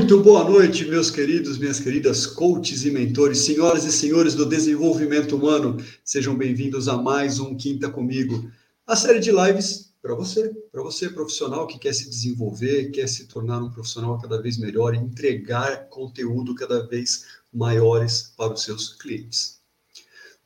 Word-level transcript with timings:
Muito 0.00 0.22
boa 0.22 0.42
noite, 0.42 0.86
meus 0.86 1.10
queridos, 1.10 1.58
minhas 1.58 1.78
queridas 1.78 2.24
coaches 2.26 2.86
e 2.86 2.90
mentores, 2.90 3.40
senhoras 3.40 3.84
e 3.84 3.92
senhores 3.92 4.34
do 4.34 4.46
desenvolvimento 4.46 5.36
humano. 5.36 5.76
Sejam 6.02 6.34
bem-vindos 6.34 6.88
a 6.88 6.96
mais 6.96 7.38
um 7.38 7.54
Quinta 7.54 7.90
Comigo, 7.90 8.50
a 8.86 8.96
série 8.96 9.20
de 9.20 9.30
lives 9.30 9.92
para 10.00 10.14
você, 10.14 10.54
para 10.72 10.82
você 10.82 11.10
profissional 11.10 11.66
que 11.66 11.78
quer 11.78 11.92
se 11.92 12.08
desenvolver, 12.08 12.90
quer 12.92 13.06
se 13.10 13.26
tornar 13.26 13.62
um 13.62 13.70
profissional 13.70 14.18
cada 14.18 14.40
vez 14.40 14.56
melhor 14.56 14.94
e 14.94 14.98
entregar 14.98 15.86
conteúdo 15.90 16.54
cada 16.54 16.86
vez 16.86 17.26
maiores 17.52 18.32
para 18.38 18.54
os 18.54 18.62
seus 18.62 18.94
clientes. 18.94 19.60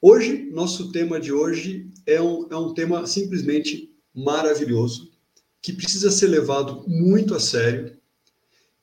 Hoje, 0.02 0.50
nosso 0.52 0.90
tema 0.90 1.20
de 1.20 1.32
hoje 1.32 1.88
é 2.04 2.20
um, 2.20 2.48
é 2.50 2.56
um 2.56 2.74
tema 2.74 3.06
simplesmente 3.06 3.88
maravilhoso, 4.12 5.12
que 5.62 5.72
precisa 5.72 6.10
ser 6.10 6.26
levado 6.26 6.82
muito 6.88 7.36
a 7.36 7.40
sério 7.40 7.96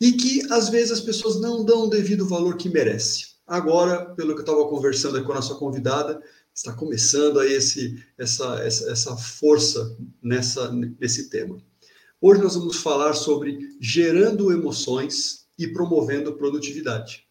e 0.01 0.13
que 0.13 0.41
às 0.51 0.67
vezes 0.67 0.91
as 0.91 0.99
pessoas 0.99 1.39
não 1.39 1.63
dão 1.63 1.83
o 1.83 1.89
devido 1.89 2.27
valor 2.27 2.57
que 2.57 2.67
merece. 2.67 3.35
Agora, 3.45 4.15
pelo 4.15 4.33
que 4.33 4.39
eu 4.39 4.45
estava 4.45 4.67
conversando 4.67 5.23
com 5.23 5.31
a 5.31 5.35
nossa 5.35 5.53
convidada, 5.53 6.19
está 6.53 6.73
começando 6.73 7.39
aí 7.39 7.53
esse, 7.53 8.03
essa, 8.17 8.59
essa, 8.63 8.91
essa 8.91 9.15
força 9.15 9.95
nessa, 10.21 10.71
nesse 10.99 11.29
tema. 11.29 11.61
Hoje 12.19 12.41
nós 12.41 12.55
vamos 12.55 12.77
falar 12.77 13.13
sobre 13.13 13.59
gerando 13.79 14.51
emoções 14.51 15.45
e 15.57 15.67
promovendo 15.67 16.33
produtividade. 16.33 17.27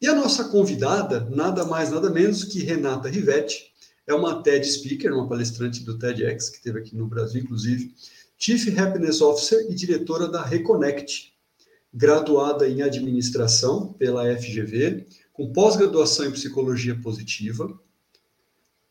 E 0.00 0.08
a 0.08 0.14
nossa 0.14 0.48
convidada, 0.48 1.28
nada 1.30 1.64
mais, 1.64 1.90
nada 1.90 2.10
menos 2.10 2.42
que 2.42 2.64
Renata 2.64 3.08
Rivetti, 3.08 3.72
é 4.06 4.12
uma 4.12 4.42
TED 4.42 4.66
Speaker, 4.66 5.12
uma 5.12 5.28
palestrante 5.28 5.84
do 5.84 5.96
TEDx, 5.96 6.50
que 6.50 6.60
teve 6.60 6.80
aqui 6.80 6.96
no 6.96 7.06
Brasil, 7.06 7.40
inclusive, 7.40 7.94
Chief 8.36 8.78
Happiness 8.78 9.20
Officer 9.20 9.66
e 9.70 9.74
diretora 9.74 10.28
da 10.28 10.44
Reconnect, 10.44 11.33
graduada 11.94 12.68
em 12.68 12.82
administração 12.82 13.92
pela 13.92 14.24
FGV, 14.36 15.06
com 15.32 15.52
pós-graduação 15.52 16.26
em 16.26 16.32
psicologia 16.32 16.98
positiva, 17.00 17.72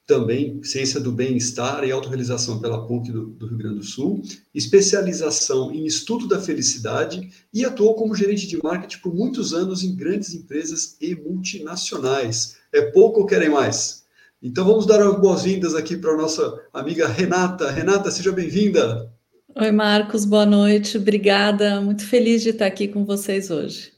também 0.06 0.62
ciência 0.64 1.00
do 1.00 1.12
bem-estar 1.12 1.84
e 1.84 1.92
autorrealização 1.92 2.60
pela 2.60 2.86
PUC 2.86 3.12
do, 3.12 3.28
do, 3.28 3.48
Rio 3.48 3.58
Grande 3.58 3.80
do 3.80 3.84
Sul, 3.84 4.22
especialização 4.54 5.72
em 5.72 5.86
estudo 5.86 6.28
da 6.28 6.42
felicidade 6.42 7.30
e 7.54 7.64
atuou 7.64 7.96
como 7.96 8.16
gerente 8.16 8.48
de 8.48 8.62
marketing 8.62 9.00
por 9.02 9.14
muitos 9.14 9.54
anos 9.54 9.84
em 9.84 9.96
grandes 9.96 10.34
empresas 10.34 10.98
e 11.00 11.16
multinacionais. 11.16 12.58
É 12.72 12.82
pouco 12.82 13.22
ou 13.22 13.26
querem 13.26 13.50
mais? 13.50 14.04
Então 14.42 14.66
vamos 14.66 14.86
dar 14.86 15.02
as 15.02 15.20
boas-vindas 15.22 15.74
aqui 15.74 15.96
para 15.96 16.12
a 16.12 16.18
nossa 16.18 16.62
amiga 16.74 17.08
Renata. 17.08 17.72
Renata, 17.72 18.12
seja 18.12 18.32
bem-vinda. 18.32 19.13
Oi, 19.56 19.72
Marcos, 19.72 20.26
boa 20.26 20.48
noite. 20.48 20.98
Obrigada. 20.98 21.80
Muito 21.80 22.04
feliz 22.08 22.42
de 22.42 22.50
estar 22.50 22.66
aqui 22.66 22.88
com 22.88 23.06
vocês 23.06 23.52
hoje. 23.52 23.94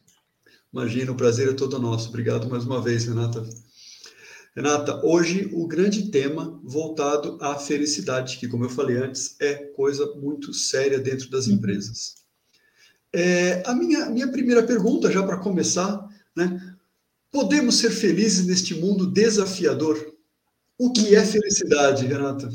Imagina, 0.73 1.13
o 1.13 1.15
prazer 1.15 1.47
é 1.47 1.53
todo 1.53 1.79
nosso. 1.79 2.09
Obrigado 2.09 2.49
mais 2.49 2.65
uma 2.65 2.81
vez, 2.81 3.05
Renata. 3.05 3.41
Renata, 4.53 4.99
hoje 5.05 5.49
o 5.53 5.65
grande 5.65 6.11
tema 6.11 6.59
voltado 6.61 7.37
à 7.39 7.55
felicidade, 7.55 8.35
que, 8.37 8.49
como 8.49 8.65
eu 8.65 8.69
falei 8.69 8.97
antes, 8.97 9.37
é 9.39 9.53
coisa 9.53 10.05
muito 10.15 10.53
séria 10.53 10.99
dentro 10.99 11.29
das 11.29 11.47
uhum. 11.47 11.53
empresas. 11.53 12.15
É, 13.13 13.63
a 13.65 13.73
minha, 13.73 14.07
minha 14.09 14.27
primeira 14.27 14.61
pergunta, 14.61 15.09
já 15.09 15.23
para 15.23 15.37
começar, 15.37 16.05
né? 16.35 16.75
Podemos 17.31 17.75
ser 17.75 17.91
felizes 17.91 18.45
neste 18.45 18.75
mundo 18.75 19.07
desafiador? 19.07 20.13
O 20.77 20.91
que 20.91 21.15
é 21.15 21.25
felicidade, 21.25 22.05
Renata? 22.05 22.49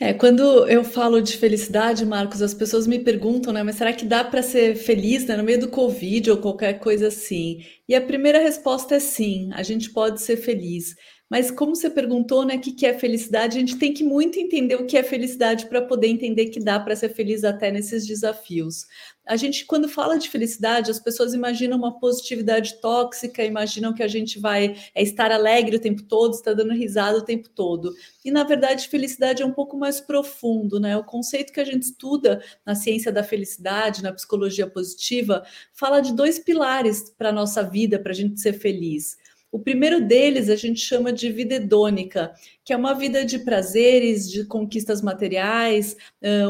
É, 0.00 0.12
quando 0.12 0.66
eu 0.68 0.82
falo 0.82 1.20
de 1.22 1.36
felicidade, 1.36 2.04
Marcos, 2.04 2.42
as 2.42 2.52
pessoas 2.52 2.84
me 2.84 2.98
perguntam, 2.98 3.52
né, 3.52 3.62
mas 3.62 3.76
será 3.76 3.92
que 3.92 4.04
dá 4.04 4.24
para 4.24 4.42
ser 4.42 4.74
feliz, 4.74 5.24
né, 5.26 5.36
no 5.36 5.44
meio 5.44 5.60
do 5.60 5.68
Covid 5.68 6.32
ou 6.32 6.38
qualquer 6.38 6.80
coisa 6.80 7.08
assim? 7.08 7.58
E 7.88 7.94
a 7.94 8.00
primeira 8.00 8.40
resposta 8.40 8.96
é 8.96 9.00
sim, 9.00 9.50
a 9.52 9.62
gente 9.62 9.90
pode 9.92 10.20
ser 10.20 10.36
feliz. 10.36 10.96
Mas 11.34 11.50
como 11.50 11.74
você 11.74 11.90
perguntou, 11.90 12.44
né, 12.44 12.54
o 12.54 12.60
que 12.60 12.86
é 12.86 12.96
felicidade, 12.96 13.56
a 13.56 13.60
gente 13.60 13.76
tem 13.76 13.92
que 13.92 14.04
muito 14.04 14.38
entender 14.38 14.76
o 14.76 14.86
que 14.86 14.96
é 14.96 15.02
felicidade 15.02 15.66
para 15.66 15.82
poder 15.82 16.06
entender 16.06 16.46
que 16.46 16.60
dá 16.60 16.78
para 16.78 16.94
ser 16.94 17.08
feliz 17.08 17.42
até 17.42 17.72
nesses 17.72 18.06
desafios 18.06 18.86
a 19.26 19.36
gente, 19.36 19.64
quando 19.64 19.88
fala 19.88 20.18
de 20.18 20.28
felicidade, 20.28 20.90
as 20.90 20.98
pessoas 20.98 21.32
imaginam 21.32 21.78
uma 21.78 21.98
positividade 21.98 22.78
tóxica, 22.80 23.42
imaginam 23.42 23.94
que 23.94 24.02
a 24.02 24.08
gente 24.08 24.38
vai 24.38 24.76
é, 24.94 25.02
estar 25.02 25.32
alegre 25.32 25.76
o 25.76 25.80
tempo 25.80 26.02
todo, 26.02 26.34
estar 26.34 26.52
dando 26.52 26.74
risada 26.74 27.18
o 27.18 27.24
tempo 27.24 27.48
todo. 27.48 27.94
E, 28.22 28.30
na 28.30 28.44
verdade, 28.44 28.88
felicidade 28.88 29.42
é 29.42 29.46
um 29.46 29.52
pouco 29.52 29.78
mais 29.78 30.00
profundo, 30.00 30.78
né? 30.78 30.94
O 30.96 31.04
conceito 31.04 31.52
que 31.52 31.60
a 31.60 31.64
gente 31.64 31.84
estuda 31.84 32.42
na 32.66 32.74
ciência 32.74 33.10
da 33.10 33.24
felicidade, 33.24 34.02
na 34.02 34.12
psicologia 34.12 34.66
positiva, 34.66 35.42
fala 35.72 36.00
de 36.00 36.12
dois 36.12 36.38
pilares 36.38 37.10
para 37.16 37.30
a 37.30 37.32
nossa 37.32 37.62
vida, 37.62 37.98
para 37.98 38.12
a 38.12 38.14
gente 38.14 38.38
ser 38.38 38.52
feliz. 38.52 39.16
O 39.54 39.58
primeiro 39.60 40.04
deles 40.04 40.48
a 40.48 40.56
gente 40.56 40.80
chama 40.80 41.12
de 41.12 41.30
vida 41.30 41.54
hedônica, 41.54 42.34
que 42.64 42.72
é 42.72 42.76
uma 42.76 42.92
vida 42.92 43.24
de 43.24 43.38
prazeres, 43.38 44.28
de 44.28 44.44
conquistas 44.44 45.00
materiais, 45.00 45.96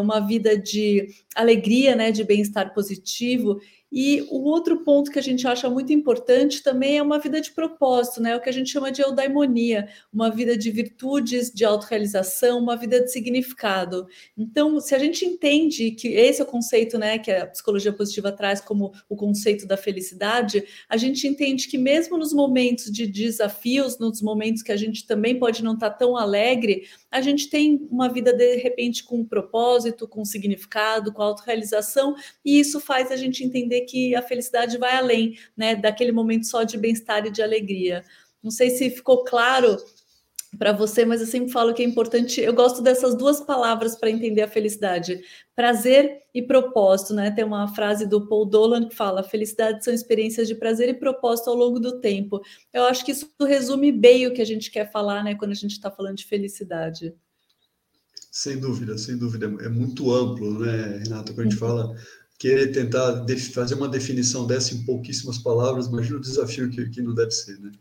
uma 0.00 0.26
vida 0.26 0.56
de 0.56 1.08
alegria, 1.36 1.94
né, 1.94 2.10
de 2.10 2.24
bem-estar 2.24 2.72
positivo. 2.72 3.60
E 3.96 4.26
o 4.28 4.42
outro 4.42 4.82
ponto 4.82 5.08
que 5.08 5.20
a 5.20 5.22
gente 5.22 5.46
acha 5.46 5.70
muito 5.70 5.92
importante 5.92 6.64
também 6.64 6.98
é 6.98 7.02
uma 7.02 7.20
vida 7.20 7.40
de 7.40 7.52
propósito, 7.52 8.20
né? 8.20 8.34
O 8.34 8.40
que 8.40 8.48
a 8.48 8.52
gente 8.52 8.68
chama 8.68 8.90
de 8.90 9.00
eudaimonia, 9.00 9.88
uma 10.12 10.32
vida 10.32 10.58
de 10.58 10.68
virtudes, 10.68 11.52
de 11.52 11.64
autorrealização, 11.64 12.58
uma 12.58 12.76
vida 12.76 13.00
de 13.00 13.12
significado. 13.12 14.08
Então, 14.36 14.80
se 14.80 14.96
a 14.96 14.98
gente 14.98 15.24
entende 15.24 15.92
que 15.92 16.08
esse 16.08 16.40
é 16.40 16.44
o 16.44 16.46
conceito, 16.48 16.98
né, 16.98 17.18
que 17.18 17.30
a 17.30 17.46
psicologia 17.46 17.92
positiva 17.92 18.32
traz 18.32 18.60
como 18.60 18.92
o 19.08 19.14
conceito 19.14 19.64
da 19.64 19.76
felicidade, 19.76 20.64
a 20.88 20.96
gente 20.96 21.28
entende 21.28 21.68
que 21.68 21.78
mesmo 21.78 22.18
nos 22.18 22.32
momentos 22.32 22.90
de 22.90 23.06
desafios, 23.06 23.96
nos 24.00 24.20
momentos 24.20 24.60
que 24.64 24.72
a 24.72 24.76
gente 24.76 25.06
também 25.06 25.38
pode 25.38 25.62
não 25.62 25.74
estar 25.74 25.90
tão 25.90 26.16
alegre, 26.16 26.88
a 27.12 27.20
gente 27.20 27.48
tem 27.48 27.86
uma 27.88 28.08
vida 28.08 28.32
de 28.32 28.56
repente 28.56 29.04
com 29.04 29.24
propósito, 29.24 30.08
com 30.08 30.24
significado, 30.24 31.12
com 31.12 31.22
autorrealização, 31.22 32.16
e 32.44 32.58
isso 32.58 32.80
faz 32.80 33.12
a 33.12 33.16
gente 33.16 33.44
entender 33.44 33.83
que 33.84 34.14
a 34.14 34.22
felicidade 34.22 34.78
vai 34.78 34.96
além, 34.96 35.38
né, 35.56 35.76
daquele 35.76 36.12
momento 36.12 36.46
só 36.46 36.62
de 36.62 36.76
bem-estar 36.76 37.26
e 37.26 37.30
de 37.30 37.42
alegria. 37.42 38.02
Não 38.42 38.50
sei 38.50 38.70
se 38.70 38.90
ficou 38.90 39.24
claro 39.24 39.76
para 40.58 40.72
você, 40.72 41.04
mas 41.04 41.20
eu 41.20 41.26
sempre 41.26 41.50
falo 41.50 41.74
que 41.74 41.82
é 41.82 41.86
importante. 41.86 42.40
Eu 42.40 42.52
gosto 42.52 42.82
dessas 42.82 43.16
duas 43.16 43.40
palavras 43.40 43.96
para 43.96 44.10
entender 44.10 44.42
a 44.42 44.48
felicidade: 44.48 45.20
prazer 45.54 46.22
e 46.34 46.42
propósito, 46.42 47.14
né? 47.14 47.30
Tem 47.30 47.44
uma 47.44 47.68
frase 47.74 48.06
do 48.06 48.26
Paul 48.26 48.44
Dolan 48.44 48.88
que 48.88 48.94
fala: 48.94 49.22
felicidade 49.22 49.84
são 49.84 49.92
experiências 49.92 50.48
de 50.48 50.54
prazer 50.54 50.88
e 50.88 50.94
propósito 50.94 51.50
ao 51.50 51.56
longo 51.56 51.80
do 51.80 52.00
tempo. 52.00 52.40
Eu 52.72 52.84
acho 52.84 53.04
que 53.04 53.12
isso 53.12 53.30
resume 53.40 53.90
bem 53.90 54.26
o 54.26 54.34
que 54.34 54.42
a 54.42 54.46
gente 54.46 54.70
quer 54.70 54.90
falar, 54.90 55.22
né? 55.24 55.34
Quando 55.34 55.52
a 55.52 55.56
gente 55.56 55.72
está 55.72 55.90
falando 55.90 56.16
de 56.16 56.26
felicidade. 56.26 57.14
Sem 58.30 58.58
dúvida, 58.58 58.98
sem 58.98 59.16
dúvida. 59.16 59.46
É 59.64 59.68
muito 59.68 60.12
amplo, 60.12 60.58
né, 60.58 60.98
Renata? 61.02 61.32
Quando 61.32 61.46
a 61.46 61.50
gente 61.50 61.62
uhum. 61.62 61.68
fala 61.68 61.94
querer 62.44 62.72
tentar 62.72 63.24
fazer 63.54 63.74
uma 63.74 63.88
definição 63.88 64.46
dessa 64.46 64.74
em 64.74 64.84
pouquíssimas 64.84 65.38
palavras, 65.38 65.86
imagina 65.86 66.18
o 66.18 66.20
desafio 66.20 66.68
que, 66.68 66.90
que 66.90 67.00
não 67.00 67.14
deve 67.14 67.30
ser, 67.30 67.58
né? 67.58 67.72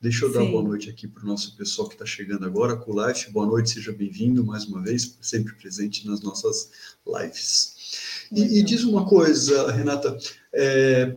Deixa 0.00 0.24
eu 0.24 0.28
Sim. 0.28 0.38
dar 0.38 0.44
boa 0.44 0.62
noite 0.62 0.88
aqui 0.88 1.08
para 1.08 1.24
o 1.24 1.26
nosso 1.26 1.56
pessoal 1.56 1.88
que 1.88 1.96
está 1.96 2.06
chegando 2.06 2.46
agora 2.46 2.76
com 2.76 2.92
o 2.92 2.94
live. 2.94 3.32
Boa 3.32 3.46
noite, 3.46 3.70
seja 3.70 3.90
bem-vindo 3.90 4.44
mais 4.44 4.64
uma 4.66 4.80
vez, 4.80 5.18
sempre 5.20 5.54
presente 5.54 6.06
nas 6.06 6.20
nossas 6.20 6.70
lives. 7.04 8.28
E, 8.30 8.60
e 8.60 8.62
diz 8.62 8.84
uma 8.84 9.08
coisa, 9.08 9.72
Renata, 9.72 10.16
é, 10.54 11.16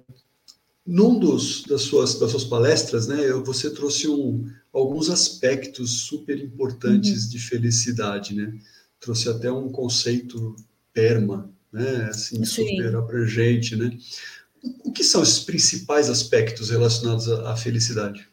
num 0.84 1.20
dos 1.20 1.66
das 1.66 1.84
suas 1.84 2.18
das 2.18 2.32
suas 2.32 2.46
palestras, 2.46 3.06
né, 3.08 3.32
você 3.46 3.70
trouxe 3.70 4.08
um, 4.08 4.50
alguns 4.74 5.12
aspectos 5.12 5.92
super 6.08 6.40
importantes 6.40 7.26
uhum. 7.26 7.30
de 7.30 7.38
felicidade, 7.38 8.34
né? 8.34 8.52
Trouxe 9.00 9.30
até 9.30 9.52
um 9.52 9.70
conceito 9.70 10.56
perma, 10.92 11.54
né? 11.72 12.08
Assim, 12.10 12.44
Sim. 12.44 12.68
super 12.68 12.96
abrangente, 12.96 13.76
né? 13.76 13.92
O 14.84 14.92
que 14.92 15.04
são 15.04 15.24
esses 15.24 15.40
principais 15.40 16.10
aspectos 16.10 16.70
relacionados 16.70 17.30
à, 17.30 17.52
à 17.52 17.56
felicidade? 17.56 18.28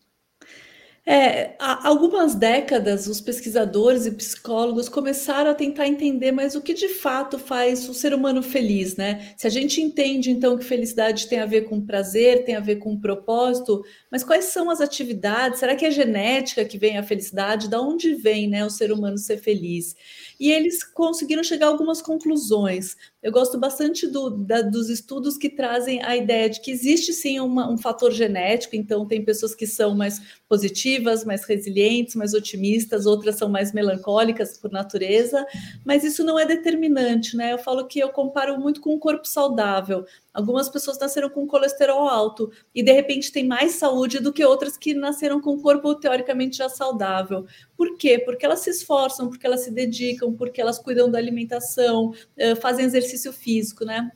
É, 1.09 1.55
há 1.61 1.87
algumas 1.87 2.35
décadas, 2.35 3.07
os 3.07 3.21
pesquisadores 3.21 4.07
e 4.07 4.11
psicólogos 4.11 4.89
começaram 4.89 5.53
a 5.53 5.55
tentar 5.55 5.87
entender 5.87 6.33
mais 6.33 6.57
o 6.57 6.61
que 6.61 6.75
de 6.75 6.89
fato 6.89 7.39
faz 7.39 7.89
o 7.89 7.95
ser 7.95 8.13
humano 8.13 8.43
feliz, 8.43 8.97
né? 8.97 9.33
Se 9.37 9.47
a 9.47 9.51
gente 9.51 9.81
entende, 9.81 10.33
então, 10.33 10.59
que 10.59 10.65
felicidade 10.65 11.29
tem 11.29 11.39
a 11.39 11.47
ver 11.47 11.69
com 11.69 11.81
prazer, 11.81 12.45
tem 12.45 12.57
a 12.57 12.61
ver 12.61 12.77
com 12.77 12.99
propósito, 12.99 13.85
mas 14.11 14.25
quais 14.25 14.47
são 14.47 14.69
as 14.69 14.81
atividades? 14.81 15.61
Será 15.61 15.77
que 15.77 15.87
é 15.87 15.93
genética 15.93 16.65
que 16.65 16.77
vem 16.77 16.99
a 16.99 17.05
felicidade? 17.05 17.71
Da 17.71 17.81
onde 17.81 18.13
vem, 18.17 18.49
né, 18.49 18.67
o 18.67 18.71
ser 18.71 18.91
humano 18.91 19.17
ser 19.17 19.37
feliz? 19.37 19.95
E 20.39 20.51
eles 20.51 20.85
conseguiram 20.85 21.43
chegar 21.43 21.67
a 21.67 21.71
algumas 21.71 22.03
conclusões. 22.03 22.97
Eu 23.23 23.33
gosto 23.33 23.59
bastante 23.59 24.07
do, 24.07 24.31
da, 24.31 24.63
dos 24.63 24.89
estudos 24.89 25.37
que 25.37 25.49
trazem 25.49 26.03
a 26.03 26.17
ideia 26.17 26.49
de 26.49 26.61
que 26.61 26.71
existe 26.71 27.13
sim 27.13 27.41
uma, 27.41 27.71
um 27.71 27.77
fator 27.77 28.13
genético, 28.13 28.77
então 28.77 29.07
tem 29.07 29.25
pessoas 29.25 29.55
que 29.55 29.67
são 29.67 29.95
mais 29.95 30.21
positivas, 30.49 31.25
mais 31.25 31.45
resilientes, 31.45 32.15
mais 32.15 32.35
otimistas, 32.35 33.07
outras 33.07 33.37
são 33.37 33.49
mais 33.49 33.73
melancólicas 33.73 34.59
por 34.59 34.71
natureza, 34.71 35.45
mas 35.85 36.05
isso 36.05 36.23
não 36.23 36.39
é 36.39 36.47
determinante, 36.47 37.37
né? 37.37 37.53
Eu 37.53 37.59
falo 37.59 37.87
que 37.87 37.99
eu 37.99 38.11
comparo 38.11 38.61
muito 38.61 38.81
com 38.81 38.95
um 38.95 38.99
corpo 38.99 39.27
saudável. 39.27 40.05
Algumas 40.37 40.69
pessoas 40.69 40.99
nasceram 40.99 41.31
com 41.31 41.47
colesterol 41.47 42.07
alto 42.07 42.53
e 42.75 42.83
de 42.83 42.93
repente 42.93 43.33
têm 43.33 43.47
mais 43.47 43.73
saúde 43.73 44.21
do 44.21 44.35
que 44.35 44.45
outras 44.45 44.77
que 44.77 44.93
nasceram 44.93 45.41
com 45.41 45.55
um 45.55 45.63
corpo 45.63 45.95
teoricamente 45.95 46.59
já 46.59 46.69
saudável. 46.69 47.47
Por 47.75 47.97
quê? 47.97 48.19
Porque 48.19 48.45
elas 48.45 48.61
se 48.61 48.69
esforçam, 48.69 49.31
porque 49.31 49.47
elas 49.47 49.65
se 49.65 49.71
dedicam, 49.71 50.35
porque 50.35 50.61
elas 50.61 50.79
cuidam 50.79 51.11
da 51.11 51.17
alimentação, 51.17 52.13
fazem 52.61 52.85
exercício 52.85 53.33
físico, 53.33 53.87
né? 53.87 54.13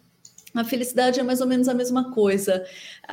A 0.53 0.65
felicidade 0.65 1.21
é 1.21 1.23
mais 1.23 1.41
ou 1.41 1.47
menos 1.47 1.69
a 1.69 1.75
mesma 1.75 2.13
coisa. 2.13 2.67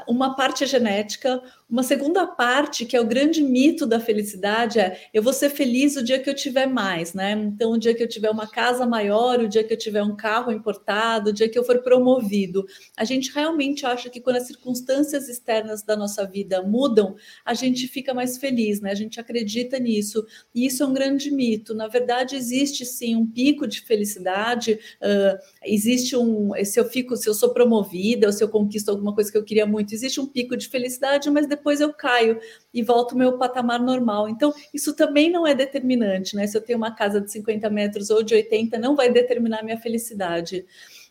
Uma 0.07 0.35
parte 0.35 0.63
é 0.63 0.67
genética, 0.67 1.39
uma 1.69 1.83
segunda 1.83 2.25
parte, 2.25 2.85
que 2.85 2.95
é 2.95 3.01
o 3.01 3.05
grande 3.05 3.43
mito 3.43 3.85
da 3.85 3.99
felicidade, 3.99 4.79
é 4.79 5.01
eu 5.13 5.21
vou 5.21 5.33
ser 5.33 5.49
feliz 5.49 5.97
o 5.97 6.03
dia 6.03 6.17
que 6.17 6.29
eu 6.29 6.33
tiver 6.33 6.65
mais, 6.65 7.13
né? 7.13 7.33
Então, 7.33 7.71
o 7.71 7.77
dia 7.77 7.93
que 7.93 8.01
eu 8.01 8.07
tiver 8.07 8.29
uma 8.29 8.47
casa 8.47 8.85
maior, 8.85 9.41
o 9.41 9.49
dia 9.49 9.65
que 9.65 9.73
eu 9.73 9.77
tiver 9.77 10.01
um 10.01 10.15
carro 10.15 10.49
importado, 10.51 11.29
o 11.29 11.33
dia 11.33 11.49
que 11.49 11.59
eu 11.59 11.65
for 11.65 11.79
promovido. 11.79 12.65
A 12.95 13.03
gente 13.03 13.33
realmente 13.33 13.85
acha 13.85 14.09
que 14.09 14.21
quando 14.21 14.37
as 14.37 14.47
circunstâncias 14.47 15.27
externas 15.27 15.83
da 15.83 15.97
nossa 15.97 16.25
vida 16.25 16.63
mudam, 16.63 17.15
a 17.43 17.53
gente 17.53 17.85
fica 17.89 18.13
mais 18.13 18.37
feliz, 18.37 18.79
né? 18.79 18.91
A 18.91 18.95
gente 18.95 19.19
acredita 19.19 19.77
nisso. 19.77 20.25
E 20.55 20.65
isso 20.65 20.83
é 20.83 20.85
um 20.85 20.93
grande 20.93 21.29
mito. 21.29 21.73
Na 21.73 21.89
verdade, 21.89 22.37
existe 22.37 22.85
sim 22.85 23.13
um 23.17 23.27
pico 23.27 23.67
de 23.67 23.81
felicidade, 23.81 24.79
uh, 25.01 25.37
existe 25.65 26.15
um. 26.15 26.51
Se 26.63 26.79
eu 26.79 26.85
fico, 26.85 27.17
se 27.17 27.27
eu 27.27 27.33
sou 27.33 27.53
promovida, 27.53 28.27
ou 28.27 28.33
se 28.33 28.41
eu 28.41 28.47
conquisto 28.47 28.87
alguma 28.87 29.13
coisa 29.13 29.29
que 29.29 29.37
eu 29.37 29.43
queria 29.43 29.65
muito, 29.65 29.93
existe 29.93 30.21
um 30.21 30.25
pico 30.25 30.55
de 30.55 30.69
felicidade, 30.69 31.29
mas 31.29 31.45
depois 31.45 31.56
eu 31.79 31.93
caio 31.93 32.39
e 32.73 32.83
volto 32.83 33.13
ao 33.13 33.17
meu 33.17 33.37
patamar 33.37 33.79
normal. 33.79 34.29
Então, 34.29 34.53
isso 34.73 34.95
também 34.95 35.29
não 35.29 35.45
é 35.45 35.55
determinante, 35.55 36.35
né? 36.35 36.45
Se 36.47 36.57
eu 36.57 36.61
tenho 36.61 36.77
uma 36.77 36.93
casa 36.95 37.21
de 37.21 37.31
50 37.31 37.69
metros 37.69 38.09
ou 38.09 38.23
de 38.23 38.35
80, 38.35 38.77
não 38.77 38.95
vai 38.95 39.11
determinar 39.11 39.63
minha 39.63 39.77
felicidade. 39.77 40.65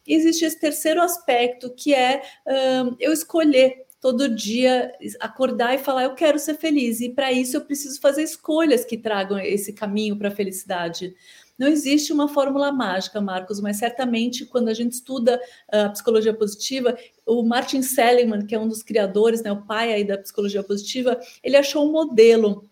E 0.06 0.14
existe 0.14 0.44
esse 0.44 0.58
terceiro 0.58 1.02
aspecto, 1.02 1.70
que 1.74 1.92
é 1.92 2.22
um, 2.46 2.96
eu 3.00 3.12
escolher 3.12 3.85
todo 4.00 4.28
dia 4.28 4.92
acordar 5.20 5.74
e 5.74 5.78
falar 5.78 6.04
eu 6.04 6.14
quero 6.14 6.38
ser 6.38 6.54
feliz 6.54 7.00
e 7.00 7.10
para 7.10 7.32
isso 7.32 7.56
eu 7.56 7.60
preciso 7.62 8.00
fazer 8.00 8.22
escolhas 8.22 8.84
que 8.84 8.96
tragam 8.96 9.38
esse 9.38 9.72
caminho 9.72 10.16
para 10.16 10.28
a 10.28 10.30
felicidade. 10.30 11.14
Não 11.58 11.68
existe 11.68 12.12
uma 12.12 12.28
fórmula 12.28 12.70
mágica, 12.70 13.20
Marcos, 13.20 13.60
mas 13.60 13.78
certamente 13.78 14.44
quando 14.44 14.68
a 14.68 14.74
gente 14.74 14.92
estuda 14.92 15.40
a 15.72 15.88
psicologia 15.88 16.34
positiva, 16.34 16.96
o 17.24 17.42
Martin 17.42 17.80
Seligman, 17.80 18.46
que 18.46 18.54
é 18.54 18.58
um 18.58 18.68
dos 18.68 18.82
criadores, 18.82 19.42
né, 19.42 19.50
o 19.50 19.62
pai 19.62 19.92
aí 19.92 20.04
da 20.04 20.18
psicologia 20.18 20.62
positiva, 20.62 21.18
ele 21.42 21.56
achou 21.56 21.88
um 21.88 21.92
modelo 21.92 22.68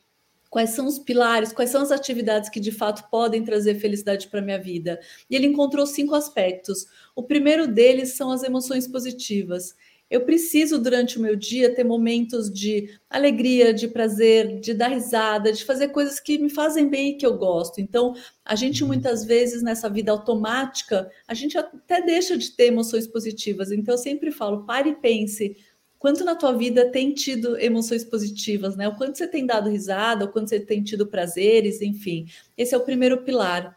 quais 0.50 0.70
são 0.70 0.86
os 0.86 1.00
pilares, 1.00 1.52
quais 1.52 1.70
são 1.70 1.82
as 1.82 1.90
atividades 1.90 2.48
que 2.48 2.60
de 2.60 2.70
fato 2.70 3.10
podem 3.10 3.42
trazer 3.42 3.74
felicidade 3.74 4.28
para 4.28 4.40
minha 4.40 4.58
vida. 4.58 5.00
E 5.28 5.34
ele 5.34 5.46
encontrou 5.46 5.84
cinco 5.84 6.14
aspectos. 6.14 6.86
O 7.16 7.24
primeiro 7.24 7.66
deles 7.66 8.12
são 8.12 8.30
as 8.30 8.44
emoções 8.44 8.86
positivas. 8.86 9.74
Eu 10.14 10.20
preciso, 10.20 10.78
durante 10.78 11.18
o 11.18 11.20
meu 11.20 11.34
dia, 11.34 11.74
ter 11.74 11.82
momentos 11.82 12.48
de 12.48 12.88
alegria, 13.10 13.74
de 13.74 13.88
prazer, 13.88 14.60
de 14.60 14.72
dar 14.72 14.86
risada, 14.86 15.52
de 15.52 15.64
fazer 15.64 15.88
coisas 15.88 16.20
que 16.20 16.38
me 16.38 16.48
fazem 16.48 16.88
bem 16.88 17.10
e 17.10 17.14
que 17.16 17.26
eu 17.26 17.36
gosto. 17.36 17.80
Então, 17.80 18.14
a 18.44 18.54
gente 18.54 18.84
uhum. 18.84 18.90
muitas 18.90 19.24
vezes 19.24 19.60
nessa 19.60 19.90
vida 19.90 20.12
automática, 20.12 21.10
a 21.26 21.34
gente 21.34 21.58
até 21.58 22.00
deixa 22.00 22.38
de 22.38 22.52
ter 22.52 22.66
emoções 22.66 23.08
positivas. 23.08 23.72
Então, 23.72 23.94
eu 23.94 23.98
sempre 23.98 24.30
falo, 24.30 24.64
pare 24.64 24.90
e 24.90 24.94
pense 24.94 25.56
quanto 25.98 26.22
na 26.22 26.36
tua 26.36 26.52
vida 26.52 26.92
tem 26.92 27.12
tido 27.12 27.58
emoções 27.58 28.04
positivas, 28.04 28.76
né? 28.76 28.86
O 28.86 28.94
quanto 28.94 29.18
você 29.18 29.26
tem 29.26 29.44
dado 29.44 29.68
risada, 29.68 30.26
o 30.26 30.28
quanto 30.28 30.50
você 30.50 30.60
tem 30.60 30.80
tido 30.80 31.08
prazeres, 31.08 31.82
enfim. 31.82 32.26
Esse 32.56 32.72
é 32.72 32.78
o 32.78 32.84
primeiro 32.84 33.24
pilar. 33.24 33.76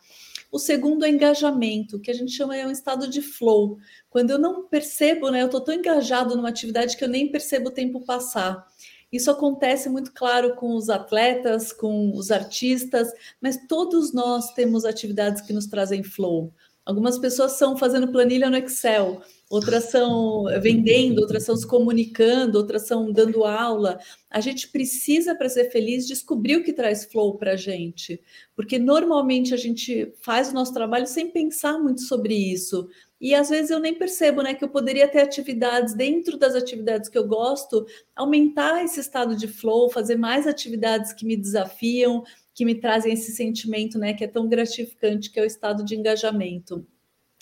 O 0.51 0.59
segundo 0.59 1.05
é 1.05 1.09
engajamento, 1.09 1.99
que 1.99 2.09
a 2.09 2.13
gente 2.13 2.31
chama 2.31 2.55
é 2.55 2.65
um 2.65 2.71
estado 2.71 3.07
de 3.07 3.21
flow. 3.21 3.77
Quando 4.09 4.31
eu 4.31 4.39
não 4.39 4.63
percebo, 4.67 5.29
né, 5.29 5.41
eu 5.41 5.47
estou 5.47 5.61
tão 5.61 5.73
engajado 5.73 6.35
numa 6.35 6.49
atividade 6.49 6.95
que 6.95 7.03
eu 7.03 7.09
nem 7.09 7.29
percebo 7.29 7.69
o 7.69 7.73
tempo 7.73 8.05
passar. 8.05 8.65
Isso 9.11 9.31
acontece 9.31 9.89
muito 9.89 10.11
claro 10.13 10.55
com 10.55 10.75
os 10.75 10.89
atletas, 10.89 11.71
com 11.71 12.11
os 12.15 12.31
artistas, 12.31 13.09
mas 13.41 13.57
todos 13.67 14.13
nós 14.13 14.53
temos 14.53 14.83
atividades 14.83 15.41
que 15.41 15.53
nos 15.53 15.67
trazem 15.67 16.03
flow. 16.03 16.53
Algumas 16.85 17.17
pessoas 17.17 17.53
são 17.53 17.75
fazendo 17.75 18.11
planilha 18.11 18.50
no 18.50 18.57
Excel, 18.57 19.21
outras 19.49 19.85
são 19.85 20.45
vendendo, 20.61 21.19
outras 21.19 21.44
são 21.44 21.55
se 21.55 21.65
comunicando, 21.65 22.57
outras 22.57 22.85
são 22.85 23.11
dando 23.11 23.45
aula. 23.45 23.99
A 24.29 24.41
gente 24.41 24.69
precisa, 24.69 25.35
para 25.35 25.49
ser 25.49 25.71
feliz, 25.71 26.05
descobrir 26.05 26.57
o 26.57 26.63
que 26.63 26.73
traz 26.73 27.05
flow 27.05 27.38
para 27.38 27.53
a 27.53 27.55
gente, 27.55 28.21
porque 28.55 28.77
normalmente 28.77 29.53
a 29.53 29.57
gente 29.57 30.13
faz 30.21 30.49
o 30.49 30.53
nosso 30.53 30.73
trabalho 30.73 31.07
sem 31.07 31.31
pensar 31.31 31.79
muito 31.79 32.01
sobre 32.01 32.33
isso. 32.33 32.89
E 33.19 33.33
às 33.33 33.49
vezes 33.49 33.71
eu 33.71 33.79
nem 33.79 33.95
percebo, 33.95 34.44
né, 34.44 34.53
que 34.53 34.63
eu 34.63 34.69
poderia 34.69 35.07
ter 35.07 35.21
atividades 35.21 35.95
dentro 35.95 36.38
das 36.38 36.53
atividades 36.53 37.09
que 37.09 37.17
eu 37.17 37.27
gosto, 37.27 37.85
aumentar 38.15 38.83
esse 38.83 39.00
estado 39.00 39.35
de 39.35 39.47
flow, 39.47 39.89
fazer 39.89 40.17
mais 40.17 40.45
atividades 40.45 41.13
que 41.13 41.25
me 41.25 41.35
desafiam, 41.35 42.23
que 42.53 42.65
me 42.65 42.75
trazem 42.75 43.13
esse 43.13 43.31
sentimento, 43.31 43.97
né, 43.97 44.13
que 44.13 44.23
é 44.23 44.27
tão 44.27 44.47
gratificante, 44.47 45.31
que 45.31 45.39
é 45.39 45.43
o 45.43 45.47
estado 45.47 45.83
de 45.83 45.95
engajamento. 45.95 46.85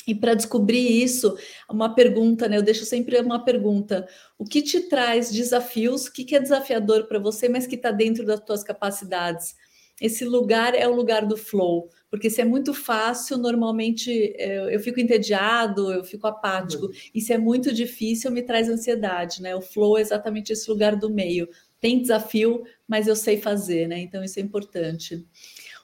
E 0.08 0.14
para 0.14 0.34
descobrir 0.34 1.04
isso, 1.04 1.36
uma 1.70 1.94
pergunta, 1.94 2.48
né? 2.48 2.58
Eu 2.58 2.64
deixo 2.64 2.86
sempre 2.86 3.20
uma 3.20 3.44
pergunta: 3.44 4.08
o 4.38 4.46
que 4.46 4.62
te 4.62 4.82
traz 4.82 5.32
desafios? 5.32 6.06
O 6.06 6.14
que 6.14 6.36
é 6.36 6.40
desafiador 6.40 7.08
para 7.08 7.20
você, 7.20 7.50
mas 7.50 7.66
que 7.66 7.76
está 7.76 7.92
dentro 7.92 8.26
das 8.26 8.40
tuas 8.40 8.64
capacidades? 8.64 9.56
Esse 10.00 10.26
lugar 10.26 10.76
é 10.76 10.86
o 10.88 10.94
lugar 10.94 11.26
do 11.26 11.38
flow, 11.38 11.90
porque 12.12 12.30
se 12.30 12.42
é 12.42 12.46
muito 12.46 12.74
fácil, 12.74 13.38
normalmente 13.38 14.36
eu, 14.38 14.78
fico 14.82 15.00
entediado, 15.00 15.90
eu 15.90 16.04
fico 16.04 16.28
apático. 16.28 16.88
Uhum. 16.88 16.92
E 17.14 17.22
se 17.22 17.32
é 17.32 17.38
muito 17.38 17.74
difícil, 17.74 18.30
me 18.30 18.44
traz 18.44 18.68
ansiedade, 18.68 19.42
né? 19.42 19.56
O 19.56 19.62
flow 19.62 19.98
é 19.98 20.02
exatamente 20.02 20.52
esse 20.52 20.70
lugar 20.70 20.98
do 20.98 21.10
meio 21.10 21.48
tem 21.86 22.02
desafio, 22.02 22.64
mas 22.88 23.08
eu 23.08 23.16
sei 23.16 23.38
fazer, 23.38 23.88
né? 23.88 24.00
Então 24.00 24.24
isso 24.24 24.40
é 24.40 24.42
importante. 24.42 25.24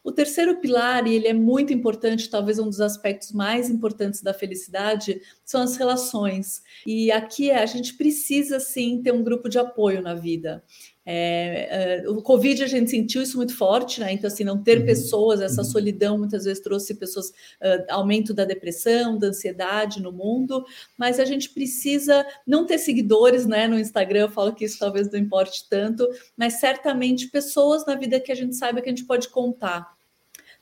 O 0.03 0.11
terceiro 0.11 0.59
pilar, 0.59 1.05
e 1.05 1.13
ele 1.13 1.27
é 1.27 1.33
muito 1.33 1.71
importante, 1.71 2.29
talvez 2.29 2.57
um 2.57 2.67
dos 2.67 2.81
aspectos 2.81 3.31
mais 3.31 3.69
importantes 3.69 4.23
da 4.23 4.33
felicidade, 4.33 5.21
são 5.45 5.61
as 5.61 5.77
relações. 5.77 6.63
E 6.87 7.11
aqui 7.11 7.51
a 7.51 7.65
gente 7.67 7.95
precisa 7.95 8.59
sim 8.59 9.01
ter 9.03 9.13
um 9.13 9.23
grupo 9.23 9.47
de 9.47 9.59
apoio 9.59 10.01
na 10.01 10.15
vida. 10.15 10.63
É, 11.03 12.03
é, 12.03 12.09
o 12.09 12.21
Covid 12.21 12.63
a 12.63 12.67
gente 12.67 12.91
sentiu 12.91 13.23
isso 13.23 13.35
muito 13.35 13.55
forte, 13.55 13.99
né? 13.99 14.13
Então, 14.13 14.27
assim, 14.27 14.43
não 14.43 14.61
ter 14.61 14.79
uhum. 14.79 14.85
pessoas, 14.85 15.41
essa 15.41 15.61
uhum. 15.61 15.67
solidão 15.67 16.17
muitas 16.17 16.45
vezes 16.45 16.61
trouxe 16.61 16.93
pessoas, 16.93 17.29
uh, 17.29 17.85
aumento 17.89 18.33
da 18.33 18.45
depressão, 18.45 19.17
da 19.17 19.27
ansiedade 19.27 20.01
no 20.01 20.11
mundo, 20.11 20.63
mas 20.95 21.19
a 21.19 21.25
gente 21.25 21.49
precisa 21.49 22.25
não 22.45 22.65
ter 22.65 22.77
seguidores, 22.77 23.47
né? 23.47 23.67
No 23.67 23.79
Instagram, 23.79 24.21
eu 24.21 24.29
falo 24.29 24.53
que 24.53 24.65
isso 24.65 24.77
talvez 24.77 25.09
não 25.11 25.19
importe 25.19 25.67
tanto, 25.67 26.07
mas 26.37 26.59
certamente 26.59 27.29
pessoas 27.29 27.85
na 27.85 27.95
vida 27.95 28.19
que 28.19 28.31
a 28.31 28.35
gente 28.35 28.55
saiba 28.55 28.81
que 28.81 28.89
a 28.89 28.91
gente 28.91 29.05
pode 29.05 29.29
contar. 29.29 29.99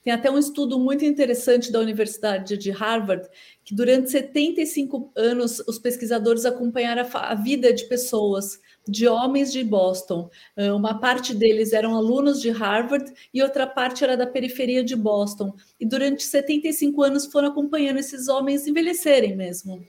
Tem 0.01 0.13
até 0.13 0.31
um 0.31 0.37
estudo 0.37 0.79
muito 0.79 1.03
interessante 1.03 1.71
da 1.71 1.79
Universidade 1.79 2.55
de 2.55 2.71
Harvard, 2.71 3.27
que 3.65 3.75
durante 3.75 4.09
75 4.09 5.11
anos 5.15 5.59
os 5.67 5.77
pesquisadores 5.77 6.45
acompanharam 6.45 7.05
a, 7.13 7.31
a 7.31 7.35
vida 7.35 7.73
de 7.73 7.83
pessoas 7.83 8.59
de 8.89 9.07
homens 9.07 9.51
de 9.51 9.63
Boston. 9.63 10.29
Ah, 10.57 10.73
uma 10.73 10.99
parte 10.99 11.33
deles 11.33 11.73
eram 11.73 11.95
alunos 11.95 12.41
de 12.41 12.49
Harvard 12.49 13.11
e 13.33 13.41
outra 13.41 13.67
parte 13.67 14.03
era 14.03 14.17
da 14.17 14.27
periferia 14.27 14.83
de 14.83 14.95
Boston. 14.95 15.53
E 15.79 15.85
durante 15.85 16.23
75 16.23 17.03
anos 17.03 17.25
foram 17.25 17.49
acompanhando 17.49 17.99
esses 17.99 18.27
homens 18.27 18.67
envelhecerem 18.67 19.35
mesmo. 19.35 19.81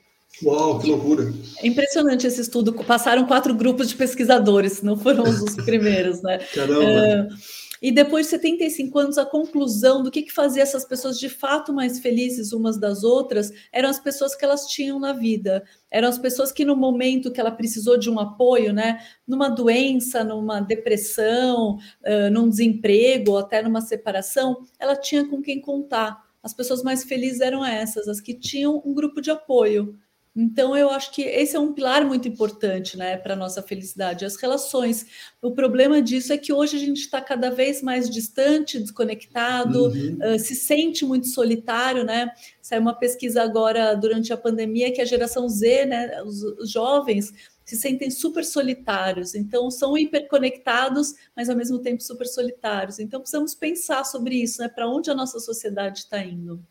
Uau, 0.42 0.78
que 0.78 0.88
loucura! 0.88 1.32
É 1.58 1.66
impressionante 1.66 2.26
esse 2.26 2.40
estudo. 2.40 2.72
Passaram 2.72 3.26
quatro 3.26 3.54
grupos 3.54 3.88
de 3.88 3.96
pesquisadores, 3.96 4.80
não 4.80 4.96
foram 4.96 5.24
os 5.24 5.56
primeiros, 5.64 6.22
né? 6.22 6.38
Caramba! 6.54 6.80
Uh, 6.80 7.59
e 7.82 7.90
depois 7.90 8.26
de 8.26 8.30
75 8.30 8.98
anos, 8.98 9.18
a 9.18 9.24
conclusão 9.24 10.02
do 10.02 10.10
que, 10.10 10.22
que 10.22 10.32
fazia 10.32 10.62
essas 10.62 10.84
pessoas 10.84 11.18
de 11.18 11.30
fato 11.30 11.72
mais 11.72 11.98
felizes 11.98 12.52
umas 12.52 12.78
das 12.78 13.02
outras 13.02 13.50
eram 13.72 13.88
as 13.88 13.98
pessoas 13.98 14.34
que 14.34 14.44
elas 14.44 14.66
tinham 14.66 15.00
na 15.00 15.14
vida. 15.14 15.64
Eram 15.90 16.08
as 16.08 16.18
pessoas 16.18 16.52
que, 16.52 16.64
no 16.64 16.76
momento 16.76 17.32
que 17.32 17.40
ela 17.40 17.50
precisou 17.50 17.98
de 17.98 18.10
um 18.10 18.18
apoio, 18.18 18.72
né, 18.72 19.00
numa 19.26 19.48
doença, 19.48 20.22
numa 20.22 20.60
depressão, 20.60 21.76
uh, 21.76 22.30
num 22.30 22.48
desemprego, 22.48 23.32
ou 23.32 23.38
até 23.38 23.62
numa 23.62 23.80
separação, 23.80 24.58
ela 24.78 24.94
tinha 24.94 25.26
com 25.26 25.40
quem 25.40 25.60
contar. 25.60 26.22
As 26.42 26.52
pessoas 26.52 26.82
mais 26.82 27.04
felizes 27.04 27.40
eram 27.40 27.64
essas, 27.64 28.08
as 28.08 28.20
que 28.20 28.34
tinham 28.34 28.82
um 28.84 28.92
grupo 28.92 29.20
de 29.22 29.30
apoio. 29.30 29.98
Então, 30.34 30.76
eu 30.76 30.90
acho 30.90 31.12
que 31.12 31.22
esse 31.22 31.56
é 31.56 31.60
um 31.60 31.72
pilar 31.72 32.04
muito 32.04 32.28
importante 32.28 32.96
né, 32.96 33.16
para 33.16 33.34
a 33.34 33.36
nossa 33.36 33.60
felicidade, 33.62 34.24
as 34.24 34.36
relações. 34.36 35.06
O 35.42 35.50
problema 35.50 36.00
disso 36.00 36.32
é 36.32 36.38
que 36.38 36.52
hoje 36.52 36.76
a 36.76 36.80
gente 36.80 37.00
está 37.00 37.20
cada 37.20 37.50
vez 37.50 37.82
mais 37.82 38.08
distante, 38.08 38.78
desconectado, 38.78 39.86
uhum. 39.86 40.18
uh, 40.22 40.38
se 40.38 40.54
sente 40.54 41.04
muito 41.04 41.26
solitário, 41.26 42.04
né? 42.04 42.30
Saiu 42.62 42.80
uma 42.80 42.94
pesquisa 42.94 43.42
agora 43.42 43.94
durante 43.94 44.32
a 44.32 44.36
pandemia 44.36 44.92
que 44.92 45.00
a 45.00 45.04
geração 45.04 45.48
Z, 45.48 45.86
né, 45.86 46.22
os, 46.22 46.42
os 46.42 46.70
jovens, 46.70 47.32
se 47.64 47.76
sentem 47.76 48.10
super 48.10 48.44
solitários, 48.44 49.34
então 49.34 49.70
são 49.70 49.96
hiperconectados, 49.96 51.14
mas 51.36 51.48
ao 51.48 51.56
mesmo 51.56 51.78
tempo 51.78 52.02
super 52.02 52.26
solitários. 52.26 52.98
Então 52.98 53.20
precisamos 53.20 53.54
pensar 53.54 54.04
sobre 54.04 54.36
isso, 54.36 54.60
né? 54.60 54.68
Para 54.68 54.88
onde 54.88 55.10
a 55.10 55.14
nossa 55.14 55.38
sociedade 55.40 56.00
está 56.00 56.22
indo. 56.24 56.64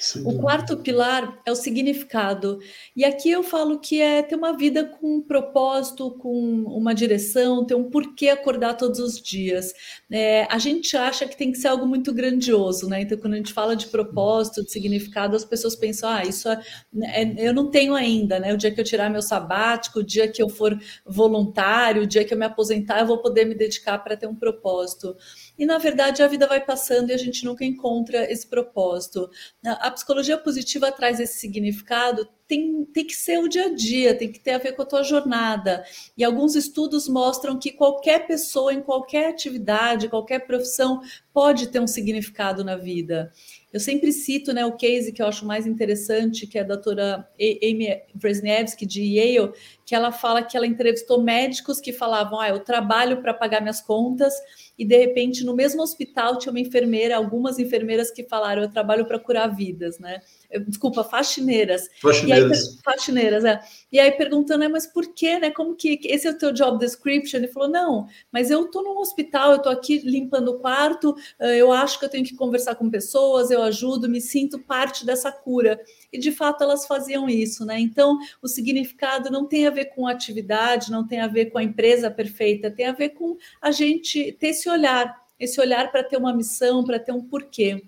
Sim. 0.00 0.22
O 0.24 0.38
quarto 0.38 0.78
pilar 0.78 1.38
é 1.44 1.52
o 1.52 1.54
significado. 1.54 2.58
E 2.96 3.04
aqui 3.04 3.30
eu 3.30 3.42
falo 3.42 3.78
que 3.78 4.00
é 4.00 4.22
ter 4.22 4.34
uma 4.34 4.56
vida 4.56 4.82
com 4.82 5.16
um 5.16 5.20
propósito, 5.20 6.12
com 6.12 6.64
uma 6.64 6.94
direção, 6.94 7.66
ter 7.66 7.74
um 7.74 7.90
porquê 7.90 8.30
acordar 8.30 8.78
todos 8.78 8.98
os 8.98 9.20
dias. 9.20 9.74
É, 10.10 10.46
a 10.50 10.56
gente 10.56 10.96
acha 10.96 11.28
que 11.28 11.36
tem 11.36 11.52
que 11.52 11.58
ser 11.58 11.68
algo 11.68 11.86
muito 11.86 12.14
grandioso, 12.14 12.88
né? 12.88 13.02
Então, 13.02 13.18
quando 13.18 13.34
a 13.34 13.36
gente 13.36 13.52
fala 13.52 13.76
de 13.76 13.88
propósito, 13.88 14.64
de 14.64 14.72
significado, 14.72 15.36
as 15.36 15.44
pessoas 15.44 15.76
pensam, 15.76 16.08
ah, 16.08 16.24
isso 16.24 16.48
é, 16.48 16.62
é, 17.02 17.34
eu 17.36 17.52
não 17.52 17.70
tenho 17.70 17.94
ainda, 17.94 18.40
né? 18.40 18.54
O 18.54 18.56
dia 18.56 18.70
que 18.70 18.80
eu 18.80 18.84
tirar 18.84 19.10
meu 19.10 19.20
sabático, 19.20 19.98
o 19.98 20.04
dia 20.04 20.26
que 20.26 20.42
eu 20.42 20.48
for 20.48 20.78
voluntário, 21.04 22.04
o 22.04 22.06
dia 22.06 22.24
que 22.24 22.32
eu 22.32 22.38
me 22.38 22.46
aposentar, 22.46 23.00
eu 23.00 23.06
vou 23.06 23.18
poder 23.18 23.44
me 23.44 23.54
dedicar 23.54 23.98
para 23.98 24.16
ter 24.16 24.26
um 24.26 24.34
propósito. 24.34 25.14
E, 25.60 25.66
na 25.66 25.76
verdade, 25.76 26.22
a 26.22 26.26
vida 26.26 26.46
vai 26.46 26.58
passando 26.58 27.10
e 27.10 27.12
a 27.12 27.18
gente 27.18 27.44
nunca 27.44 27.66
encontra 27.66 28.24
esse 28.32 28.46
propósito. 28.46 29.28
A 29.62 29.90
psicologia 29.90 30.38
positiva 30.38 30.90
traz 30.90 31.20
esse 31.20 31.38
significado, 31.38 32.26
tem, 32.48 32.86
tem 32.86 33.06
que 33.06 33.14
ser 33.14 33.38
o 33.38 33.46
dia 33.46 33.66
a 33.66 33.74
dia, 33.74 34.14
tem 34.14 34.32
que 34.32 34.40
ter 34.40 34.52
a 34.52 34.58
ver 34.58 34.72
com 34.72 34.80
a 34.80 34.86
tua 34.86 35.02
jornada. 35.02 35.84
E 36.16 36.24
alguns 36.24 36.56
estudos 36.56 37.06
mostram 37.06 37.58
que 37.58 37.72
qualquer 37.72 38.26
pessoa, 38.26 38.72
em 38.72 38.80
qualquer 38.80 39.28
atividade, 39.28 40.08
qualquer 40.08 40.46
profissão, 40.46 41.02
pode 41.30 41.68
ter 41.68 41.78
um 41.78 41.86
significado 41.86 42.64
na 42.64 42.76
vida. 42.76 43.30
Eu 43.72 43.78
sempre 43.78 44.12
cito 44.12 44.52
né, 44.52 44.64
o 44.64 44.76
case 44.76 45.12
que 45.12 45.22
eu 45.22 45.26
acho 45.26 45.46
mais 45.46 45.66
interessante, 45.66 46.46
que 46.46 46.58
é 46.58 46.62
a 46.62 46.64
doutora 46.64 47.28
Amy 47.38 48.02
Wrzniewski, 48.16 48.86
de 48.86 49.02
Yale, 49.02 49.52
que 49.90 49.94
ela 49.96 50.12
fala 50.12 50.40
que 50.40 50.56
ela 50.56 50.68
entrevistou 50.68 51.20
médicos 51.20 51.80
que 51.80 51.92
falavam: 51.92 52.38
ah, 52.38 52.48
eu 52.48 52.60
trabalho 52.60 53.20
para 53.20 53.34
pagar 53.34 53.60
minhas 53.60 53.80
contas, 53.80 54.32
e 54.78 54.84
de 54.84 54.96
repente 54.96 55.44
no 55.44 55.52
mesmo 55.52 55.82
hospital 55.82 56.38
tinha 56.38 56.52
uma 56.52 56.60
enfermeira, 56.60 57.16
algumas 57.16 57.58
enfermeiras 57.58 58.08
que 58.08 58.22
falaram: 58.22 58.62
eu 58.62 58.70
trabalho 58.70 59.04
para 59.04 59.18
curar 59.18 59.48
vidas, 59.48 59.98
né? 59.98 60.20
desculpa, 60.66 61.04
faxineiras. 61.04 61.88
Faxineiras. 62.00 62.58
E 62.58 62.68
aí, 62.68 62.78
faxineiras, 62.84 63.44
é. 63.44 63.60
E 63.92 64.00
aí 64.00 64.10
perguntando, 64.12 64.60
né, 64.60 64.68
mas 64.68 64.86
por 64.86 65.14
quê, 65.14 65.38
né? 65.38 65.50
Como 65.50 65.76
que 65.76 66.00
esse 66.04 66.26
é 66.26 66.30
o 66.30 66.38
teu 66.38 66.52
job 66.52 66.78
description? 66.78 67.38
Ele 67.38 67.48
falou: 67.48 67.68
não, 67.68 68.08
mas 68.32 68.50
eu 68.50 68.68
tô 68.68 68.82
num 68.82 68.98
hospital, 68.98 69.52
eu 69.52 69.58
tô 69.58 69.68
aqui 69.68 69.98
limpando 69.98 70.48
o 70.48 70.58
quarto, 70.58 71.14
eu 71.38 71.72
acho 71.72 71.98
que 71.98 72.04
eu 72.04 72.08
tenho 72.08 72.24
que 72.24 72.34
conversar 72.34 72.74
com 72.74 72.90
pessoas, 72.90 73.50
eu 73.50 73.62
ajudo, 73.62 74.08
me 74.08 74.20
sinto 74.20 74.58
parte 74.58 75.06
dessa 75.06 75.30
cura. 75.30 75.80
E 76.12 76.18
de 76.18 76.32
fato 76.32 76.64
elas 76.64 76.86
faziam 76.86 77.28
isso, 77.28 77.64
né? 77.64 77.78
Então 77.78 78.18
o 78.42 78.48
significado 78.48 79.30
não 79.30 79.46
tem 79.46 79.66
a 79.66 79.70
ver 79.70 79.79
com 79.86 80.06
atividade, 80.06 80.90
não 80.90 81.06
tem 81.06 81.20
a 81.20 81.26
ver 81.26 81.46
com 81.46 81.58
a 81.58 81.62
empresa 81.62 82.10
perfeita, 82.10 82.70
tem 82.70 82.86
a 82.86 82.92
ver 82.92 83.10
com 83.10 83.36
a 83.60 83.70
gente 83.70 84.32
ter 84.32 84.48
esse 84.48 84.68
olhar, 84.68 85.26
esse 85.38 85.60
olhar 85.60 85.90
para 85.90 86.04
ter 86.04 86.16
uma 86.16 86.34
missão, 86.34 86.84
para 86.84 86.98
ter 86.98 87.12
um 87.12 87.22
porquê. 87.22 87.82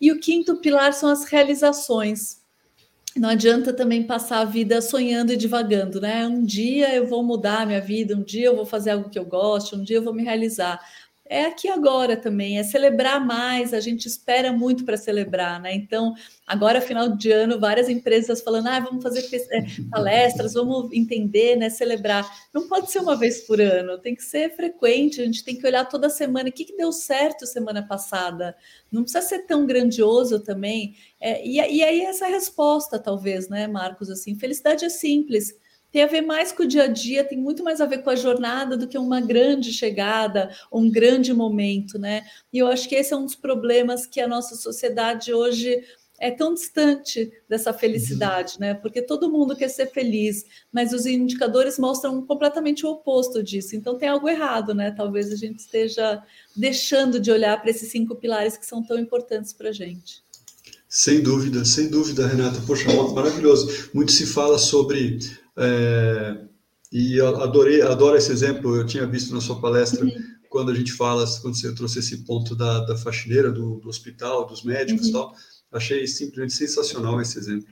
E 0.00 0.12
o 0.12 0.20
quinto 0.20 0.60
pilar 0.60 0.92
são 0.92 1.08
as 1.08 1.24
realizações. 1.24 2.38
Não 3.16 3.28
adianta 3.28 3.72
também 3.72 4.04
passar 4.04 4.40
a 4.40 4.44
vida 4.44 4.80
sonhando 4.80 5.32
e 5.32 5.36
divagando, 5.36 6.00
né? 6.00 6.26
Um 6.26 6.44
dia 6.44 6.94
eu 6.94 7.06
vou 7.06 7.22
mudar 7.22 7.62
a 7.62 7.66
minha 7.66 7.80
vida, 7.80 8.14
um 8.14 8.22
dia 8.22 8.46
eu 8.46 8.54
vou 8.54 8.66
fazer 8.66 8.90
algo 8.90 9.10
que 9.10 9.18
eu 9.18 9.24
gosto, 9.24 9.76
um 9.76 9.82
dia 9.82 9.96
eu 9.96 10.02
vou 10.02 10.14
me 10.14 10.22
realizar 10.22 10.78
é 11.28 11.44
aqui 11.44 11.68
agora 11.68 12.16
também, 12.16 12.58
é 12.58 12.62
celebrar 12.62 13.24
mais, 13.24 13.74
a 13.74 13.80
gente 13.80 14.06
espera 14.06 14.52
muito 14.52 14.84
para 14.84 14.96
celebrar, 14.96 15.60
né? 15.60 15.74
Então, 15.74 16.14
agora, 16.46 16.80
final 16.80 17.08
de 17.16 17.30
ano, 17.30 17.60
várias 17.60 17.88
empresas 17.88 18.40
falando, 18.40 18.68
ah, 18.68 18.80
vamos 18.80 19.02
fazer 19.02 19.24
é, 19.52 19.66
palestras, 19.90 20.54
vamos 20.54 20.92
entender, 20.92 21.56
né? 21.56 21.70
Celebrar. 21.70 22.28
Não 22.52 22.68
pode 22.68 22.90
ser 22.90 23.00
uma 23.00 23.16
vez 23.16 23.42
por 23.46 23.60
ano, 23.60 23.98
tem 23.98 24.14
que 24.14 24.22
ser 24.22 24.54
frequente, 24.56 25.20
a 25.20 25.24
gente 25.24 25.44
tem 25.44 25.56
que 25.56 25.66
olhar 25.66 25.84
toda 25.84 26.08
semana 26.08 26.48
o 26.48 26.52
que, 26.52 26.64
que 26.64 26.76
deu 26.76 26.92
certo 26.92 27.46
semana 27.46 27.86
passada. 27.86 28.56
Não 28.90 29.02
precisa 29.02 29.22
ser 29.22 29.46
tão 29.46 29.66
grandioso 29.66 30.40
também. 30.40 30.96
É, 31.20 31.46
e, 31.46 31.56
e 31.56 31.82
aí, 31.82 32.00
essa 32.00 32.26
resposta, 32.26 32.98
talvez, 32.98 33.48
né, 33.48 33.66
Marcos? 33.66 34.10
Assim, 34.10 34.34
felicidade 34.34 34.84
é 34.84 34.88
simples 34.88 35.54
tem 35.90 36.02
a 36.02 36.06
ver 36.06 36.22
mais 36.22 36.52
com 36.52 36.62
o 36.62 36.66
dia 36.66 36.84
a 36.84 36.86
dia, 36.86 37.24
tem 37.24 37.38
muito 37.38 37.64
mais 37.64 37.80
a 37.80 37.86
ver 37.86 38.02
com 38.02 38.10
a 38.10 38.16
jornada 38.16 38.76
do 38.76 38.86
que 38.86 38.98
uma 38.98 39.20
grande 39.20 39.72
chegada, 39.72 40.50
um 40.72 40.90
grande 40.90 41.32
momento, 41.32 41.98
né? 41.98 42.24
E 42.52 42.58
eu 42.58 42.66
acho 42.66 42.88
que 42.88 42.94
esse 42.94 43.12
é 43.12 43.16
um 43.16 43.24
dos 43.24 43.34
problemas 43.34 44.06
que 44.06 44.20
a 44.20 44.28
nossa 44.28 44.54
sociedade 44.54 45.32
hoje 45.32 45.82
é 46.20 46.30
tão 46.30 46.52
distante 46.52 47.30
dessa 47.48 47.72
felicidade, 47.72 48.58
né? 48.58 48.74
Porque 48.74 49.00
todo 49.00 49.30
mundo 49.30 49.56
quer 49.56 49.68
ser 49.68 49.86
feliz, 49.86 50.44
mas 50.72 50.92
os 50.92 51.06
indicadores 51.06 51.78
mostram 51.78 52.20
completamente 52.22 52.84
o 52.84 52.90
oposto 52.90 53.42
disso. 53.42 53.76
Então 53.76 53.96
tem 53.96 54.08
algo 54.08 54.28
errado, 54.28 54.74
né? 54.74 54.90
Talvez 54.90 55.32
a 55.32 55.36
gente 55.36 55.60
esteja 55.60 56.20
deixando 56.56 57.20
de 57.20 57.30
olhar 57.30 57.60
para 57.60 57.70
esses 57.70 57.90
cinco 57.90 58.16
pilares 58.16 58.56
que 58.56 58.66
são 58.66 58.82
tão 58.82 58.98
importantes 58.98 59.52
para 59.52 59.68
a 59.68 59.72
gente. 59.72 60.26
Sem 60.88 61.22
dúvida, 61.22 61.64
sem 61.64 61.88
dúvida, 61.88 62.26
Renata. 62.26 62.60
Poxa, 62.66 62.90
maravilhoso. 63.12 63.90
Muito 63.92 64.10
se 64.10 64.26
fala 64.26 64.58
sobre 64.58 65.18
é, 65.58 66.38
e 66.92 67.20
adorei, 67.20 67.82
adoro 67.82 68.16
esse 68.16 68.32
exemplo, 68.32 68.76
eu 68.76 68.86
tinha 68.86 69.06
visto 69.06 69.34
na 69.34 69.40
sua 69.40 69.60
palestra, 69.60 70.04
uhum. 70.04 70.12
quando 70.48 70.70
a 70.70 70.74
gente 70.74 70.92
fala, 70.92 71.24
quando 71.42 71.56
você 71.56 71.74
trouxe 71.74 71.98
esse 71.98 72.24
ponto 72.24 72.54
da, 72.54 72.80
da 72.84 72.96
faxineira, 72.96 73.50
do, 73.50 73.78
do 73.80 73.88
hospital, 73.88 74.46
dos 74.46 74.62
médicos 74.62 75.08
e 75.08 75.12
uhum. 75.12 75.12
tal, 75.12 75.34
achei 75.72 76.06
simplesmente 76.06 76.54
sensacional 76.54 77.20
esse 77.20 77.38
exemplo. 77.38 77.68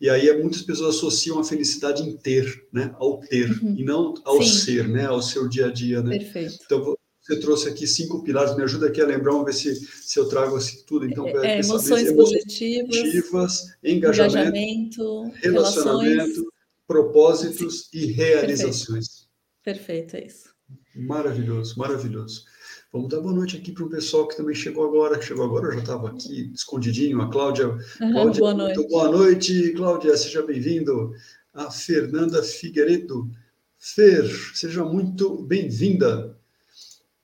E 0.00 0.08
aí 0.08 0.32
muitas 0.40 0.62
pessoas 0.62 0.96
associam 0.96 1.38
a 1.38 1.44
felicidade 1.44 2.02
em 2.02 2.16
ter, 2.16 2.66
né, 2.72 2.94
ao 2.98 3.18
ter, 3.20 3.50
uhum. 3.62 3.74
e 3.76 3.84
não 3.84 4.14
ao 4.24 4.42
Sim. 4.42 4.58
ser, 4.58 4.88
né, 4.88 5.06
ao 5.06 5.20
seu 5.20 5.48
dia 5.48 5.66
a 5.66 5.72
dia, 5.72 6.02
né. 6.02 6.18
Perfeito. 6.18 6.58
Então, 6.64 6.96
você 7.20 7.40
trouxe 7.40 7.68
aqui 7.68 7.86
cinco 7.88 8.22
pilares, 8.22 8.56
me 8.56 8.62
ajuda 8.62 8.86
aqui 8.86 9.00
a 9.02 9.06
lembrar, 9.06 9.32
vamos 9.32 9.46
ver 9.46 9.54
se, 9.54 9.74
se 9.74 10.18
eu 10.18 10.28
trago 10.28 10.56
assim, 10.56 10.84
tudo. 10.86 11.06
Então, 11.06 11.26
é, 11.26 11.56
é 11.56 11.60
emoções 11.60 12.12
positivas, 12.12 12.96
positivas 12.96 13.64
engajamento, 13.82 14.44
engajamento 14.44 15.22
relacionamento, 15.42 15.42
relações 15.42 16.55
propósitos 16.86 17.88
Sim. 17.90 17.98
e 17.98 18.06
realizações. 18.06 19.26
Perfeito. 19.62 20.06
Perfeito, 20.06 20.16
é 20.16 20.26
isso. 20.26 20.54
Maravilhoso, 20.94 21.78
maravilhoso. 21.78 22.44
Vamos 22.92 23.10
dar 23.10 23.20
boa 23.20 23.34
noite 23.34 23.56
aqui 23.56 23.72
para 23.72 23.84
o 23.84 23.90
pessoal 23.90 24.26
que 24.26 24.36
também 24.36 24.54
chegou 24.54 24.86
agora, 24.86 25.18
que 25.18 25.26
chegou 25.26 25.44
agora, 25.44 25.66
eu 25.66 25.72
já 25.72 25.80
estava 25.80 26.08
aqui 26.08 26.50
escondidinho, 26.54 27.20
a 27.20 27.30
Cláudia. 27.30 27.68
Uhum, 27.68 28.12
Cláudia 28.12 28.40
boa 28.40 28.54
noite. 28.54 28.76
Muito 28.76 28.90
boa 28.90 29.10
noite, 29.10 29.72
Cláudia, 29.72 30.16
seja 30.16 30.42
bem-vindo. 30.42 31.12
A 31.52 31.70
Fernanda 31.70 32.42
Figueiredo. 32.42 33.30
Fer, 33.78 34.24
seja 34.54 34.84
muito 34.84 35.42
bem-vinda. 35.42 36.38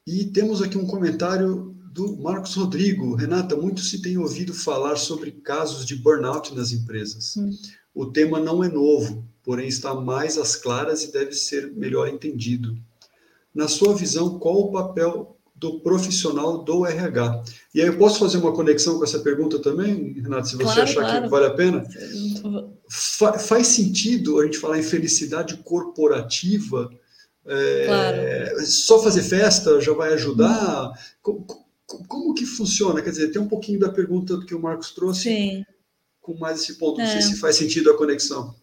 E 0.07 0.27
temos 0.27 0.61
aqui 0.61 0.77
um 0.77 0.87
comentário 0.87 1.75
do 1.93 2.17
Marcos 2.17 2.55
Rodrigo. 2.55 3.15
Renata, 3.15 3.57
muito 3.57 3.81
se 3.81 4.03
tem 4.03 4.19
ouvido 4.19 4.53
falar 4.53 4.97
sobre 4.97 5.31
casos 5.31 5.87
de 5.87 5.97
burnout 5.97 6.55
nas 6.55 6.73
empresas. 6.73 7.37
Hum. 7.37 7.51
O 7.95 8.07
tema 8.07 8.41
não 8.41 8.65
é 8.65 8.69
novo, 8.69 9.27
porém 9.45 9.69
está 9.69 9.95
mais 9.95 10.39
às 10.39 10.57
claras 10.57 11.03
e 11.03 11.13
deve 11.13 11.33
ser 11.33 11.73
melhor 11.73 12.09
entendido. 12.09 12.77
Na 13.55 13.69
sua 13.69 13.95
visão, 13.95 14.39
qual 14.39 14.61
o 14.61 14.73
papel 14.73 15.37
do 15.55 15.81
profissional 15.81 16.59
do 16.59 16.87
RH? 16.87 17.43
E 17.75 17.81
aí 17.81 17.87
eu 17.87 17.99
posso 17.99 18.19
fazer 18.19 18.39
uma 18.39 18.53
conexão 18.53 18.99
com 18.99 19.05
essa 19.05 19.21
pergunta 19.21 19.59
também, 19.59 20.15
Renato, 20.15 20.49
se 20.49 20.57
você 20.57 20.65
claro, 20.65 20.83
achar 20.83 21.01
claro. 21.03 21.23
que 21.25 21.29
vale 21.29 21.47
a 21.47 21.55
pena? 21.55 21.85
Fa 22.89 23.39
faz 23.39 23.69
sentido 23.69 24.41
a 24.41 24.45
gente 24.45 24.59
falar 24.59 24.79
em 24.79 24.83
felicidade 24.83 25.57
corporativa? 25.59 26.91
É, 27.45 27.85
claro. 27.87 28.67
Só 28.67 29.03
fazer 29.03 29.23
festa 29.23 29.81
já 29.81 29.93
vai 29.93 30.13
ajudar? 30.15 30.93
Como, 31.21 31.45
como, 32.09 32.35
que 32.35 32.47
funciona? 32.47 33.03
Quer 33.03 33.11
dizer, 33.11 33.33
tem 33.33 33.43
um 33.43 33.49
pouquinho 33.49 33.81
da 33.81 33.91
pergunta 33.91 34.41
que 34.47 34.55
o 34.55 34.61
Marcos 34.61 34.93
trouxe. 34.93 35.23
Sim. 35.23 35.65
Com 36.21 36.35
mais 36.39 36.61
esse 36.61 36.75
ponto, 36.75 36.99
não 36.99 37.05
é. 37.05 37.11
sei 37.11 37.23
se 37.23 37.41
faz 37.41 37.57
sentido 37.57 37.91
a 37.91 37.97
conexão. 37.97 38.55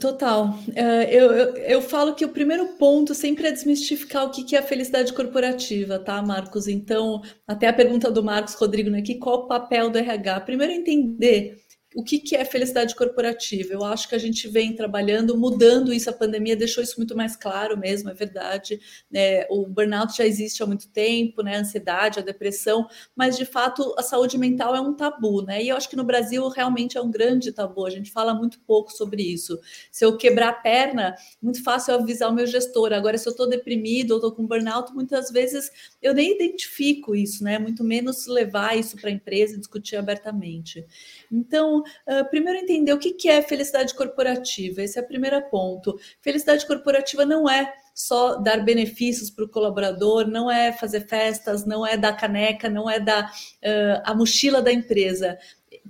Total. 0.00 0.58
É, 0.74 1.14
eu, 1.14 1.30
eu, 1.30 1.56
eu, 1.56 1.82
falo 1.82 2.12
que 2.12 2.24
o 2.24 2.30
primeiro 2.30 2.66
ponto 2.78 3.14
sempre 3.14 3.46
é 3.46 3.52
desmistificar 3.52 4.24
o 4.24 4.30
que, 4.30 4.56
é 4.56 4.58
a 4.58 4.62
felicidade 4.62 5.12
corporativa, 5.12 6.00
tá, 6.00 6.20
Marcos? 6.20 6.66
Então, 6.66 7.22
até 7.46 7.68
a 7.68 7.72
pergunta 7.72 8.10
do 8.10 8.22
Marcos 8.22 8.54
Rodrigo 8.54 8.92
aqui, 8.96 9.14
né, 9.14 9.20
qual 9.20 9.44
o 9.44 9.46
papel 9.46 9.88
do 9.88 9.96
RH? 9.96 10.40
Primeiro, 10.40 10.72
entender 10.72 11.62
o 11.98 12.04
que, 12.04 12.20
que 12.20 12.36
é 12.36 12.44
felicidade 12.44 12.94
corporativa. 12.94 13.72
Eu 13.72 13.82
acho 13.82 14.08
que 14.08 14.14
a 14.14 14.18
gente 14.18 14.46
vem 14.46 14.72
trabalhando, 14.72 15.36
mudando 15.36 15.92
isso, 15.92 16.08
a 16.08 16.12
pandemia 16.12 16.54
deixou 16.54 16.80
isso 16.80 16.94
muito 16.96 17.16
mais 17.16 17.34
claro 17.34 17.76
mesmo, 17.76 18.08
é 18.08 18.14
verdade. 18.14 18.80
Né? 19.10 19.44
O 19.50 19.66
burnout 19.66 20.16
já 20.16 20.24
existe 20.24 20.62
há 20.62 20.66
muito 20.66 20.88
tempo, 20.90 21.42
né? 21.42 21.56
a 21.56 21.58
ansiedade, 21.58 22.20
a 22.20 22.22
depressão, 22.22 22.86
mas 23.16 23.36
de 23.36 23.44
fato 23.44 23.96
a 23.98 24.02
saúde 24.04 24.38
mental 24.38 24.76
é 24.76 24.80
um 24.80 24.94
tabu, 24.94 25.42
né? 25.42 25.60
E 25.60 25.70
eu 25.70 25.76
acho 25.76 25.90
que 25.90 25.96
no 25.96 26.04
Brasil 26.04 26.46
realmente 26.46 26.96
é 26.96 27.02
um 27.02 27.10
grande 27.10 27.50
tabu, 27.50 27.84
a 27.84 27.90
gente 27.90 28.12
fala 28.12 28.32
muito 28.32 28.60
pouco 28.60 28.92
sobre 28.92 29.20
isso. 29.20 29.58
Se 29.90 30.04
eu 30.04 30.16
quebrar 30.16 30.50
a 30.50 30.52
perna, 30.52 31.16
muito 31.42 31.64
fácil 31.64 31.94
eu 31.94 31.98
avisar 31.98 32.30
o 32.30 32.32
meu 32.32 32.46
gestor. 32.46 32.92
Agora, 32.92 33.18
se 33.18 33.28
eu 33.28 33.32
estou 33.32 33.48
deprimido 33.48 34.12
ou 34.12 34.18
estou 34.18 34.30
com 34.30 34.46
burnout, 34.46 34.94
muitas 34.94 35.32
vezes 35.32 35.68
eu 36.00 36.14
nem 36.14 36.36
identifico 36.36 37.16
isso, 37.16 37.42
né? 37.42 37.58
Muito 37.58 37.82
menos 37.82 38.28
levar 38.28 38.78
isso 38.78 38.96
para 38.96 39.10
a 39.10 39.12
empresa 39.12 39.56
e 39.56 39.58
discutir 39.58 39.96
abertamente. 39.96 40.86
Então, 41.32 41.82
uh, 42.06 42.28
primeiro 42.30 42.58
entender 42.58 42.92
o 42.92 42.98
que, 42.98 43.12
que 43.12 43.28
é 43.28 43.42
felicidade 43.42 43.94
corporativa. 43.94 44.82
Esse 44.82 44.98
é 44.98 45.02
o 45.02 45.06
primeiro 45.06 45.40
ponto. 45.50 45.98
Felicidade 46.20 46.66
corporativa 46.66 47.24
não 47.24 47.48
é 47.48 47.72
só 47.94 48.36
dar 48.36 48.64
benefícios 48.64 49.28
para 49.28 49.44
o 49.44 49.48
colaborador, 49.48 50.26
não 50.26 50.50
é 50.50 50.72
fazer 50.72 51.08
festas, 51.08 51.66
não 51.66 51.84
é 51.84 51.96
dar 51.96 52.12
caneca, 52.12 52.68
não 52.68 52.88
é 52.88 53.00
dar 53.00 53.24
uh, 53.24 54.02
a 54.04 54.14
mochila 54.14 54.62
da 54.62 54.72
empresa. 54.72 55.36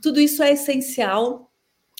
Tudo 0.01 0.19
isso 0.19 0.43
é 0.43 0.53
essencial, 0.53 1.48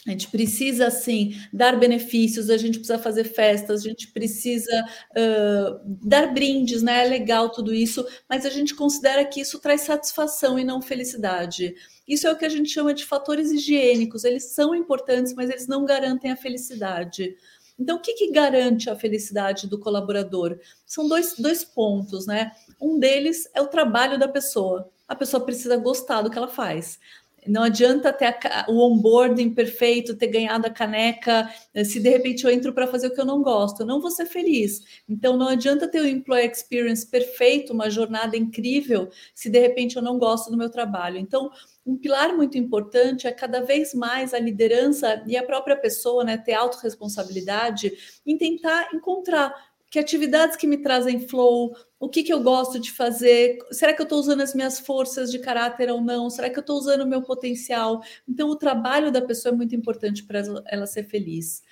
a 0.07 0.11
gente 0.11 0.29
precisa, 0.29 0.87
assim, 0.87 1.35
dar 1.53 1.79
benefícios, 1.79 2.51
a 2.51 2.57
gente 2.57 2.79
precisa 2.79 2.99
fazer 2.99 3.25
festas, 3.25 3.85
a 3.85 3.89
gente 3.89 4.09
precisa 4.09 4.85
uh, 5.11 5.81
dar 5.85 6.33
brindes, 6.33 6.83
né? 6.83 7.05
É 7.05 7.09
legal 7.09 7.51
tudo 7.51 7.75
isso, 7.75 8.07
mas 8.29 8.47
a 8.47 8.51
gente 8.51 8.75
considera 8.75 9.25
que 9.25 9.41
isso 9.41 9.59
traz 9.59 9.83
satisfação 9.83 10.59
e 10.59 10.65
não 10.65 10.81
felicidade. 10.81 11.75
Isso 12.07 12.27
é 12.27 12.33
o 12.33 12.37
que 12.37 12.45
a 12.45 12.49
gente 12.49 12.71
chama 12.71 12.95
de 12.95 13.05
fatores 13.05 13.51
higiênicos. 13.51 14.25
Eles 14.25 14.45
são 14.45 14.75
importantes, 14.75 15.35
mas 15.35 15.51
eles 15.51 15.67
não 15.67 15.85
garantem 15.85 16.31
a 16.31 16.37
felicidade. 16.37 17.37
Então, 17.79 17.97
o 17.97 18.01
que, 18.01 18.15
que 18.15 18.33
garante 18.33 18.91
a 18.91 18.97
felicidade 18.97 19.69
do 19.69 19.79
colaborador? 19.79 20.59
São 20.85 21.07
dois, 21.07 21.35
dois 21.39 21.65
pontos, 21.65 22.27
né? 22.27 22.53
Um 22.81 22.99
deles 22.99 23.49
é 23.55 23.61
o 23.61 23.69
trabalho 23.69 24.19
da 24.19 24.27
pessoa. 24.27 24.91
A 25.07 25.15
pessoa 25.15 25.45
precisa 25.45 25.77
gostar 25.77 26.23
do 26.23 26.31
que 26.31 26.37
ela 26.37 26.49
faz. 26.49 26.99
Não 27.47 27.63
adianta 27.63 28.13
ter 28.13 28.27
a, 28.27 28.67
o 28.69 28.81
onboarding 28.81 29.51
perfeito, 29.51 30.17
ter 30.17 30.27
ganhado 30.29 30.67
a 30.67 30.71
caneca, 30.71 31.51
eh, 31.73 31.85
se 31.85 32.01
de 32.01 32.09
repente 32.09 32.45
eu 32.45 32.51
entro 32.51 32.73
para 32.73 32.87
fazer 32.87 33.09
o 33.09 33.15
que 33.15 33.21
eu 33.21 33.25
não 33.25 33.43
gosto, 33.43 33.81
eu 33.81 33.87
não 33.87 34.01
vou 34.01 34.11
ser 34.11 34.27
feliz. 34.27 34.83
Então 35.09 35.37
não 35.37 35.49
adianta 35.49 35.89
ter 35.89 36.01
o 36.01 36.07
employee 36.07 36.51
experience 36.51 37.07
perfeito, 37.07 37.73
uma 37.73 37.91
jornada 37.91 38.37
incrível, 38.37 39.09
se 39.35 39.49
de 39.49 39.59
repente 39.59 39.97
eu 39.97 40.03
não 40.03 40.19
gosto 40.19 40.51
do 40.51 40.57
meu 40.57 40.71
trabalho. 40.71 41.19
Então, 41.19 41.51
um 41.87 41.97
pilar 41.97 42.37
muito 42.37 42.59
importante 42.59 43.27
é 43.27 43.33
cada 43.33 43.63
vez 43.63 43.95
mais 43.95 44.35
a 44.35 44.39
liderança 44.39 45.25
e 45.27 45.37
a 45.37 45.43
própria 45.43 45.77
pessoa, 45.77 46.23
né, 46.23 46.37
ter 46.37 46.53
autorresponsabilidade 46.53 47.93
em 48.27 48.37
tentar 48.37 48.91
encontrar 48.93 49.55
que 49.91 49.99
atividades 49.99 50.57
que 50.57 50.67
me 50.67 50.79
trazem 50.79 51.27
flow, 51.27 51.75
o 51.99 52.09
que, 52.09 52.23
que 52.23 52.33
eu 52.33 52.43
gosto 52.43 52.79
de 52.79 52.93
fazer, 52.93 53.59
será 53.71 53.93
que 53.93 54.01
eu 54.01 54.05
estou 54.05 54.19
usando 54.19 54.43
as 54.43 54.55
minhas 54.55 54.79
forças 54.79 55.31
de 55.31 55.39
caráter 55.39 55.91
ou 55.91 56.01
não, 56.01 56.29
será 56.29 56.51
que 56.51 56.59
eu 56.59 56.63
estou 56.63 56.77
usando 56.77 57.03
o 57.03 57.07
meu 57.07 57.23
potencial? 57.23 58.03
Então, 58.29 58.49
o 58.51 58.57
trabalho 58.57 59.11
da 59.11 59.23
pessoa 59.23 59.53
é 59.53 59.57
muito 59.57 59.75
importante 59.75 60.25
para 60.25 60.43
ela 60.67 60.87
ser 60.87 61.05
feliz. 61.05 61.63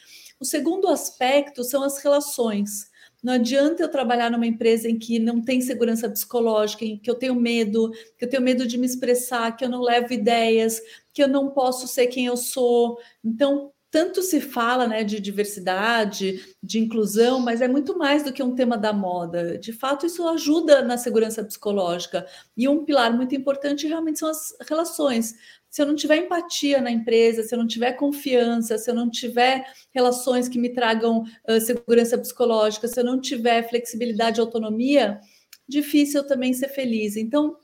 O 0.41 0.45
segundo 0.45 0.89
aspecto 0.89 1.63
são 1.63 1.83
as 1.83 1.99
relações. 1.99 2.91
Não 3.23 3.33
adianta 3.33 3.83
eu 3.83 3.91
trabalhar 3.91 4.31
numa 4.31 4.47
empresa 4.47 4.89
em 4.89 4.99
que 4.99 5.19
não 5.19 5.43
tem 5.43 5.61
segurança 5.61 6.09
psicológica, 6.09 6.85
em 6.85 6.99
que 6.99 7.11
eu 7.11 7.15
tenho 7.15 7.35
medo, 7.35 7.91
que 8.19 8.25
eu 8.25 8.29
tenho 8.29 8.43
medo 8.43 8.67
de 8.67 8.77
me 8.79 8.87
expressar, 8.87 9.57
que 9.57 9.65
eu 9.65 9.69
não 9.69 9.81
levo 9.81 10.13
ideias, 10.13 10.81
que 11.13 11.23
eu 11.23 11.29
não 11.29 11.51
posso 11.51 11.89
ser 11.89 12.07
quem 12.09 12.27
eu 12.27 12.37
sou. 12.37 12.99
Então, 13.25 13.73
tanto 13.97 14.21
se 14.21 14.43
fala 14.43 14.87
né, 14.87 15.03
de 15.03 15.19
diversidade, 15.19 16.55
de 16.63 16.79
inclusão, 16.79 17.41
mas 17.41 17.63
é 17.63 17.67
muito 17.67 17.97
mais 17.97 18.23
do 18.23 18.31
que 18.31 18.43
um 18.43 18.55
tema 18.55 18.77
da 18.77 18.93
moda. 18.93 19.57
De 19.57 19.73
fato, 19.73 20.05
isso 20.05 20.29
ajuda 20.29 20.83
na 20.83 20.99
segurança 20.99 21.43
psicológica. 21.43 22.27
E 22.55 22.69
um 22.69 22.85
pilar 22.85 23.17
muito 23.17 23.35
importante 23.35 23.87
realmente 23.87 24.19
são 24.19 24.29
as 24.29 24.55
relações. 24.69 25.35
Se 25.71 25.81
eu 25.81 25.87
não 25.87 25.97
tiver 25.97 26.19
empatia 26.19 26.79
na 26.79 26.91
empresa, 26.91 27.43
se 27.43 27.55
eu 27.55 27.59
não 27.59 27.67
tiver 27.67 27.93
confiança, 27.93 28.77
se 28.77 28.91
eu 28.91 28.95
não 28.95 29.09
tiver 29.09 29.65
relações 29.95 30.47
que 30.47 30.59
me 30.59 30.69
tragam 30.75 31.25
uh, 31.49 31.59
segurança 31.59 32.19
psicológica, 32.19 32.87
se 32.89 33.01
eu 33.01 33.05
não 33.05 33.19
tiver 33.19 33.67
flexibilidade 33.67 34.39
e 34.39 34.43
autonomia, 34.43 35.19
difícil 35.67 36.23
também 36.27 36.53
ser 36.53 36.69
feliz. 36.69 37.17
Então, 37.17 37.57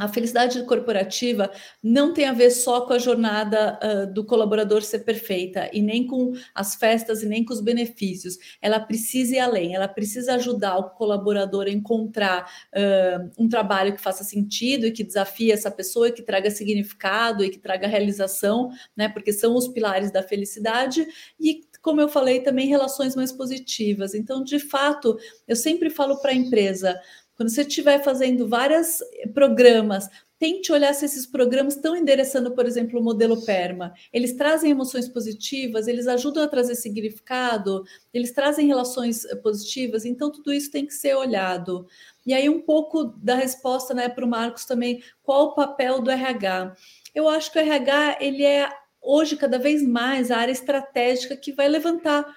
a 0.00 0.08
felicidade 0.08 0.64
corporativa 0.64 1.50
não 1.82 2.14
tem 2.14 2.24
a 2.24 2.32
ver 2.32 2.50
só 2.50 2.80
com 2.86 2.94
a 2.94 2.98
jornada 2.98 3.78
uh, 3.82 4.12
do 4.12 4.24
colaborador 4.24 4.80
ser 4.80 5.00
perfeita 5.00 5.68
e 5.74 5.82
nem 5.82 6.06
com 6.06 6.32
as 6.54 6.74
festas 6.74 7.22
e 7.22 7.26
nem 7.26 7.44
com 7.44 7.52
os 7.52 7.60
benefícios. 7.60 8.38
Ela 8.62 8.80
precisa 8.80 9.36
ir 9.36 9.38
além, 9.40 9.74
ela 9.74 9.86
precisa 9.86 10.36
ajudar 10.36 10.78
o 10.78 10.90
colaborador 10.90 11.66
a 11.66 11.70
encontrar 11.70 12.50
uh, 12.74 13.30
um 13.38 13.46
trabalho 13.46 13.94
que 13.94 14.00
faça 14.00 14.24
sentido 14.24 14.86
e 14.86 14.90
que 14.90 15.04
desafie 15.04 15.52
essa 15.52 15.70
pessoa, 15.70 16.08
e 16.08 16.12
que 16.12 16.22
traga 16.22 16.50
significado 16.50 17.44
e 17.44 17.50
que 17.50 17.58
traga 17.58 17.86
realização, 17.86 18.70
né? 18.96 19.06
Porque 19.06 19.34
são 19.34 19.54
os 19.54 19.68
pilares 19.68 20.10
da 20.10 20.22
felicidade 20.22 21.06
e 21.38 21.60
como 21.82 22.00
eu 22.00 22.08
falei, 22.08 22.40
também 22.40 22.68
relações 22.68 23.16
mais 23.16 23.32
positivas. 23.32 24.14
Então, 24.14 24.44
de 24.44 24.58
fato, 24.58 25.18
eu 25.48 25.56
sempre 25.56 25.88
falo 25.88 26.20
para 26.20 26.30
a 26.30 26.34
empresa: 26.34 27.00
quando 27.40 27.48
você 27.48 27.62
estiver 27.62 28.04
fazendo 28.04 28.46
vários 28.46 28.98
programas, 29.32 30.06
tente 30.38 30.70
olhar 30.70 30.92
se 30.92 31.06
esses 31.06 31.24
programas 31.24 31.74
estão 31.74 31.96
endereçando, 31.96 32.50
por 32.54 32.66
exemplo, 32.66 33.00
o 33.00 33.02
modelo 33.02 33.46
PERMA. 33.46 33.94
Eles 34.12 34.34
trazem 34.34 34.70
emoções 34.70 35.08
positivas, 35.08 35.88
eles 35.88 36.06
ajudam 36.06 36.42
a 36.42 36.48
trazer 36.48 36.74
significado, 36.74 37.82
eles 38.12 38.32
trazem 38.32 38.66
relações 38.66 39.24
eh, 39.24 39.34
positivas, 39.36 40.04
então 40.04 40.30
tudo 40.30 40.52
isso 40.52 40.70
tem 40.70 40.84
que 40.84 40.92
ser 40.92 41.16
olhado. 41.16 41.86
E 42.26 42.34
aí, 42.34 42.46
um 42.46 42.60
pouco 42.60 43.04
da 43.04 43.36
resposta 43.36 43.94
né, 43.94 44.06
para 44.10 44.26
o 44.26 44.28
Marcos 44.28 44.66
também, 44.66 45.02
qual 45.22 45.46
o 45.46 45.54
papel 45.54 46.02
do 46.02 46.10
RH? 46.10 46.76
Eu 47.14 47.26
acho 47.26 47.50
que 47.50 47.58
o 47.58 47.62
RH 47.62 48.18
ele 48.20 48.44
é 48.44 48.68
hoje 49.00 49.34
cada 49.34 49.58
vez 49.58 49.82
mais 49.82 50.30
a 50.30 50.36
área 50.36 50.52
estratégica 50.52 51.34
que 51.38 51.52
vai 51.52 51.70
levantar 51.70 52.36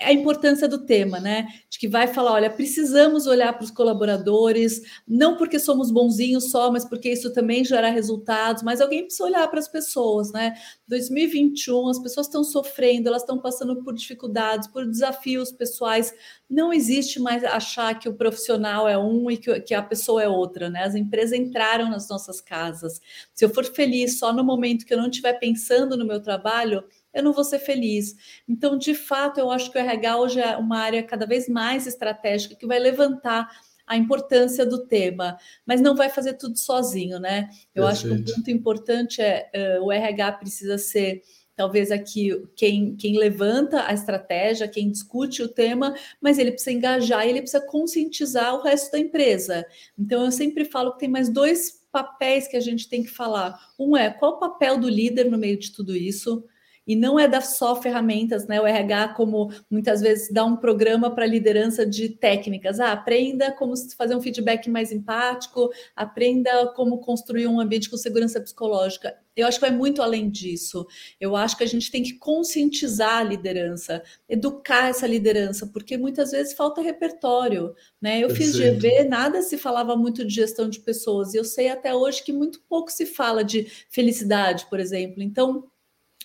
a 0.00 0.12
importância 0.12 0.68
do 0.68 0.84
tema, 0.84 1.18
né? 1.18 1.48
De 1.70 1.78
que 1.78 1.88
vai 1.88 2.06
falar, 2.06 2.32
olha, 2.32 2.50
precisamos 2.50 3.26
olhar 3.26 3.54
para 3.54 3.64
os 3.64 3.70
colaboradores, 3.70 4.82
não 5.08 5.38
porque 5.38 5.58
somos 5.58 5.90
bonzinhos 5.90 6.50
só, 6.50 6.70
mas 6.70 6.84
porque 6.84 7.10
isso 7.10 7.32
também 7.32 7.64
gera 7.64 7.88
resultados, 7.88 8.62
mas 8.62 8.82
alguém 8.82 9.04
precisa 9.04 9.24
olhar 9.24 9.48
para 9.48 9.58
as 9.58 9.68
pessoas, 9.68 10.32
né? 10.32 10.54
2021, 10.86 11.88
as 11.88 11.98
pessoas 11.98 12.26
estão 12.26 12.44
sofrendo, 12.44 13.08
elas 13.08 13.22
estão 13.22 13.38
passando 13.38 13.82
por 13.82 13.94
dificuldades, 13.94 14.68
por 14.68 14.84
desafios 14.84 15.50
pessoais. 15.50 16.12
Não 16.48 16.72
existe 16.72 17.18
mais 17.18 17.42
achar 17.42 17.98
que 17.98 18.08
o 18.08 18.14
profissional 18.14 18.86
é 18.86 18.98
um 18.98 19.30
e 19.30 19.38
que, 19.38 19.60
que 19.60 19.74
a 19.74 19.82
pessoa 19.82 20.22
é 20.22 20.28
outra, 20.28 20.68
né? 20.68 20.82
As 20.82 20.94
empresas 20.94 21.38
entraram 21.38 21.88
nas 21.88 22.06
nossas 22.06 22.40
casas. 22.40 23.00
Se 23.32 23.46
eu 23.46 23.48
for 23.48 23.64
feliz 23.64 24.18
só 24.18 24.30
no 24.30 24.44
momento 24.44 24.84
que 24.84 24.92
eu 24.92 24.98
não 24.98 25.08
estiver 25.08 25.34
pensando 25.38 25.96
no 25.96 26.04
meu 26.04 26.20
trabalho, 26.20 26.84
eu 27.12 27.22
não 27.22 27.32
vou 27.32 27.44
ser 27.44 27.58
feliz. 27.58 28.14
Então, 28.48 28.76
de 28.76 28.94
fato, 28.94 29.38
eu 29.38 29.50
acho 29.50 29.70
que 29.70 29.78
o 29.78 29.80
RH 29.80 30.18
hoje 30.18 30.40
é 30.40 30.56
uma 30.56 30.78
área 30.78 31.02
cada 31.02 31.26
vez 31.26 31.48
mais 31.48 31.86
estratégica 31.86 32.54
que 32.54 32.66
vai 32.66 32.78
levantar 32.78 33.50
a 33.86 33.96
importância 33.96 34.64
do 34.64 34.86
tema, 34.86 35.36
mas 35.66 35.80
não 35.80 35.96
vai 35.96 36.08
fazer 36.08 36.34
tudo 36.34 36.56
sozinho, 36.56 37.18
né? 37.18 37.50
Eu 37.74 37.84
Perfeito. 37.84 37.86
acho 37.86 38.24
que 38.24 38.30
o 38.30 38.34
ponto 38.36 38.50
importante 38.50 39.20
é 39.20 39.50
uh, 39.80 39.84
o 39.84 39.90
RH 39.90 40.32
precisa 40.32 40.78
ser 40.78 41.22
talvez 41.56 41.90
aqui 41.90 42.30
quem, 42.54 42.94
quem 42.96 43.18
levanta 43.18 43.84
a 43.86 43.92
estratégia, 43.92 44.68
quem 44.68 44.90
discute 44.90 45.42
o 45.42 45.48
tema, 45.48 45.94
mas 46.20 46.38
ele 46.38 46.52
precisa 46.52 46.72
engajar 46.72 47.26
e 47.26 47.30
ele 47.30 47.42
precisa 47.42 47.66
conscientizar 47.66 48.54
o 48.54 48.62
resto 48.62 48.92
da 48.92 48.98
empresa. 48.98 49.66
Então 49.98 50.24
eu 50.24 50.30
sempre 50.30 50.64
falo 50.64 50.92
que 50.92 51.00
tem 51.00 51.08
mais 51.08 51.28
dois 51.28 51.82
papéis 51.92 52.46
que 52.46 52.56
a 52.56 52.60
gente 52.60 52.88
tem 52.88 53.02
que 53.02 53.10
falar. 53.10 53.58
Um 53.78 53.96
é 53.96 54.08
qual 54.08 54.34
o 54.34 54.38
papel 54.38 54.78
do 54.78 54.88
líder 54.88 55.28
no 55.28 55.36
meio 55.36 55.58
de 55.58 55.72
tudo 55.72 55.94
isso? 55.96 56.44
E 56.86 56.96
não 56.96 57.18
é 57.18 57.28
dar 57.28 57.42
só 57.42 57.80
ferramentas, 57.80 58.46
né? 58.46 58.60
O 58.60 58.66
RH, 58.66 59.08
como 59.14 59.52
muitas 59.70 60.00
vezes 60.00 60.32
dá 60.32 60.44
um 60.44 60.56
programa 60.56 61.14
para 61.14 61.26
liderança 61.26 61.86
de 61.86 62.08
técnicas. 62.08 62.80
Ah, 62.80 62.92
aprenda 62.92 63.52
como 63.52 63.74
fazer 63.96 64.16
um 64.16 64.20
feedback 64.20 64.68
mais 64.68 64.90
empático, 64.90 65.70
aprenda 65.94 66.72
como 66.74 66.98
construir 66.98 67.46
um 67.46 67.60
ambiente 67.60 67.88
com 67.88 67.96
segurança 67.96 68.40
psicológica. 68.40 69.14
Eu 69.36 69.46
acho 69.46 69.58
que 69.58 69.66
vai 69.66 69.76
muito 69.76 70.02
além 70.02 70.28
disso. 70.28 70.86
Eu 71.20 71.36
acho 71.36 71.56
que 71.56 71.64
a 71.64 71.66
gente 71.66 71.90
tem 71.90 72.02
que 72.02 72.14
conscientizar 72.14 73.18
a 73.18 73.22
liderança, 73.22 74.02
educar 74.28 74.88
essa 74.88 75.06
liderança, 75.06 75.66
porque 75.66 75.96
muitas 75.96 76.32
vezes 76.32 76.52
falta 76.52 76.80
repertório. 76.80 77.74
Né? 78.00 78.20
Eu 78.20 78.30
fiz 78.30 78.54
GV, 78.56 79.04
nada 79.04 79.42
se 79.42 79.56
falava 79.56 79.96
muito 79.96 80.24
de 80.24 80.34
gestão 80.34 80.68
de 80.68 80.80
pessoas, 80.80 81.32
e 81.32 81.36
eu 81.36 81.44
sei 81.44 81.68
até 81.68 81.94
hoje 81.94 82.22
que 82.22 82.32
muito 82.32 82.60
pouco 82.68 82.90
se 82.90 83.06
fala 83.06 83.44
de 83.44 83.66
felicidade, 83.88 84.66
por 84.68 84.80
exemplo. 84.80 85.22
Então, 85.22 85.64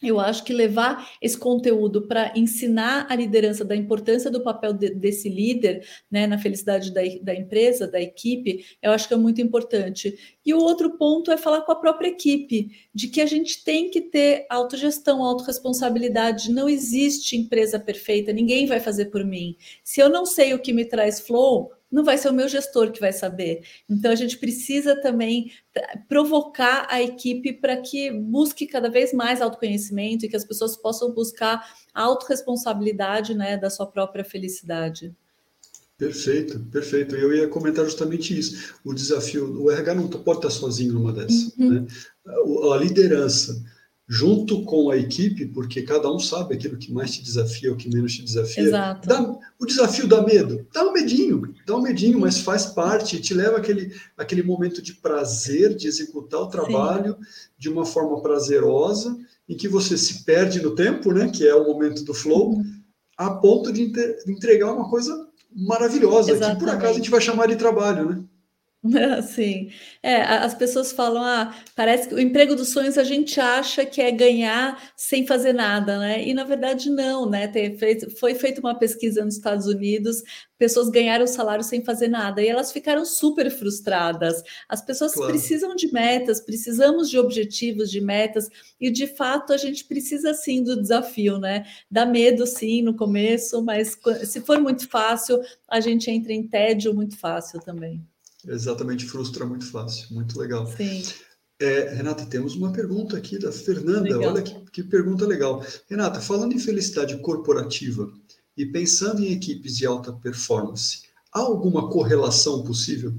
eu 0.04 0.20
acho 0.20 0.44
que 0.44 0.54
levar 0.54 1.10
esse 1.22 1.38
conteúdo 1.38 2.06
para 2.06 2.34
ensinar 2.36 3.08
a 3.10 3.16
liderança 3.16 3.64
da 3.64 3.76
importância 3.76 4.30
do 4.30 4.44
papel 4.44 4.74
de, 4.74 4.90
desse 4.90 5.30
líder 5.30 5.88
né, 6.12 6.28
na 6.28 6.38
felicidade 6.38 6.94
da, 6.94 7.02
da, 7.22 7.34
empresa, 7.34 7.88
da 7.88 8.02
equipe, 8.02 8.66
eu 8.82 8.92
acho 8.92 9.08
que 9.08 9.14
é 9.14 9.18
muito 9.18 9.42
importante. 9.42 10.38
E 10.46 10.54
o 10.54 10.60
outro 10.60 10.98
ponto 10.98 11.32
é 11.32 11.38
falar 11.38 11.62
com 11.62 11.72
a 11.72 11.80
própria 11.80 12.10
equipe, 12.10 12.72
de 12.94 13.08
que 13.08 13.22
a 13.22 13.26
gente 13.26 13.64
tem 13.64 13.90
que 13.90 14.02
ter 14.02 14.46
autogestão, 14.50 15.24
autorresponsabilidade. 15.24 16.52
Não 16.52 16.68
existe 16.68 17.38
empresa 17.38 17.80
perfeita, 17.80 18.34
ninguém 18.34 18.66
vai 18.66 18.82
fazer 18.82 19.06
por 19.06 19.24
mim. 19.24 19.56
Se 19.82 20.02
eu 20.02 20.10
não 20.10 20.26
sei 20.26 20.54
o 20.54 20.60
que 20.60 20.74
me 20.74 20.84
traz 20.84 21.22
flow, 21.22 21.72
não 21.96 22.04
vai 22.04 22.18
ser 22.18 22.28
o 22.28 22.34
meu 22.34 22.50
gestor 22.50 22.92
que 22.92 23.00
vai 23.00 23.14
saber. 23.14 23.64
Então 23.90 24.12
a 24.12 24.16
gente 24.16 24.38
precisa 24.38 25.00
também 25.02 25.50
provocar 26.10 26.88
a 26.90 27.02
equipe 27.02 27.54
para 27.54 27.78
que 27.78 28.12
busque 28.12 28.68
cada 28.68 28.90
vez 28.90 29.14
mais 29.14 29.42
autoconhecimento 29.42 30.26
e 30.26 30.30
que 30.30 30.36
as 30.36 30.44
pessoas 30.44 30.76
possam 30.76 31.14
buscar 31.14 31.66
a 31.94 32.04
autorresponsabilidade 32.04 33.34
né, 33.34 33.56
da 33.56 33.70
sua 33.70 33.88
própria 33.88 34.26
felicidade. 34.26 35.16
Perfeito, 35.98 36.60
perfeito. 36.70 37.16
Eu 37.16 37.34
ia 37.34 37.48
comentar 37.48 37.86
justamente 37.86 38.38
isso. 38.38 38.76
O 38.84 38.94
desafio, 38.94 39.64
o 39.64 39.72
RH 39.72 39.96
não 39.96 40.10
pode 40.10 40.40
estar 40.40 40.50
sozinho 40.50 40.96
numa 40.96 41.14
dessas. 41.14 41.56
Uhum. 41.58 41.70
Né? 41.70 41.88
A 42.74 42.76
liderança 42.76 43.64
junto 44.08 44.64
com 44.64 44.92
a 44.92 44.98
equipe, 44.98 45.48
porque 45.48 45.82
cada 45.82 46.12
um 46.12 46.20
sabe 46.20 46.54
aquilo 46.54 46.78
que 46.78 46.94
mais 46.94 47.12
te 47.12 47.24
desafia, 47.24 47.74
o 47.74 47.76
que 47.76 47.90
menos 47.90 48.14
te 48.14 48.24
desafia. 48.24 48.64
Exato. 48.64 49.08
Dá, 49.08 49.36
o 49.60 49.66
desafio 49.66 50.08
dá 50.08 50.22
medo? 50.22 50.66
Dá 50.72 50.84
um 50.84 50.94
medinho, 50.94 51.54
dá 51.66 51.76
um 51.76 51.82
medinho, 51.82 52.20
mas 52.20 52.40
faz 52.40 52.68
parte, 52.68 53.20
te 53.20 53.34
leva 53.34 53.58
aquele, 53.58 53.92
aquele 54.16 54.44
momento 54.44 54.82
de 54.82 54.94
prazer 54.94 55.76
de 55.76 55.88
executar 55.88 56.42
o 56.42 56.50
trabalho 56.50 57.18
Sim. 57.20 57.50
de 57.58 57.70
uma 57.70 57.86
forma 57.86 58.22
prazerosa, 58.22 59.18
em 59.50 59.58
que 59.58 59.68
você 59.68 59.98
se 59.98 60.24
perde 60.24 60.62
no 60.62 60.76
tempo, 60.76 61.12
né, 61.12 61.30
que 61.30 61.48
é 61.48 61.56
o 61.56 61.66
momento 61.66 62.04
do 62.04 62.14
flow, 62.14 62.52
uhum. 62.52 62.64
a 63.18 63.32
ponto 63.32 63.74
de 63.74 63.92
entregar 64.28 64.72
uma 64.72 64.88
coisa 64.88 65.28
maravilhosa, 65.56 66.32
Exatamente. 66.32 66.60
que 66.60 66.66
por 66.66 66.74
acaso 66.74 66.94
a 66.94 66.98
gente 66.98 67.10
vai 67.10 67.22
chamar 67.22 67.48
de 67.48 67.56
trabalho, 67.56 68.10
né? 68.10 68.24
Sim. 69.24 69.70
É, 70.02 70.22
as 70.22 70.54
pessoas 70.54 70.92
falam, 70.92 71.24
ah, 71.24 71.56
parece 71.76 72.08
que 72.08 72.14
o 72.14 72.20
emprego 72.20 72.56
dos 72.56 72.70
sonhos 72.70 72.98
a 72.98 73.04
gente 73.04 73.40
acha 73.40 73.86
que 73.86 74.00
é 74.00 74.12
ganhar 74.12 74.94
sem 74.96 75.26
fazer 75.26 75.54
nada, 75.54 75.98
né? 75.98 76.24
E 76.24 76.34
na 76.34 76.44
verdade 76.44 76.90
não, 76.90 77.28
né? 77.28 77.48
Tem, 77.48 77.76
foi 78.20 78.36
feita 78.36 78.62
uma 78.62 78.78
pesquisa 78.78 79.26
nos 79.26 79.36
Estados 79.36 79.66
Unidos, 79.66 80.22
pessoas 80.58 80.90
ganharam 80.90 81.26
salário 81.26 81.64
sem 81.64 81.84
fazer 81.84 82.08
nada 82.08 82.42
e 82.42 82.48
elas 82.48 82.72
ficaram 82.72 83.04
super 83.06 83.50
frustradas. 83.50 84.44
As 84.70 84.86
pessoas 84.86 85.14
claro. 85.14 85.32
precisam 85.32 85.76
de 85.76 85.92
metas, 85.92 86.40
precisamos 86.40 87.10
de 87.10 87.18
objetivos, 87.18 87.90
de 87.90 88.02
metas, 88.02 88.48
e 88.80 88.92
de 88.92 89.08
fato 89.08 89.52
a 89.52 89.58
gente 89.58 89.86
precisa 89.86 90.34
sim 90.34 90.64
do 90.64 90.80
desafio, 90.80 91.40
né? 91.40 91.66
Dá 91.90 92.06
medo 92.06 92.46
sim 92.46 92.84
no 92.84 92.96
começo, 92.96 93.64
mas 93.64 93.98
se 94.26 94.42
for 94.42 94.60
muito 94.62 94.88
fácil, 94.88 95.42
a 95.68 95.80
gente 95.80 96.10
entra 96.12 96.34
em 96.34 96.48
tédio 96.48 96.94
muito 96.94 97.18
fácil 97.18 97.60
também. 97.60 98.06
Exatamente, 98.48 99.06
frustra 99.06 99.46
muito 99.46 99.66
fácil. 99.66 100.14
Muito 100.14 100.40
legal. 100.40 100.68
Sim. 100.68 101.04
É, 101.60 101.94
Renata, 101.96 102.26
temos 102.26 102.56
uma 102.56 102.72
pergunta 102.72 103.18
aqui 103.18 103.40
da 103.40 103.52
Fernanda. 103.52 104.18
Legal. 104.18 104.34
Olha 104.34 104.42
que, 104.42 104.72
que 104.72 104.84
pergunta 104.84 105.26
legal. 105.26 105.66
Renata, 105.90 106.20
falando 106.20 106.54
em 106.54 106.60
felicidade 106.60 107.18
corporativa 107.20 108.12
e 108.58 108.66
pensando 108.66 109.24
em 109.24 109.32
equipes 109.32 109.78
de 109.78 109.86
alta 109.86 110.12
performance, 110.12 111.04
há 111.34 111.40
alguma 111.40 111.90
correlação 111.90 112.64
possível? 112.64 113.14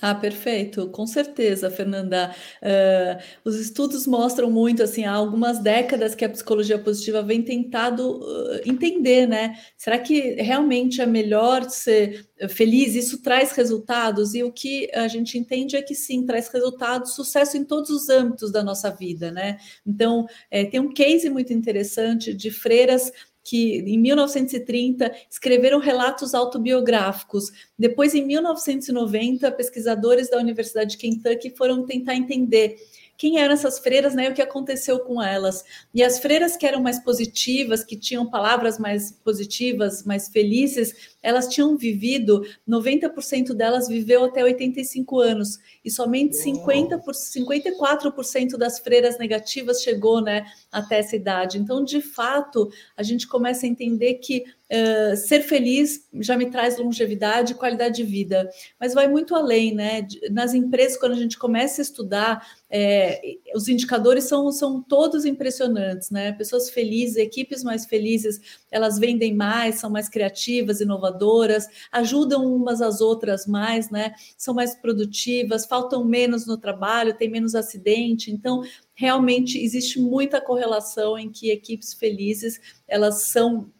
Ah, 0.00 0.14
perfeito, 0.14 0.88
com 0.90 1.06
certeza, 1.06 1.70
Fernanda. 1.70 2.34
Uh, 2.62 3.20
os 3.44 3.56
estudos 3.56 4.06
mostram 4.06 4.50
muito, 4.50 4.82
assim, 4.82 5.04
há 5.04 5.12
algumas 5.12 5.58
décadas 5.58 6.14
que 6.14 6.24
a 6.24 6.28
psicologia 6.28 6.78
positiva 6.78 7.20
vem 7.22 7.42
tentado 7.42 8.20
uh, 8.20 8.60
entender, 8.64 9.26
né? 9.26 9.58
Será 9.76 9.98
que 9.98 10.34
realmente 10.40 11.00
é 11.00 11.06
melhor 11.06 11.68
ser 11.68 12.28
feliz? 12.48 12.94
Isso 12.94 13.20
traz 13.22 13.50
resultados? 13.52 14.34
E 14.34 14.42
o 14.44 14.52
que 14.52 14.88
a 14.94 15.08
gente 15.08 15.36
entende 15.36 15.76
é 15.76 15.82
que 15.82 15.94
sim, 15.94 16.24
traz 16.24 16.48
resultados, 16.48 17.14
sucesso 17.14 17.56
em 17.56 17.64
todos 17.64 17.90
os 17.90 18.08
âmbitos 18.08 18.52
da 18.52 18.62
nossa 18.62 18.90
vida, 18.90 19.32
né? 19.32 19.58
Então, 19.84 20.26
é, 20.48 20.64
tem 20.64 20.78
um 20.78 20.92
case 20.92 21.28
muito 21.28 21.52
interessante 21.52 22.32
de 22.32 22.50
freiras 22.52 23.10
que 23.48 23.78
em 23.78 23.98
1930 23.98 25.10
escreveram 25.30 25.78
relatos 25.78 26.34
autobiográficos. 26.34 27.50
Depois, 27.78 28.14
em 28.14 28.22
1990, 28.26 29.50
pesquisadores 29.52 30.28
da 30.28 30.36
Universidade 30.36 30.90
de 30.90 30.98
Kentucky 30.98 31.48
foram 31.56 31.86
tentar 31.86 32.14
entender 32.14 32.76
quem 33.18 33.40
eram 33.40 33.52
essas 33.52 33.80
freiras, 33.80 34.14
né, 34.14 34.26
e 34.26 34.28
o 34.30 34.34
que 34.34 34.40
aconteceu 34.40 35.00
com 35.00 35.20
elas. 35.20 35.64
E 35.92 36.04
as 36.04 36.20
freiras 36.20 36.56
que 36.56 36.64
eram 36.64 36.80
mais 36.80 37.00
positivas, 37.00 37.82
que 37.82 37.96
tinham 37.96 38.30
palavras 38.30 38.78
mais 38.78 39.10
positivas, 39.10 40.04
mais 40.04 40.28
felizes, 40.28 41.16
elas 41.20 41.48
tinham 41.48 41.76
vivido, 41.76 42.46
90% 42.66 43.52
delas 43.54 43.88
viveu 43.88 44.24
até 44.24 44.44
85 44.44 45.18
anos, 45.18 45.58
e 45.84 45.90
somente 45.90 46.36
50 46.36 46.98
por, 46.98 47.12
54% 47.12 48.56
das 48.56 48.78
freiras 48.78 49.18
negativas 49.18 49.82
chegou, 49.82 50.20
né, 50.22 50.46
até 50.70 51.00
essa 51.00 51.16
idade. 51.16 51.58
Então, 51.58 51.82
de 51.82 52.00
fato, 52.00 52.70
a 52.96 53.02
gente 53.02 53.26
começa 53.26 53.66
a 53.66 53.68
entender 53.68 54.14
que 54.14 54.44
Uh, 54.70 55.16
ser 55.16 55.40
feliz 55.40 56.06
já 56.20 56.36
me 56.36 56.50
traz 56.50 56.76
longevidade 56.76 57.52
e 57.52 57.56
qualidade 57.56 57.96
de 57.96 58.04
vida, 58.04 58.50
mas 58.78 58.92
vai 58.92 59.08
muito 59.08 59.34
além, 59.34 59.74
né? 59.74 60.06
Nas 60.30 60.52
empresas, 60.52 60.98
quando 60.98 61.12
a 61.12 61.16
gente 61.16 61.38
começa 61.38 61.80
a 61.80 61.84
estudar, 61.84 62.46
é, 62.70 63.18
os 63.54 63.66
indicadores 63.66 64.24
são, 64.24 64.52
são 64.52 64.82
todos 64.82 65.24
impressionantes, 65.24 66.10
né? 66.10 66.32
Pessoas 66.32 66.68
felizes, 66.68 67.16
equipes 67.16 67.64
mais 67.64 67.86
felizes, 67.86 68.40
elas 68.70 68.98
vendem 68.98 69.34
mais, 69.34 69.76
são 69.76 69.88
mais 69.88 70.06
criativas, 70.06 70.82
inovadoras, 70.82 71.66
ajudam 71.90 72.44
umas 72.44 72.82
às 72.82 73.00
outras 73.00 73.46
mais, 73.46 73.88
né? 73.88 74.12
São 74.36 74.52
mais 74.52 74.74
produtivas, 74.74 75.64
faltam 75.64 76.04
menos 76.04 76.46
no 76.46 76.58
trabalho, 76.58 77.16
tem 77.16 77.30
menos 77.30 77.54
acidente, 77.54 78.30
então 78.30 78.62
realmente 78.94 79.58
existe 79.58 79.98
muita 79.98 80.40
correlação 80.40 81.18
em 81.18 81.30
que 81.30 81.50
equipes 81.50 81.94
felizes 81.94 82.60
elas 82.86 83.22
são 83.22 83.70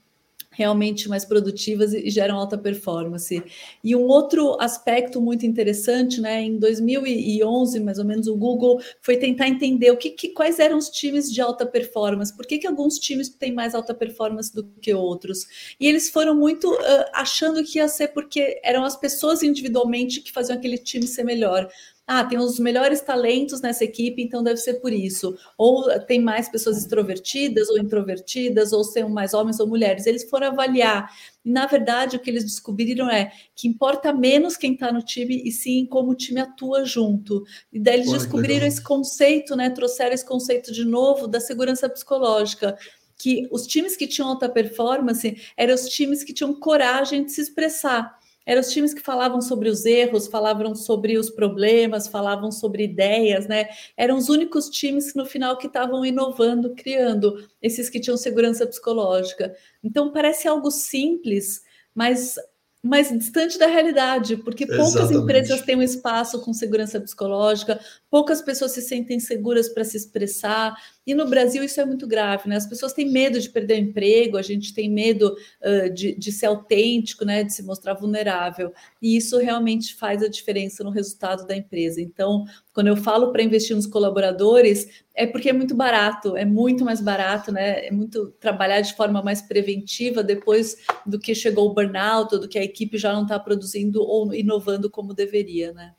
realmente 0.58 1.08
mais 1.08 1.24
produtivas 1.24 1.94
e 1.94 2.10
geram 2.10 2.36
alta 2.36 2.58
performance. 2.58 3.40
E 3.82 3.94
um 3.94 4.08
outro 4.08 4.60
aspecto 4.60 5.20
muito 5.20 5.46
interessante, 5.46 6.20
né, 6.20 6.42
em 6.42 6.58
2011, 6.58 7.78
mais 7.78 8.00
ou 8.00 8.04
menos, 8.04 8.26
o 8.26 8.36
Google 8.36 8.80
foi 9.00 9.16
tentar 9.16 9.46
entender 9.46 9.92
o 9.92 9.96
que, 9.96 10.10
que 10.10 10.30
quais 10.30 10.58
eram 10.58 10.76
os 10.76 10.90
times 10.90 11.32
de 11.32 11.40
alta 11.40 11.64
performance, 11.64 12.36
por 12.36 12.44
que, 12.44 12.58
que 12.58 12.66
alguns 12.66 12.98
times 12.98 13.28
têm 13.28 13.52
mais 13.52 13.72
alta 13.72 13.94
performance 13.94 14.52
do 14.52 14.64
que 14.64 14.92
outros. 14.92 15.46
E 15.78 15.86
eles 15.86 16.10
foram 16.10 16.34
muito 16.34 16.68
uh, 16.72 17.04
achando 17.14 17.62
que 17.62 17.78
ia 17.78 17.86
ser 17.86 18.08
porque 18.08 18.60
eram 18.64 18.84
as 18.84 18.96
pessoas 18.96 19.44
individualmente 19.44 20.20
que 20.20 20.32
faziam 20.32 20.58
aquele 20.58 20.76
time 20.76 21.06
ser 21.06 21.22
melhor 21.22 21.68
ah, 22.10 22.24
tem 22.24 22.38
os 22.38 22.58
melhores 22.58 23.02
talentos 23.02 23.60
nessa 23.60 23.84
equipe, 23.84 24.22
então 24.22 24.42
deve 24.42 24.56
ser 24.56 24.80
por 24.80 24.90
isso. 24.90 25.36
Ou 25.58 25.84
tem 26.06 26.18
mais 26.18 26.48
pessoas 26.48 26.78
extrovertidas 26.78 27.68
ou 27.68 27.78
introvertidas, 27.78 28.72
ou 28.72 28.82
são 28.82 29.10
mais 29.10 29.34
homens 29.34 29.60
ou 29.60 29.66
mulheres. 29.66 30.06
Eles 30.06 30.24
foram 30.24 30.46
avaliar. 30.46 31.12
E, 31.44 31.50
na 31.50 31.66
verdade, 31.66 32.16
o 32.16 32.18
que 32.18 32.30
eles 32.30 32.44
descobriram 32.44 33.10
é 33.10 33.30
que 33.54 33.68
importa 33.68 34.10
menos 34.10 34.56
quem 34.56 34.72
está 34.72 34.90
no 34.90 35.02
time 35.02 35.42
e 35.44 35.52
sim 35.52 35.84
como 35.84 36.12
o 36.12 36.14
time 36.14 36.40
atua 36.40 36.82
junto. 36.86 37.44
E 37.70 37.78
daí 37.78 37.96
eles 37.96 38.10
descobriram 38.10 38.66
esse 38.66 38.82
conceito, 38.82 39.54
né? 39.54 39.68
Trouxeram 39.68 40.14
esse 40.14 40.24
conceito 40.24 40.72
de 40.72 40.86
novo 40.86 41.28
da 41.28 41.40
segurança 41.40 41.90
psicológica 41.90 42.74
que 43.18 43.46
os 43.50 43.66
times 43.66 43.98
que 43.98 44.06
tinham 44.06 44.30
alta 44.30 44.48
performance 44.48 45.36
eram 45.58 45.74
os 45.74 45.88
times 45.90 46.24
que 46.24 46.32
tinham 46.32 46.54
coragem 46.54 47.24
de 47.24 47.32
se 47.32 47.42
expressar 47.42 48.16
eram 48.48 48.62
os 48.62 48.70
times 48.70 48.94
que 48.94 49.02
falavam 49.02 49.42
sobre 49.42 49.68
os 49.68 49.84
erros, 49.84 50.26
falavam 50.26 50.74
sobre 50.74 51.18
os 51.18 51.28
problemas, 51.28 52.08
falavam 52.08 52.50
sobre 52.50 52.84
ideias, 52.84 53.46
né? 53.46 53.68
Eram 53.94 54.16
os 54.16 54.30
únicos 54.30 54.70
times 54.70 55.14
no 55.14 55.26
final 55.26 55.58
que 55.58 55.66
estavam 55.66 56.02
inovando, 56.02 56.74
criando 56.74 57.46
esses 57.60 57.90
que 57.90 58.00
tinham 58.00 58.16
segurança 58.16 58.66
psicológica. 58.66 59.54
Então 59.84 60.10
parece 60.10 60.48
algo 60.48 60.70
simples, 60.70 61.60
mas 61.94 62.36
mais 62.82 63.10
distante 63.10 63.58
da 63.58 63.66
realidade, 63.66 64.38
porque 64.38 64.64
poucas 64.64 64.94
Exatamente. 64.94 65.22
empresas 65.24 65.60
têm 65.62 65.76
um 65.76 65.82
espaço 65.82 66.40
com 66.40 66.54
segurança 66.54 66.98
psicológica, 66.98 67.78
poucas 68.10 68.40
pessoas 68.40 68.72
se 68.72 68.82
sentem 68.82 69.20
seguras 69.20 69.68
para 69.68 69.84
se 69.84 69.96
expressar, 69.96 70.74
e 71.06 71.14
no 71.14 71.26
Brasil 71.26 71.62
isso 71.62 71.80
é 71.80 71.84
muito 71.84 72.06
grave, 72.06 72.48
né? 72.48 72.56
As 72.56 72.66
pessoas 72.66 72.92
têm 72.92 73.10
medo 73.10 73.40
de 73.40 73.48
perder 73.48 73.74
o 73.74 73.82
emprego, 73.82 74.36
a 74.36 74.42
gente 74.42 74.74
tem 74.74 74.90
medo 74.90 75.34
uh, 75.62 75.92
de, 75.92 76.14
de 76.14 76.32
ser 76.32 76.46
autêntico, 76.46 77.24
né? 77.24 77.44
De 77.44 77.52
se 77.52 77.62
mostrar 77.62 77.94
vulnerável, 77.94 78.72
e 79.00 79.16
isso 79.16 79.38
realmente 79.38 79.94
faz 79.94 80.22
a 80.22 80.28
diferença 80.28 80.84
no 80.84 80.90
resultado 80.90 81.46
da 81.46 81.56
empresa. 81.56 82.00
Então, 82.00 82.44
quando 82.72 82.88
eu 82.88 82.96
falo 82.96 83.32
para 83.32 83.42
investir 83.42 83.74
nos 83.74 83.86
colaboradores, 83.86 85.02
é 85.14 85.26
porque 85.26 85.48
é 85.48 85.52
muito 85.52 85.74
barato, 85.74 86.36
é 86.36 86.44
muito 86.44 86.84
mais 86.84 87.00
barato, 87.00 87.50
né? 87.50 87.86
É 87.86 87.90
muito 87.90 88.30
trabalhar 88.38 88.80
de 88.80 88.94
forma 88.94 89.22
mais 89.22 89.42
preventiva 89.42 90.22
depois 90.22 90.76
do 91.04 91.18
que 91.18 91.34
chegou 91.34 91.70
o 91.70 91.74
burnout, 91.74 92.34
ou 92.34 92.40
do 92.40 92.48
que 92.48 92.58
a 92.58 92.64
equipe 92.64 92.96
já 92.96 93.12
não 93.12 93.22
está 93.22 93.38
produzindo 93.38 94.02
ou 94.02 94.32
inovando 94.34 94.90
como 94.90 95.12
deveria, 95.12 95.72
né? 95.72 95.92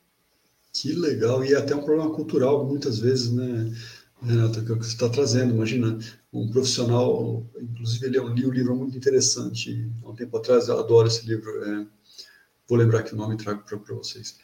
Que 0.72 0.92
legal, 0.92 1.44
e 1.44 1.52
é 1.52 1.56
até 1.56 1.74
um 1.74 1.82
problema 1.82 2.14
cultural 2.14 2.64
muitas 2.66 2.98
vezes, 2.98 3.32
né? 3.32 3.72
Renato, 4.22 4.64
que 4.64 4.72
é 4.72 4.74
você 4.74 4.90
está 4.90 5.08
trazendo, 5.08 5.54
imagina, 5.54 5.98
um 6.32 6.48
profissional, 6.50 7.46
inclusive 7.60 8.06
ele 8.06 8.18
é 8.18 8.22
um, 8.22 8.30
um 8.30 8.50
livro 8.50 8.76
muito 8.76 8.96
interessante, 8.96 9.90
há 10.04 10.10
um 10.10 10.14
tempo 10.14 10.36
atrás, 10.36 10.68
eu 10.68 10.78
adoro 10.78 11.08
esse 11.08 11.26
livro, 11.26 11.50
é, 11.64 11.86
vou 12.68 12.78
lembrar 12.78 13.02
que 13.02 13.14
o 13.14 13.16
nome 13.16 13.36
trago 13.36 13.62
para 13.64 13.94
vocês. 13.94 14.36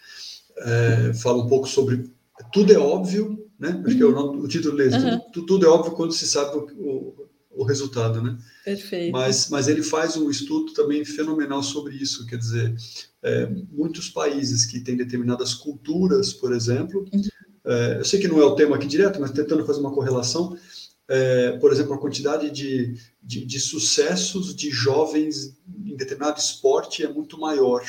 É, 0.59 1.12
fala 1.15 1.45
um 1.45 1.49
pouco 1.49 1.69
sobre 1.69 2.11
tudo 2.53 2.73
é 2.73 2.79
óbvio, 2.79 3.47
né? 3.59 3.83
Acho 3.87 3.97
que 3.97 4.03
é 4.03 4.07
o, 4.07 4.12
nome, 4.12 4.41
o 4.41 4.49
título 4.49 4.77
dele, 4.77 4.95
uhum. 4.97 5.21
tudo, 5.33 5.47
tudo, 5.47 5.67
é 5.67 5.69
óbvio 5.69 5.93
quando 5.93 6.12
se 6.12 6.27
sabe 6.27 6.57
o, 6.57 6.67
o, 6.77 7.29
o, 7.51 7.65
resultado, 7.65 8.23
né? 8.23 8.37
Perfeito. 8.66 9.12
Mas, 9.12 9.48
mas 9.48 9.68
ele 9.68 9.81
faz 9.81 10.16
um 10.16 10.29
estudo 10.29 10.72
também 10.72 11.05
fenomenal 11.05 11.62
sobre 11.62 11.94
isso, 11.94 12.26
quer 12.26 12.37
dizer, 12.37 12.74
é, 13.22 13.46
muitos 13.70 14.09
países 14.11 14.66
que 14.66 14.81
têm 14.81 14.96
determinadas 14.96 15.55
culturas, 15.55 16.33
por 16.33 16.52
exemplo, 16.52 17.07
uhum. 17.14 17.22
é, 17.64 17.98
eu 18.00 18.05
sei 18.05 18.18
que 18.18 18.26
não 18.26 18.40
é 18.40 18.44
o 18.44 18.57
tema 18.57 18.74
aqui 18.74 18.88
direto, 18.88 19.20
mas 19.20 19.31
tentando 19.31 19.64
fazer 19.64 19.79
uma 19.79 19.94
correlação, 19.94 20.59
é, 21.07 21.52
por 21.59 21.70
exemplo, 21.70 21.94
a 21.94 21.98
quantidade 21.98 22.50
de, 22.50 22.94
de, 23.22 23.44
de, 23.44 23.61
sucessos 23.61 24.52
de 24.52 24.68
jovens 24.68 25.57
em 25.85 25.94
determinado 25.94 26.40
esporte 26.40 27.05
é 27.05 27.09
muito 27.09 27.38
maior. 27.38 27.85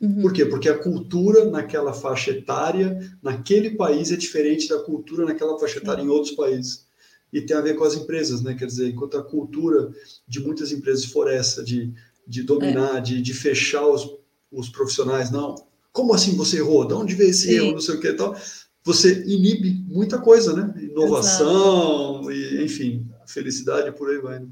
Uhum. 0.00 0.22
Por 0.22 0.32
quê? 0.32 0.46
Porque 0.46 0.70
a 0.70 0.78
cultura 0.78 1.44
naquela 1.44 1.92
faixa 1.92 2.30
etária, 2.30 2.98
naquele 3.22 3.72
país, 3.72 4.10
é 4.10 4.16
diferente 4.16 4.66
da 4.66 4.78
cultura 4.78 5.26
naquela 5.26 5.58
faixa 5.58 5.76
etária 5.76 6.02
em 6.02 6.08
outros 6.08 6.34
países. 6.34 6.86
E 7.32 7.40
tem 7.40 7.56
a 7.56 7.60
ver 7.60 7.74
com 7.74 7.84
as 7.84 7.94
empresas, 7.94 8.42
né? 8.42 8.54
Quer 8.54 8.66
dizer, 8.66 8.88
enquanto 8.88 9.16
a 9.16 9.22
cultura 9.22 9.90
de 10.28 10.40
muitas 10.40 10.70
empresas 10.70 11.06
for 11.06 11.28
essa, 11.28 11.64
de, 11.64 11.92
de 12.26 12.42
dominar, 12.42 12.98
é. 12.98 13.00
de, 13.00 13.22
de 13.22 13.32
fechar 13.32 13.86
os, 13.86 14.18
os 14.50 14.68
profissionais, 14.68 15.30
não. 15.30 15.54
Como 15.92 16.14
assim 16.14 16.36
você 16.36 16.58
errou? 16.58 16.86
De 16.86 16.94
onde 16.94 17.14
veio 17.14 17.30
esse 17.30 17.48
Sim. 17.48 17.54
erro? 17.54 17.72
Não 17.72 17.80
sei 17.80 17.94
o 17.94 18.00
que 18.00 18.08
e 18.08 18.12
tal 18.14 18.36
você 18.84 19.22
inibe 19.26 19.84
muita 19.86 20.18
coisa, 20.18 20.54
né? 20.54 20.74
Inovação, 20.82 22.30
e, 22.30 22.64
enfim, 22.64 23.06
felicidade 23.26 23.92
por 23.92 24.10
aí 24.10 24.18
vai. 24.18 24.40
Né? 24.40 24.48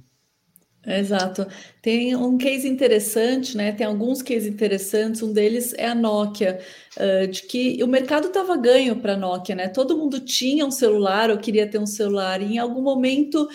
Exato. 0.86 1.46
Tem 1.82 2.16
um 2.16 2.38
case 2.38 2.66
interessante, 2.66 3.54
né? 3.54 3.70
Tem 3.70 3.86
alguns 3.86 4.22
cases 4.22 4.46
interessantes. 4.48 5.22
Um 5.22 5.30
deles 5.30 5.74
é 5.74 5.86
a 5.86 5.94
Nokia, 5.94 6.58
de 7.30 7.42
que 7.42 7.82
o 7.84 7.86
mercado 7.86 8.28
estava 8.28 8.56
ganho 8.56 8.96
para 8.96 9.12
a 9.12 9.16
Nokia, 9.16 9.54
né? 9.54 9.68
Todo 9.68 9.96
mundo 9.98 10.20
tinha 10.20 10.64
um 10.64 10.70
celular 10.70 11.30
ou 11.30 11.36
queria 11.36 11.68
ter 11.68 11.78
um 11.78 11.86
celular. 11.86 12.40
E 12.40 12.54
em 12.54 12.58
algum 12.58 12.80
momento, 12.80 13.46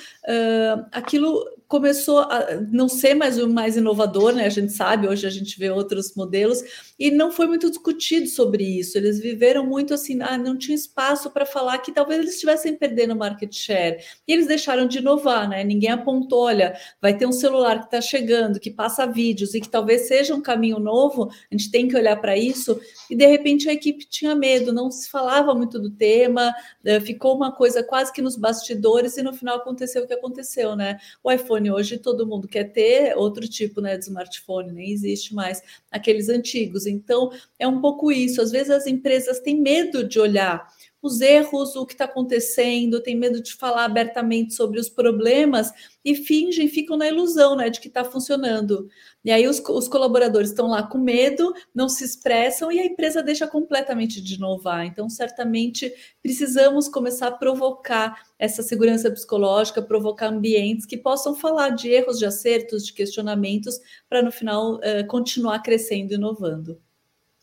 aquilo 0.91 1.43
começou 1.67 2.19
a 2.19 2.61
não 2.71 2.87
ser 2.87 3.13
mais 3.15 3.37
o 3.37 3.47
mais 3.49 3.75
inovador, 3.75 4.33
né? 4.33 4.45
A 4.45 4.49
gente 4.49 4.71
sabe, 4.71 5.07
hoje 5.07 5.25
a 5.25 5.29
gente 5.29 5.57
vê 5.57 5.69
outros 5.69 6.13
modelos, 6.15 6.61
e 6.97 7.11
não 7.11 7.31
foi 7.31 7.47
muito 7.47 7.69
discutido 7.69 8.27
sobre 8.27 8.63
isso. 8.63 8.97
Eles 8.97 9.19
viveram 9.19 9.65
muito 9.65 9.93
assim, 9.93 10.21
ah, 10.21 10.37
não 10.37 10.57
tinha 10.57 10.75
espaço 10.75 11.29
para 11.29 11.45
falar 11.45 11.79
que 11.79 11.91
talvez 11.91 12.19
eles 12.19 12.33
estivessem 12.35 12.75
perdendo 12.75 13.15
market 13.15 13.53
share. 13.53 13.97
E 14.27 14.31
eles 14.31 14.47
deixaram 14.47 14.87
de 14.87 14.99
inovar, 14.99 15.49
né? 15.49 15.63
Ninguém 15.63 15.91
apontou, 15.91 16.43
olha, 16.43 16.77
vai 17.01 17.17
ter 17.17 17.25
um 17.25 17.31
celular 17.31 17.79
que 17.79 17.85
está 17.85 17.99
chegando, 17.99 18.59
que 18.59 18.71
passa 18.71 19.05
vídeos 19.05 19.53
e 19.53 19.61
que 19.61 19.69
talvez 19.69 20.07
seja 20.07 20.35
um 20.35 20.41
caminho 20.41 20.79
novo, 20.79 21.29
a 21.29 21.55
gente 21.55 21.71
tem 21.71 21.87
que 21.87 21.95
olhar 21.95 22.15
para 22.21 22.37
isso. 22.37 22.79
E 23.09 23.15
de 23.15 23.25
repente 23.25 23.67
a 23.69 23.73
equipe 23.73 24.05
tinha 24.05 24.35
medo, 24.35 24.71
não 24.71 24.89
se 24.91 25.09
falava 25.09 25.53
muito 25.53 25.79
do 25.79 25.89
tema, 25.89 26.53
eh, 26.83 26.99
ficou 26.99 27.35
uma 27.35 27.51
coisa 27.51 27.83
quase 27.83 28.13
que 28.13 28.21
nos 28.21 28.35
bastidores, 28.35 29.17
e 29.17 29.23
no 29.23 29.33
final 29.33 29.57
aconteceu 29.57 30.03
o 30.03 30.07
que 30.07 30.13
aconteceu, 30.13 30.75
né? 30.75 30.97
O 31.23 31.31
iPhone 31.31 31.54
hoje 31.71 31.97
todo 31.97 32.27
mundo 32.27 32.47
quer 32.47 32.65
ter 32.65 33.15
outro 33.15 33.47
tipo 33.47 33.81
né, 33.81 33.97
de 33.97 34.05
smartphone, 34.05 34.71
nem 34.71 34.91
existe 34.91 35.33
mais 35.33 35.61
aqueles 35.91 36.29
antigos. 36.29 36.85
Então, 36.85 37.31
é 37.57 37.67
um 37.67 37.81
pouco 37.81 38.11
isso. 38.11 38.41
Às 38.41 38.51
vezes 38.51 38.69
as 38.69 38.87
empresas 38.87 39.39
têm 39.39 39.59
medo 39.59 40.07
de 40.07 40.19
olhar 40.19 40.67
os 41.07 41.21
erros, 41.21 41.75
o 41.75 41.85
que 41.85 41.93
está 41.93 42.05
acontecendo, 42.05 43.01
tem 43.01 43.15
medo 43.15 43.41
de 43.41 43.53
falar 43.53 43.85
abertamente 43.85 44.53
sobre 44.53 44.79
os 44.79 44.89
problemas 44.89 45.71
e 46.03 46.15
fingem, 46.15 46.67
ficam 46.67 46.97
na 46.97 47.07
ilusão 47.07 47.55
né, 47.55 47.69
de 47.69 47.79
que 47.79 47.87
está 47.87 48.03
funcionando. 48.03 48.87
E 49.23 49.31
aí 49.31 49.47
os, 49.47 49.59
os 49.59 49.87
colaboradores 49.87 50.49
estão 50.49 50.67
lá 50.67 50.83
com 50.83 50.97
medo, 50.97 51.53
não 51.73 51.89
se 51.89 52.03
expressam 52.03 52.71
e 52.71 52.79
a 52.79 52.85
empresa 52.85 53.23
deixa 53.23 53.47
completamente 53.47 54.21
de 54.21 54.35
inovar. 54.35 54.85
Então, 54.85 55.09
certamente, 55.09 55.91
precisamos 56.21 56.87
começar 56.87 57.27
a 57.27 57.31
provocar 57.31 58.23
essa 58.37 58.61
segurança 58.61 59.09
psicológica, 59.09 59.81
provocar 59.81 60.27
ambientes 60.27 60.85
que 60.85 60.97
possam 60.97 61.35
falar 61.35 61.69
de 61.69 61.89
erros, 61.89 62.19
de 62.19 62.25
acertos, 62.25 62.85
de 62.85 62.93
questionamentos, 62.93 63.79
para 64.07 64.21
no 64.21 64.31
final 64.31 64.75
uh, 64.75 65.07
continuar 65.07 65.59
crescendo 65.59 66.11
e 66.11 66.15
inovando. 66.15 66.79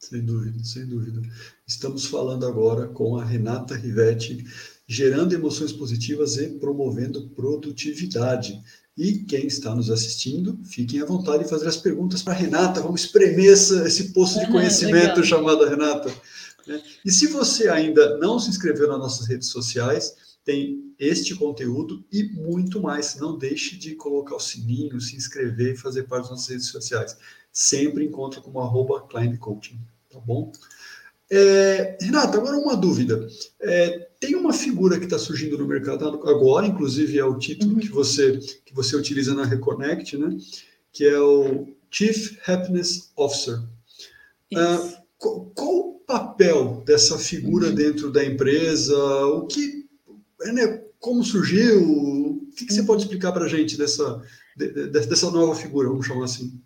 Sem 0.02 0.20
dúvida, 0.24 0.64
sem 0.64 0.84
dúvida. 0.84 1.22
Estamos 1.64 2.06
falando 2.06 2.44
agora 2.44 2.88
com 2.88 3.16
a 3.16 3.24
Renata 3.24 3.76
Rivetti, 3.76 4.44
gerando 4.84 5.32
emoções 5.32 5.72
positivas 5.72 6.36
e 6.38 6.48
promovendo 6.58 7.28
produtividade. 7.30 8.60
E 8.98 9.20
quem 9.20 9.46
está 9.46 9.72
nos 9.76 9.90
assistindo, 9.90 10.58
fiquem 10.64 11.00
à 11.00 11.06
vontade 11.06 11.44
de 11.44 11.48
fazer 11.48 11.68
as 11.68 11.76
perguntas 11.76 12.20
para 12.20 12.32
a 12.32 12.36
Renata. 12.36 12.80
Vamos 12.82 13.02
espremer 13.02 13.52
esse 13.52 14.12
poço 14.12 14.40
de 14.40 14.50
conhecimento 14.50 15.22
chamado 15.22 15.64
Renata. 15.64 16.12
Né? 16.66 16.82
E 17.04 17.12
se 17.12 17.28
você 17.28 17.68
ainda 17.68 18.18
não 18.18 18.40
se 18.40 18.50
inscreveu 18.50 18.88
nas 18.88 18.98
nossas 18.98 19.28
redes 19.28 19.48
sociais, 19.48 20.36
tem 20.44 20.94
este 20.98 21.36
conteúdo 21.36 22.04
e 22.10 22.24
muito 22.24 22.82
mais. 22.82 23.14
Não 23.14 23.38
deixe 23.38 23.76
de 23.76 23.94
colocar 23.94 24.34
o 24.34 24.40
sininho, 24.40 25.00
se 25.00 25.14
inscrever 25.14 25.74
e 25.74 25.78
fazer 25.78 26.02
parte 26.02 26.22
das 26.22 26.32
nossas 26.32 26.48
redes 26.48 26.66
sociais. 26.66 27.16
Sempre 27.52 28.04
encontra 28.04 28.40
como 28.40 28.60
arroba 28.60 29.06
Coaching 29.38 29.78
tá 30.12 30.20
bom? 30.20 30.53
É, 31.31 31.96
Renata, 32.01 32.37
agora 32.37 32.59
uma 32.59 32.77
dúvida. 32.77 33.27
É, 33.61 34.11
tem 34.20 34.37
uma 34.37 34.53
figura 34.53 34.98
que 34.98 35.05
está 35.05 35.18
surgindo 35.18 35.57
no 35.57 35.66
mercado 35.66 36.07
agora, 36.07 36.66
inclusive 36.66 37.18
é 37.18 37.25
o 37.25 37.38
título 37.38 37.75
uhum. 37.75 37.81
que, 37.81 37.88
você, 37.88 38.38
que 38.64 38.75
você 38.75 38.94
utiliza 38.94 39.35
na 39.35 39.44
Reconnect, 39.44 40.18
né? 40.18 40.37
Que 40.92 41.07
é 41.07 41.18
o 41.18 41.68
Chief 41.90 42.37
Happiness 42.46 43.11
Officer. 43.16 43.62
Qual, 45.16 45.51
qual, 45.55 45.70
o 45.70 45.92
papel 46.07 46.83
dessa 46.85 47.18
figura 47.18 47.68
uhum. 47.68 47.75
dentro 47.75 48.12
da 48.12 48.22
empresa? 48.22 48.94
O 49.27 49.46
que, 49.46 49.87
né, 50.53 50.83
como 51.01 51.25
surgiu? 51.25 51.83
O 51.83 52.51
que, 52.55 52.66
que 52.66 52.75
você 52.75 52.81
uhum. 52.81 52.87
pode 52.87 53.03
explicar 53.03 53.33
para 53.33 53.46
a 53.46 53.48
gente 53.48 53.79
dessa, 53.79 54.22
de, 54.55 54.70
de, 54.70 54.88
dessa 54.88 55.31
nova 55.31 55.55
figura, 55.55 55.88
vamos 55.88 56.07
chamar 56.07 56.27
assim? 56.27 56.61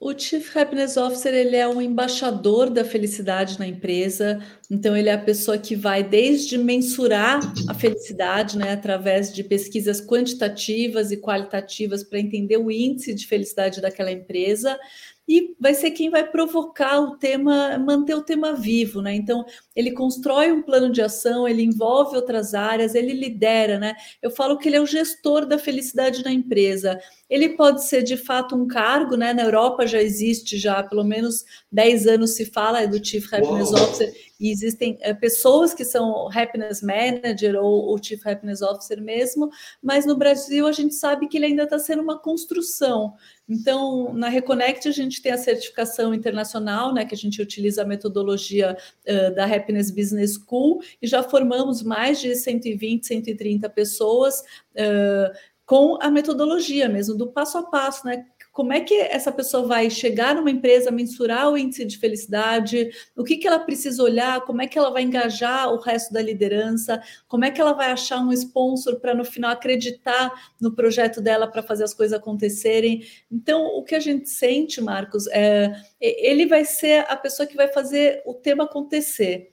O 0.00 0.16
Chief 0.16 0.56
Happiness 0.56 0.96
Officer 0.96 1.34
ele 1.34 1.56
é 1.56 1.66
um 1.66 1.82
embaixador 1.82 2.70
da 2.70 2.84
felicidade 2.84 3.58
na 3.58 3.66
empresa, 3.66 4.40
então 4.70 4.96
ele 4.96 5.08
é 5.08 5.12
a 5.12 5.18
pessoa 5.18 5.58
que 5.58 5.74
vai 5.74 6.04
desde 6.04 6.56
mensurar 6.56 7.40
a 7.68 7.74
felicidade, 7.74 8.56
né, 8.56 8.70
através 8.72 9.32
de 9.32 9.42
pesquisas 9.42 10.00
quantitativas 10.00 11.10
e 11.10 11.16
qualitativas 11.16 12.04
para 12.04 12.20
entender 12.20 12.58
o 12.58 12.70
índice 12.70 13.12
de 13.12 13.26
felicidade 13.26 13.80
daquela 13.80 14.12
empresa, 14.12 14.78
e 15.26 15.54
vai 15.60 15.74
ser 15.74 15.90
quem 15.90 16.08
vai 16.08 16.24
provocar 16.24 17.00
o 17.00 17.16
tema, 17.16 17.76
manter 17.76 18.14
o 18.14 18.22
tema 18.22 18.54
vivo, 18.54 19.02
né? 19.02 19.14
Então, 19.14 19.44
ele 19.78 19.92
constrói 19.92 20.50
um 20.50 20.60
plano 20.60 20.90
de 20.90 21.00
ação, 21.00 21.46
ele 21.46 21.62
envolve 21.62 22.16
outras 22.16 22.52
áreas, 22.52 22.96
ele 22.96 23.12
lidera, 23.12 23.78
né? 23.78 23.94
Eu 24.20 24.28
falo 24.28 24.58
que 24.58 24.68
ele 24.68 24.74
é 24.74 24.80
o 24.80 24.86
gestor 24.86 25.46
da 25.46 25.56
felicidade 25.56 26.24
na 26.24 26.32
empresa. 26.32 26.98
Ele 27.30 27.50
pode 27.50 27.84
ser 27.84 28.02
de 28.02 28.16
fato 28.16 28.56
um 28.56 28.66
cargo, 28.66 29.16
né? 29.16 29.32
Na 29.32 29.44
Europa 29.44 29.86
já 29.86 30.02
existe 30.02 30.58
já 30.58 30.82
pelo 30.82 31.04
menos 31.04 31.44
10 31.70 32.08
anos 32.08 32.34
se 32.34 32.46
fala 32.46 32.88
do 32.88 33.02
Chief 33.04 33.32
Happiness 33.32 33.70
Uou. 33.70 33.80
Officer 33.80 34.12
e 34.40 34.50
existem 34.50 34.96
é, 35.00 35.12
pessoas 35.12 35.74
que 35.74 35.84
são 35.84 36.28
Happiness 36.30 36.80
Manager 36.80 37.56
ou, 37.56 37.86
ou 37.86 38.02
Chief 38.02 38.24
Happiness 38.24 38.62
Officer 38.62 39.00
mesmo, 39.02 39.50
mas 39.82 40.06
no 40.06 40.16
Brasil 40.16 40.66
a 40.66 40.72
gente 40.72 40.94
sabe 40.94 41.26
que 41.28 41.36
ele 41.36 41.46
ainda 41.46 41.64
está 41.64 41.78
sendo 41.78 42.02
uma 42.02 42.18
construção. 42.18 43.14
Então, 43.48 44.12
na 44.12 44.28
Reconnect 44.28 44.86
a 44.86 44.92
gente 44.92 45.20
tem 45.20 45.32
a 45.32 45.38
certificação 45.38 46.14
internacional, 46.14 46.94
né, 46.94 47.04
que 47.04 47.14
a 47.14 47.18
gente 47.18 47.42
utiliza 47.42 47.82
a 47.82 47.86
metodologia 47.86 48.76
uh, 48.76 49.34
da 49.34 49.44
Happiness 49.44 49.67
Business 49.90 50.34
School 50.34 50.80
e 51.00 51.06
já 51.06 51.22
formamos 51.22 51.82
mais 51.82 52.20
de 52.20 52.34
120, 52.34 53.06
130 53.06 53.68
pessoas 53.70 54.40
uh, 54.40 55.36
com 55.68 55.98
a 56.00 56.10
metodologia 56.10 56.88
mesmo, 56.88 57.14
do 57.14 57.26
passo 57.26 57.58
a 57.58 57.62
passo, 57.62 58.06
né? 58.06 58.24
Como 58.50 58.72
é 58.72 58.80
que 58.80 58.94
essa 58.94 59.30
pessoa 59.30 59.66
vai 59.66 59.90
chegar 59.90 60.34
numa 60.34 60.50
empresa, 60.50 60.90
mensurar 60.90 61.52
o 61.52 61.58
índice 61.58 61.84
de 61.84 61.98
felicidade, 61.98 62.90
o 63.14 63.22
que, 63.22 63.36
que 63.36 63.46
ela 63.46 63.58
precisa 63.58 64.02
olhar, 64.02 64.40
como 64.40 64.62
é 64.62 64.66
que 64.66 64.78
ela 64.78 64.90
vai 64.90 65.02
engajar 65.02 65.70
o 65.70 65.78
resto 65.78 66.10
da 66.10 66.22
liderança, 66.22 67.00
como 67.28 67.44
é 67.44 67.50
que 67.50 67.60
ela 67.60 67.74
vai 67.74 67.90
achar 67.90 68.18
um 68.18 68.32
sponsor 68.32 68.98
para 68.98 69.14
no 69.14 69.26
final 69.26 69.50
acreditar 69.50 70.32
no 70.58 70.74
projeto 70.74 71.20
dela 71.20 71.46
para 71.46 71.62
fazer 71.62 71.84
as 71.84 71.92
coisas 71.92 72.18
acontecerem. 72.18 73.04
Então, 73.30 73.66
o 73.76 73.84
que 73.84 73.94
a 73.94 74.00
gente 74.00 74.30
sente, 74.30 74.80
Marcos, 74.80 75.26
é 75.28 75.70
ele 76.00 76.46
vai 76.46 76.64
ser 76.64 77.04
a 77.10 77.16
pessoa 77.16 77.46
que 77.46 77.54
vai 77.56 77.68
fazer 77.68 78.22
o 78.24 78.32
tema 78.32 78.64
acontecer 78.64 79.50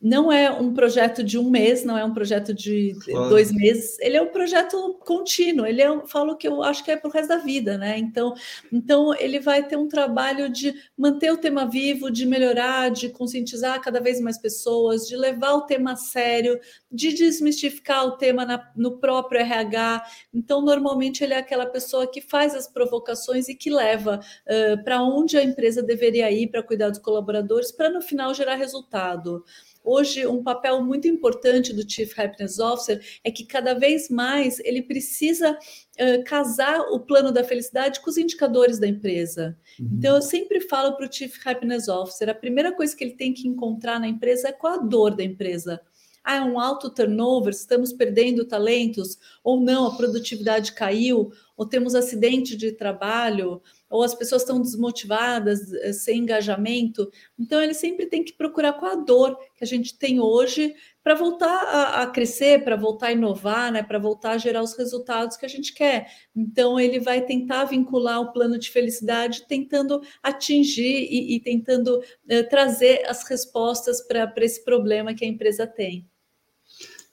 não 0.00 0.32
é 0.32 0.50
um 0.50 0.72
projeto 0.72 1.22
de 1.22 1.38
um 1.38 1.50
mês, 1.50 1.84
não 1.84 1.96
é 1.96 2.04
um 2.04 2.14
projeto 2.14 2.54
de 2.54 2.96
claro. 3.04 3.28
dois 3.28 3.52
meses, 3.52 3.98
ele 4.00 4.16
é 4.16 4.22
um 4.22 4.28
projeto 4.28 4.98
contínuo, 5.00 5.66
ele 5.66 5.82
é, 5.82 5.92
um, 5.92 6.06
falo 6.06 6.36
que 6.36 6.48
eu 6.48 6.62
acho 6.62 6.82
que 6.82 6.90
é 6.90 6.96
para 6.96 7.08
o 7.08 7.12
resto 7.12 7.28
da 7.28 7.36
vida, 7.36 7.76
né? 7.76 7.98
Então, 7.98 8.32
então 8.72 9.14
ele 9.14 9.38
vai 9.38 9.62
ter 9.62 9.76
um 9.76 9.88
trabalho 9.88 10.48
de 10.48 10.74
manter 10.96 11.30
o 11.30 11.36
tema 11.36 11.66
vivo, 11.66 12.10
de 12.10 12.24
melhorar, 12.24 12.90
de 12.90 13.10
conscientizar 13.10 13.78
cada 13.82 14.00
vez 14.00 14.20
mais 14.20 14.38
pessoas, 14.38 15.06
de 15.06 15.16
levar 15.16 15.52
o 15.52 15.62
tema 15.62 15.92
a 15.92 15.96
sério, 15.96 16.58
de 16.90 17.12
desmistificar 17.12 18.06
o 18.06 18.12
tema 18.12 18.46
na, 18.46 18.70
no 18.74 18.98
próprio 18.98 19.40
RH. 19.40 20.02
Então, 20.32 20.62
normalmente 20.62 21.22
ele 21.22 21.34
é 21.34 21.38
aquela 21.38 21.66
pessoa 21.66 22.06
que 22.06 22.22
faz 22.22 22.54
as 22.54 22.66
provocações 22.66 23.48
e 23.48 23.54
que 23.54 23.68
leva 23.68 24.18
uh, 24.18 24.82
para 24.82 25.02
onde 25.02 25.36
a 25.36 25.44
empresa 25.44 25.82
deveria 25.82 26.30
ir 26.30 26.48
para 26.48 26.62
cuidar 26.62 26.88
dos 26.88 26.98
colaboradores, 26.98 27.70
para 27.70 27.90
no 27.90 28.00
final 28.00 28.32
gerar 28.32 28.54
resultado. 28.54 29.44
Hoje, 29.92 30.24
um 30.24 30.40
papel 30.40 30.84
muito 30.84 31.08
importante 31.08 31.72
do 31.72 31.82
Chief 31.82 32.16
Happiness 32.16 32.60
Officer 32.60 33.04
é 33.24 33.30
que 33.32 33.44
cada 33.44 33.74
vez 33.74 34.08
mais 34.08 34.60
ele 34.60 34.82
precisa 34.82 35.50
uh, 35.50 36.24
casar 36.24 36.78
o 36.92 37.00
plano 37.00 37.32
da 37.32 37.42
felicidade 37.42 37.98
com 37.98 38.08
os 38.08 38.16
indicadores 38.16 38.78
da 38.78 38.86
empresa. 38.86 39.58
Uhum. 39.80 39.88
Então, 39.94 40.14
eu 40.14 40.22
sempre 40.22 40.60
falo 40.60 40.96
para 40.96 41.08
o 41.08 41.12
Chief 41.12 41.34
Happiness 41.44 41.88
Officer: 41.88 42.28
a 42.28 42.34
primeira 42.34 42.70
coisa 42.70 42.94
que 42.94 43.02
ele 43.02 43.14
tem 43.14 43.34
que 43.34 43.48
encontrar 43.48 43.98
na 43.98 44.06
empresa 44.06 44.50
é 44.50 44.52
qual 44.52 44.74
a 44.74 44.76
dor 44.76 45.16
da 45.16 45.24
empresa. 45.24 45.80
Ah, 46.22 46.36
é 46.36 46.40
um 46.40 46.60
alto 46.60 46.88
turnover, 46.88 47.50
estamos 47.52 47.92
perdendo 47.92 48.44
talentos, 48.44 49.18
ou 49.42 49.60
não, 49.60 49.86
a 49.86 49.96
produtividade 49.96 50.72
caiu, 50.72 51.32
ou 51.56 51.66
temos 51.66 51.96
acidente 51.96 52.56
de 52.56 52.70
trabalho, 52.70 53.60
ou 53.90 54.04
as 54.04 54.14
pessoas 54.14 54.42
estão 54.42 54.62
desmotivadas, 54.62 55.72
eh, 55.72 55.92
sem 55.92 56.20
engajamento. 56.20 57.10
Então, 57.36 57.60
ele 57.60 57.74
sempre 57.74 58.06
tem 58.06 58.22
que 58.22 58.32
procurar 58.32 58.74
qual 58.74 58.92
a 58.92 58.94
dor 58.94 59.36
que 59.56 59.64
a 59.64 59.66
gente 59.66 59.98
tem 59.98 60.20
hoje 60.20 60.74
para 61.02 61.14
voltar 61.14 61.48
a, 61.48 62.02
a 62.02 62.06
crescer, 62.06 62.62
para 62.62 62.76
voltar 62.76 63.08
a 63.08 63.12
inovar, 63.12 63.72
né, 63.72 63.82
para 63.82 63.98
voltar 63.98 64.32
a 64.32 64.38
gerar 64.38 64.62
os 64.62 64.74
resultados 64.74 65.36
que 65.36 65.44
a 65.44 65.48
gente 65.48 65.74
quer. 65.74 66.08
Então, 66.36 66.78
ele 66.78 67.00
vai 67.00 67.20
tentar 67.22 67.64
vincular 67.64 68.20
o 68.20 68.32
plano 68.32 68.58
de 68.58 68.70
felicidade, 68.70 69.46
tentando 69.48 70.00
atingir 70.22 71.08
e, 71.10 71.34
e 71.34 71.40
tentando 71.40 71.98
uh, 71.98 72.48
trazer 72.48 73.04
as 73.06 73.24
respostas 73.24 74.00
para 74.06 74.32
esse 74.38 74.64
problema 74.64 75.14
que 75.14 75.24
a 75.24 75.28
empresa 75.28 75.66
tem. 75.66 76.08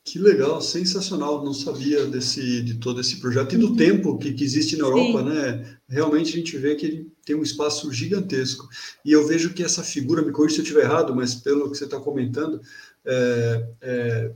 Que 0.08 0.18
legal, 0.18 0.62
sensacional. 0.62 1.44
Não 1.44 1.54
sabia 1.54 2.06
desse, 2.06 2.62
de 2.62 2.76
todo 2.76 3.02
esse 3.02 3.18
projeto 3.18 3.56
e 3.56 3.58
do 3.58 3.72
uhum. 3.72 3.76
tempo 3.76 4.18
que, 4.18 4.32
que, 4.32 4.42
existe 4.42 4.78
na 4.78 4.86
Europa, 4.86 5.20
Sim. 5.20 5.26
né? 5.26 5.78
Realmente 5.90 6.34
a 6.34 6.38
gente 6.38 6.58
vê 6.58 6.76
que 6.76 6.86
ele 6.86 7.12
tem 7.26 7.36
um 7.36 7.44
espaço 7.44 7.92
gigantesco. 7.92 8.70
E 9.04 9.12
eu 9.12 9.28
vejo 9.28 9.54
que 9.54 9.62
essa 9.62 9.84
figura, 9.84 10.22
me 10.22 10.32
corrija 10.32 10.56
se 10.56 10.62
eu 10.62 10.64
estiver 10.64 10.86
errado, 10.86 11.14
mas 11.14 11.36
pelo 11.36 11.70
que 11.70 11.78
você 11.78 11.84
está 11.84 12.00
comentando, 12.00 12.62
é, 13.06 13.70
é, 13.82 14.32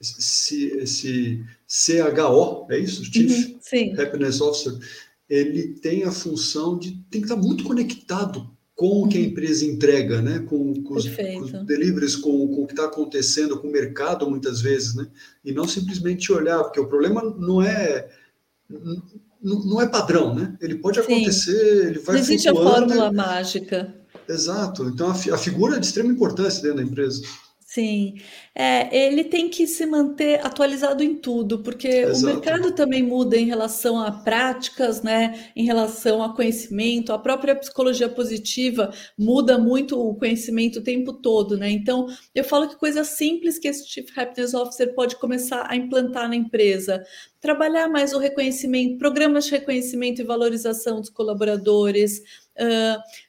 esse, 0.00 0.66
esse 0.76 1.44
CHO, 1.66 2.68
é 2.70 2.78
isso? 2.78 3.04
Chief 3.04 3.58
uhum. 3.72 4.00
Happiness 4.00 4.40
Officer, 4.40 4.78
ele 5.28 5.74
tem 5.80 6.04
a 6.04 6.12
função 6.12 6.78
de 6.78 6.92
tem 7.10 7.20
que 7.20 7.26
estar 7.26 7.36
muito 7.36 7.64
conectado 7.64 8.56
com 8.78 9.02
o 9.02 9.08
que 9.08 9.18
a 9.18 9.20
uhum. 9.20 9.26
empresa 9.26 9.66
entrega, 9.66 10.22
né? 10.22 10.38
com, 10.48 10.72
com, 10.84 10.94
os, 10.94 11.08
com 11.08 11.40
os, 11.40 11.66
deliveries, 11.66 12.14
com, 12.14 12.46
com 12.46 12.62
o 12.62 12.66
que 12.68 12.74
está 12.74 12.84
acontecendo, 12.84 13.58
com 13.58 13.66
o 13.66 13.72
mercado, 13.72 14.30
muitas 14.30 14.60
vezes, 14.60 14.94
né? 14.94 15.08
e 15.44 15.52
não 15.52 15.66
simplesmente 15.66 16.32
olhar, 16.32 16.62
porque 16.62 16.78
o 16.78 16.86
problema 16.86 17.20
não 17.20 17.60
é 17.60 18.08
não, 19.42 19.82
é 19.82 19.88
padrão, 19.88 20.32
né? 20.32 20.56
Ele 20.60 20.76
pode 20.76 21.02
Sim. 21.02 21.12
acontecer, 21.12 21.86
ele 21.88 21.98
vai 21.98 22.14
Não 22.14 22.20
existe 22.20 22.48
a 22.48 22.54
fórmula 22.54 23.12
mágica. 23.12 23.94
Exato. 24.28 24.84
Então, 24.84 25.10
a, 25.10 25.12
a 25.12 25.38
figura 25.38 25.76
é 25.76 25.80
de 25.80 25.86
extrema 25.86 26.12
importância 26.12 26.62
dentro 26.62 26.76
da 26.76 26.82
empresa. 26.84 27.22
Sim, 27.70 28.14
é, 28.54 28.88
ele 28.96 29.22
tem 29.22 29.50
que 29.50 29.66
se 29.66 29.84
manter 29.84 30.40
atualizado 30.44 31.04
em 31.04 31.14
tudo, 31.14 31.62
porque 31.62 31.86
Exato. 31.86 32.24
o 32.24 32.34
mercado 32.34 32.72
também 32.74 33.02
muda 33.02 33.36
em 33.36 33.44
relação 33.44 34.00
a 34.00 34.10
práticas, 34.10 35.02
né? 35.02 35.50
Em 35.54 35.66
relação 35.66 36.22
a 36.22 36.34
conhecimento, 36.34 37.12
a 37.12 37.18
própria 37.18 37.54
psicologia 37.54 38.08
positiva 38.08 38.90
muda 39.18 39.58
muito 39.58 40.00
o 40.00 40.14
conhecimento 40.14 40.78
o 40.78 40.82
tempo 40.82 41.12
todo, 41.12 41.58
né? 41.58 41.70
Então, 41.70 42.06
eu 42.34 42.42
falo 42.42 42.70
que 42.70 42.76
coisas 42.76 43.06
simples 43.08 43.58
que 43.58 43.68
esse 43.68 43.86
Chief 43.86 44.08
Happiness 44.16 44.54
Officer 44.54 44.94
pode 44.94 45.16
começar 45.16 45.66
a 45.68 45.76
implantar 45.76 46.26
na 46.26 46.36
empresa. 46.36 47.04
Trabalhar 47.38 47.86
mais 47.86 48.14
o 48.14 48.18
reconhecimento, 48.18 48.96
programas 48.96 49.44
de 49.44 49.50
reconhecimento 49.50 50.22
e 50.22 50.24
valorização 50.24 51.00
dos 51.00 51.10
colaboradores, 51.10 52.22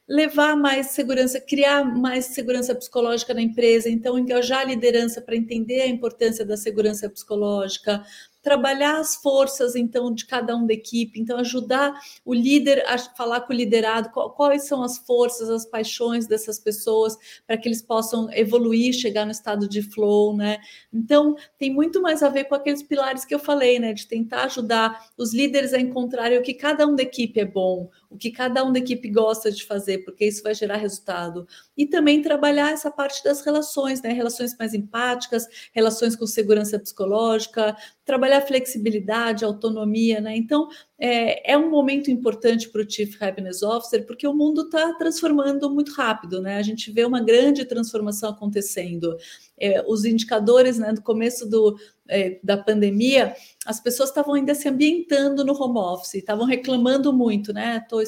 levar 0.08 0.56
mais 0.56 0.88
segurança, 0.88 1.40
criar 1.40 1.84
mais 1.84 2.26
segurança 2.26 2.74
psicológica 2.74 3.32
na 3.32 3.42
empresa, 3.42 3.88
então 3.88 4.18
engajar 4.18 4.60
a 4.60 4.64
liderança 4.64 5.20
para 5.20 5.36
entender 5.36 5.82
a 5.82 5.86
importância 5.86 6.44
da 6.44 6.56
segurança 6.56 7.08
psicológica, 7.08 8.04
trabalhar 8.42 8.98
as 8.98 9.16
forças 9.16 9.76
então 9.76 10.12
de 10.12 10.26
cada 10.26 10.56
um 10.56 10.66
da 10.66 10.72
equipe, 10.72 11.20
então 11.20 11.38
ajudar 11.38 11.92
o 12.24 12.34
líder 12.34 12.82
a 12.86 12.98
falar 12.98 13.42
com 13.42 13.52
o 13.52 13.56
liderado 13.56 14.10
quais 14.10 14.66
são 14.66 14.82
as 14.82 14.98
forças, 14.98 15.50
as 15.50 15.66
paixões 15.66 16.26
dessas 16.26 16.58
pessoas 16.58 17.16
para 17.46 17.56
que 17.56 17.68
eles 17.68 17.82
possam 17.82 18.32
evoluir, 18.32 18.94
chegar 18.94 19.24
no 19.24 19.30
estado 19.30 19.68
de 19.68 19.82
flow, 19.82 20.36
né? 20.36 20.58
Então 20.92 21.36
tem 21.58 21.72
muito 21.72 22.00
mais 22.00 22.22
a 22.22 22.28
ver 22.28 22.44
com 22.44 22.54
aqueles 22.54 22.82
pilares 22.82 23.24
que 23.24 23.34
eu 23.34 23.38
falei, 23.38 23.78
né? 23.78 23.92
De 23.92 24.06
tentar 24.06 24.44
ajudar 24.44 25.06
os 25.16 25.34
líderes 25.34 25.72
a 25.74 25.80
encontrarem 25.80 26.38
o 26.38 26.42
que 26.42 26.54
cada 26.54 26.86
um 26.86 26.96
da 26.96 27.02
equipe 27.02 27.38
é 27.38 27.44
bom, 27.44 27.90
o 28.10 28.18
que 28.18 28.32
cada 28.32 28.64
um 28.64 28.72
da 28.72 28.80
equipe 28.80 29.08
gosta 29.08 29.52
de 29.52 29.64
fazer, 29.64 29.98
porque 29.98 30.26
isso 30.26 30.42
vai 30.42 30.52
gerar 30.52 30.76
resultado. 30.76 31.46
E 31.76 31.86
também 31.86 32.20
trabalhar 32.20 32.72
essa 32.72 32.90
parte 32.90 33.22
das 33.22 33.40
relações, 33.42 34.02
né? 34.02 34.12
Relações 34.12 34.56
mais 34.58 34.74
empáticas, 34.74 35.46
relações 35.72 36.16
com 36.16 36.26
segurança 36.26 36.76
psicológica, 36.76 37.76
trabalhar 38.04 38.40
flexibilidade, 38.40 39.44
autonomia, 39.44 40.20
né? 40.20 40.36
Então, 40.36 40.68
é, 40.98 41.52
é 41.52 41.56
um 41.56 41.70
momento 41.70 42.10
importante 42.10 42.68
para 42.68 42.82
o 42.82 42.90
Chief 42.90 43.16
Happiness 43.22 43.62
Officer, 43.62 44.04
porque 44.04 44.26
o 44.26 44.34
mundo 44.34 44.62
está 44.62 44.92
transformando 44.94 45.70
muito 45.70 45.92
rápido, 45.92 46.42
né? 46.42 46.56
A 46.56 46.62
gente 46.62 46.90
vê 46.90 47.04
uma 47.04 47.22
grande 47.22 47.64
transformação 47.64 48.30
acontecendo. 48.30 49.16
É, 49.56 49.84
os 49.86 50.04
indicadores, 50.04 50.78
né, 50.78 50.92
do 50.92 51.02
começo 51.02 51.48
do, 51.48 51.76
é, 52.10 52.40
da 52.42 52.58
pandemia, 52.58 53.34
as 53.64 53.80
pessoas 53.80 54.08
estavam 54.08 54.34
ainda 54.34 54.54
se 54.54 54.68
ambientando 54.68 55.44
no 55.44 55.52
home 55.52 55.78
office, 55.78 56.14
estavam 56.14 56.44
reclamando 56.44 57.12
muito, 57.12 57.52
né? 57.52 57.84
Tô 57.88 57.98
uhum. 57.98 58.02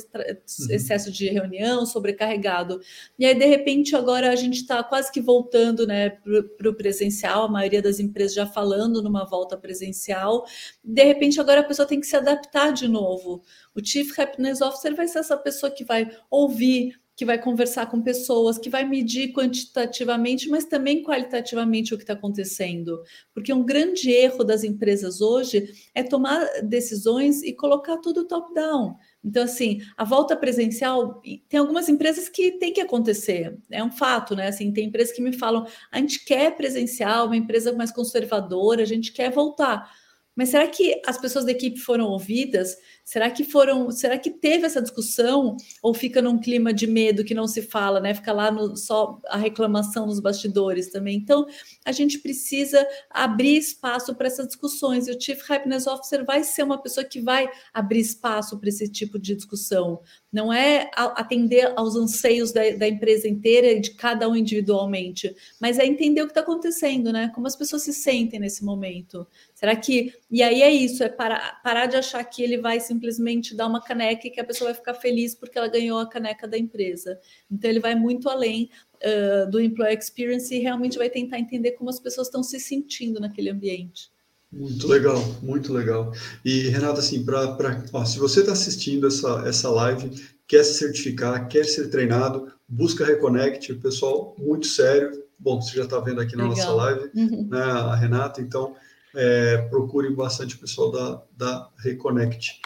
excesso 0.71 1.13
de 1.13 1.29
reunião, 1.29 1.87
sobrecarregado. 1.87 2.81
E 3.19 3.25
aí, 3.25 3.35
de 3.35 3.47
repente, 3.47 3.95
agora 3.95 4.31
a 4.31 4.37
gente 4.37 4.57
está 4.57 4.83
quase 4.83 5.13
que 5.13 5.21
voltando 5.21 5.87
né, 5.87 6.11
para 6.59 6.69
o 6.69 6.75
presencial, 6.75 7.45
a 7.45 7.49
maioria 7.49 7.81
das 7.81 8.01
empresas 8.01 8.35
já 8.35 8.47
falando 8.47 9.03
numa 9.03 9.25
volta 9.25 9.57
presencial. 9.57 10.45
De 10.83 11.05
repente, 11.05 11.41
agora 11.41 11.61
a 11.61 11.65
pessoa 11.65 11.87
tem 11.87 12.01
que 12.01 12.07
se 12.07 12.17
adaptar 12.17 12.73
de 12.73 12.89
novo. 12.89 13.43
O 13.75 13.85
Chief 13.85 14.19
Happiness 14.19 14.61
Officer 14.61 14.95
vai 14.97 15.07
ser 15.07 15.21
essa 15.21 15.37
pessoa 15.37 15.71
que 15.71 15.85
vai 15.85 16.11
ouvir 16.31 17.02
que 17.15 17.25
vai 17.25 17.39
conversar 17.39 17.87
com 17.87 18.01
pessoas, 18.01 18.59
que 18.59 18.71
vai 18.71 18.89
medir 18.89 19.33
quantitativamente, 19.33 20.49
mas 20.49 20.65
também 20.65 21.03
qualitativamente 21.03 21.93
o 21.93 21.97
que 21.99 22.05
está 22.05 22.15
acontecendo. 22.15 23.03
Porque 23.35 23.53
um 23.53 23.65
grande 23.65 24.11
erro 24.11 24.43
das 24.43 24.65
empresas 24.65 25.21
hoje 25.21 25.91
é 25.95 26.03
tomar 26.03 26.45
decisões 26.63 27.43
e 27.43 27.53
colocar 27.53 27.99
tudo 27.99 28.27
top-down. 28.27 28.97
Então, 29.23 29.45
assim, 29.45 29.81
a 29.97 30.05
volta 30.05 30.37
presencial, 30.37 31.23
tem 31.49 31.61
algumas 31.61 31.89
empresas 31.89 32.29
que 32.29 32.53
tem 32.53 32.73
que 32.73 32.81
acontecer, 32.81 33.57
é 33.71 33.85
um 33.85 33.93
fato, 33.93 34.35
né? 34.35 34.49
Assim, 34.49 34.73
tem 34.73 34.87
empresas 34.87 35.15
que 35.15 35.23
me 35.23 35.33
falam, 35.33 35.67
a 35.93 35.99
gente 35.99 36.25
quer 36.25 36.57
presencial, 36.57 37.27
uma 37.27 37.37
empresa 37.37 37.73
mais 37.73 37.93
conservadora, 37.93 38.83
a 38.83 38.87
gente 38.87 39.13
quer 39.13 39.31
voltar. 39.31 39.89
Mas 40.35 40.49
será 40.49 40.67
que 40.67 41.01
as 41.07 41.19
pessoas 41.19 41.45
da 41.45 41.53
equipe 41.53 41.79
foram 41.79 42.07
ouvidas? 42.07 42.77
Será 43.05 43.31
que 43.31 43.45
foram, 43.45 43.91
será 43.91 44.17
que 44.17 44.31
teve 44.31 44.65
essa 44.65 44.81
discussão 44.81 45.57
ou 45.83 45.93
fica 45.93 46.23
num 46.23 46.39
clima 46.39 46.73
de 46.73 46.87
medo 46.87 47.25
que 47.25 47.35
não 47.35 47.49
se 47.49 47.61
fala, 47.61 47.99
né? 48.01 48.15
Fica 48.15 48.33
lá 48.33 48.51
no, 48.51 48.77
só 48.77 49.21
a 49.27 49.37
reclamação 49.37 50.07
nos 50.07 50.21
bastidores 50.21 50.89
também. 50.89 51.17
Então, 51.17 51.47
a 51.85 51.91
gente 51.91 52.19
precisa 52.21 52.87
abrir 53.11 53.57
espaço 53.57 54.15
para 54.15 54.29
essas 54.29 54.47
discussões. 54.47 55.09
E 55.09 55.11
o 55.11 55.21
Chief 55.21 55.39
Happiness 55.51 55.87
Officer 55.87 56.25
vai 56.25 56.45
ser 56.45 56.63
uma 56.63 56.81
pessoa 56.81 57.05
que 57.05 57.21
vai 57.21 57.49
abrir 57.75 58.01
espaço 58.01 58.59
para 58.59 58.69
esse 58.69 58.89
tipo 58.89 59.19
de 59.19 59.35
discussão. 59.35 60.01
Não 60.33 60.53
é 60.53 60.91
atender 60.95 61.73
aos 61.77 61.97
anseios 61.97 62.53
da, 62.53 62.71
da 62.71 62.89
empresa 62.89 63.29
inteira 63.29 63.73
e 63.73 63.81
de 63.81 63.91
cada 63.91 64.29
um 64.29 64.35
individualmente, 64.35 65.35
mas 65.61 65.79
é 65.79 65.85
entender 65.85 66.23
o 66.23 66.27
que 66.27 66.31
está 66.31 66.41
acontecendo, 66.41 67.13
né? 67.13 67.31
Como 67.35 67.47
as 67.47 67.57
pessoas 67.57 67.83
se 67.83 67.93
sentem 67.93 68.41
nesse 68.41 68.65
momento. 68.65 69.27
Será 69.55 69.77
que. 69.77 70.15
E 70.31 70.43
aí 70.43 70.63
é 70.63 70.71
isso, 70.71 71.05
é 71.05 71.09
parar, 71.09 71.61
parar 71.63 71.87
de 71.87 71.97
achar 71.97 72.25
que 72.25 72.43
ele 72.43 72.59
vai 72.59 72.81
simplesmente 72.93 73.55
dar 73.55 73.67
uma 73.67 73.81
caneca 73.81 74.27
e 74.27 74.31
que 74.31 74.41
a 74.41 74.45
pessoa 74.45 74.71
vai 74.71 74.75
ficar 74.75 74.95
feliz 74.95 75.35
porque 75.35 75.57
ela 75.57 75.69
ganhou 75.69 75.99
a 75.99 76.09
caneca 76.09 76.47
da 76.47 76.59
empresa. 76.59 77.19
Então 77.51 77.71
ele 77.71 77.81
vai 77.81 77.95
muito 77.95 78.29
além 78.29 78.71
uh, 79.03 79.51
do 79.51 79.61
employee 79.61 79.97
experience 79.97 80.55
e 80.55 80.59
realmente 80.59 80.99
vai 80.99 81.09
tentar 81.09 81.39
entender 81.39 81.73
como 81.73 81.91
as 81.91 81.99
pessoas 81.99 82.29
estão 82.29 82.43
se 82.43 82.61
sentindo 82.61 83.19
naquele 83.19 83.51
ambiente. 83.51 84.11
Muito 84.53 84.87
legal, 84.87 85.19
muito 85.43 85.73
legal. 85.73 86.13
E 86.45 86.69
Renata, 86.69 87.01
assim, 87.01 87.25
para 87.25 87.57
se 88.05 88.19
você 88.19 88.41
está 88.41 88.53
assistindo 88.53 89.07
essa, 89.07 89.45
essa 89.47 89.71
live, 89.71 90.11
quer 90.47 90.63
se 90.63 90.75
certificar, 90.75 91.49
quer 91.49 91.65
ser 91.65 91.89
treinado, 91.89 92.53
busca 92.69 93.05
Reconnect, 93.05 93.73
pessoal 93.77 94.37
muito 94.39 94.67
sério, 94.67 95.25
bom, 95.39 95.61
você 95.61 95.77
já 95.77 95.85
está 95.85 95.99
vendo 96.01 96.21
aqui 96.21 96.37
na 96.37 96.49
Legal. 96.49 96.57
nossa 96.59 96.73
live, 96.73 97.11
uhum. 97.15 97.49
né, 97.51 97.63
a 97.63 97.95
Renata, 97.97 98.43
então 98.43 98.75
é, 99.15 99.59
procure 99.69 100.11
bastante 100.15 100.57
o 100.57 100.59
pessoal 100.59 100.91
da, 100.91 101.23
da 101.37 101.69
Reconnect. 101.79 102.61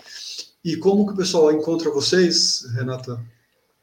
E 0.64 0.76
como 0.76 1.06
que 1.06 1.12
o 1.12 1.16
pessoal 1.16 1.52
encontra 1.52 1.90
vocês, 1.90 2.64
Renata? 2.74 3.20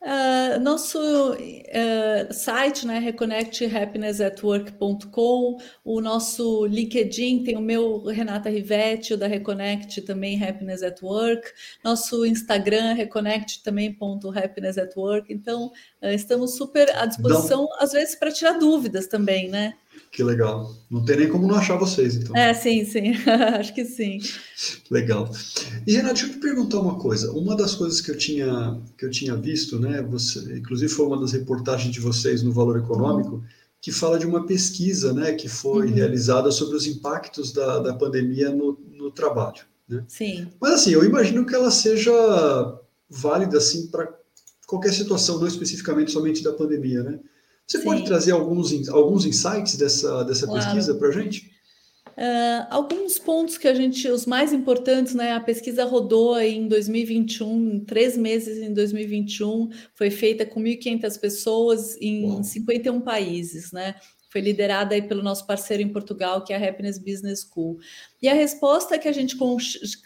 Uh, 0.04 0.60
nosso 0.60 1.00
uh, 1.32 2.28
site, 2.30 2.86
né, 2.86 3.00
reconnecthappinessatwork.com, 3.00 5.58
o 5.86 6.02
nosso 6.02 6.66
LinkedIn 6.66 7.46
tem 7.46 7.56
o 7.56 7.62
meu 7.62 8.04
Renata 8.04 8.50
Rivetti, 8.50 9.14
o 9.14 9.18
da 9.18 9.28
Reconnect 9.28 10.02
também 10.02 10.44
Happiness 10.44 10.84
at 10.84 11.02
Work, 11.02 11.50
nosso 11.82 12.26
Instagram 12.26 12.96
reconnect 12.96 13.64
também 13.64 13.94
ponto 13.94 14.30
happiness 14.30 14.78
at 14.78 14.94
work. 14.98 15.32
Então 15.32 15.72
uh, 16.02 16.08
estamos 16.08 16.58
super 16.58 16.94
à 16.98 17.06
disposição, 17.06 17.62
Não. 17.62 17.70
às 17.80 17.94
vezes 17.94 18.16
para 18.16 18.30
tirar 18.30 18.60
dúvidas 18.60 19.08
também, 19.08 19.48
né? 19.48 19.74
Que 20.14 20.24
legal. 20.24 20.72
Não 20.92 21.04
tem 21.04 21.18
nem 21.18 21.28
como 21.28 21.48
não 21.48 21.56
achar 21.56 21.76
vocês, 21.76 22.16
então. 22.16 22.38
É, 22.38 22.54
sim, 22.54 22.86
sim. 22.86 23.14
Acho 23.58 23.74
que 23.74 23.84
sim. 23.84 24.20
Legal. 24.92 25.28
E 25.88 25.94
Renato, 25.94 26.14
deixa 26.14 26.28
eu 26.28 26.34
te 26.34 26.40
perguntar 26.40 26.80
uma 26.80 27.00
coisa. 27.00 27.32
Uma 27.32 27.58
das 27.58 27.74
coisas 27.74 28.00
que 28.00 28.12
eu 28.12 28.18
tinha 28.18 28.80
que 28.96 29.08
eu 29.08 29.10
tinha 29.10 29.36
visto, 29.36 29.80
né? 29.80 30.04
Você, 30.04 30.56
inclusive 30.56 30.94
foi 30.94 31.08
uma 31.08 31.20
das 31.20 31.32
reportagens 31.32 31.92
de 31.92 32.00
vocês 32.00 32.44
no 32.44 32.52
Valor 32.52 32.78
Econômico, 32.78 33.44
que 33.82 33.92
fala 33.92 34.20
de 34.20 34.28
uma 34.28 34.46
pesquisa, 34.46 35.14
né? 35.14 35.34
Que 35.34 35.50
foi 35.50 35.88
uhum. 35.88 35.94
realizada 35.96 36.52
sobre 36.52 36.78
os 36.78 36.86
impactos 36.86 37.52
da, 37.52 37.80
da 37.80 37.96
pandemia 37.96 38.52
no, 38.52 38.80
no 38.92 39.10
trabalho. 39.10 39.64
Né? 39.90 40.06
Sim. 40.08 40.48
Mas 40.62 40.74
assim, 40.74 40.92
eu 40.92 41.04
imagino 41.04 41.44
que 41.44 41.56
ela 41.56 41.72
seja 41.72 42.14
válida 43.10 43.58
assim 43.58 43.88
para 43.88 44.14
qualquer 44.68 44.94
situação, 44.94 45.40
não 45.40 45.48
especificamente 45.48 46.12
somente 46.12 46.44
da 46.44 46.54
pandemia, 46.54 47.02
né? 47.02 47.20
Você 47.68 47.78
Sim. 47.80 47.84
pode 47.84 48.06
trazer 48.06 48.32
alguns, 48.32 48.90
alguns 48.90 49.26
insights 49.26 49.78
dessa, 49.78 50.24
dessa 50.24 50.46
claro. 50.46 50.64
pesquisa 50.64 50.96
para 50.96 51.08
a 51.08 51.12
gente? 51.12 51.54
Uh, 52.16 52.68
alguns 52.70 53.18
pontos 53.18 53.58
que 53.58 53.68
a 53.68 53.74
gente, 53.74 54.08
os 54.08 54.28
mais 54.28 54.54
importantes, 54.54 55.16
né? 55.16 55.32
A 55.32 55.40
pesquisa 55.40 55.84
rodou 55.84 56.40
em 56.40 56.68
2021, 56.68 57.86
três 57.86 58.16
meses 58.16 58.60
em 58.60 58.72
2021, 58.72 59.70
foi 59.96 60.12
feita 60.12 60.46
com 60.46 60.62
1.500 60.62 61.20
pessoas 61.20 61.98
em 62.00 62.26
Uau. 62.26 62.44
51 62.44 63.02
países, 63.02 63.72
né? 63.72 63.96
Foi 64.34 64.42
liderada 64.42 64.96
aí 64.96 65.02
pelo 65.04 65.22
nosso 65.22 65.46
parceiro 65.46 65.84
em 65.84 65.90
Portugal, 65.90 66.44
que 66.44 66.52
é 66.52 66.56
a 66.56 66.70
Happiness 66.70 66.98
Business 66.98 67.48
School. 67.48 67.78
E 68.20 68.28
a 68.28 68.34
resposta 68.34 68.98
que 68.98 69.08
a 69.08 69.12
gente 69.12 69.38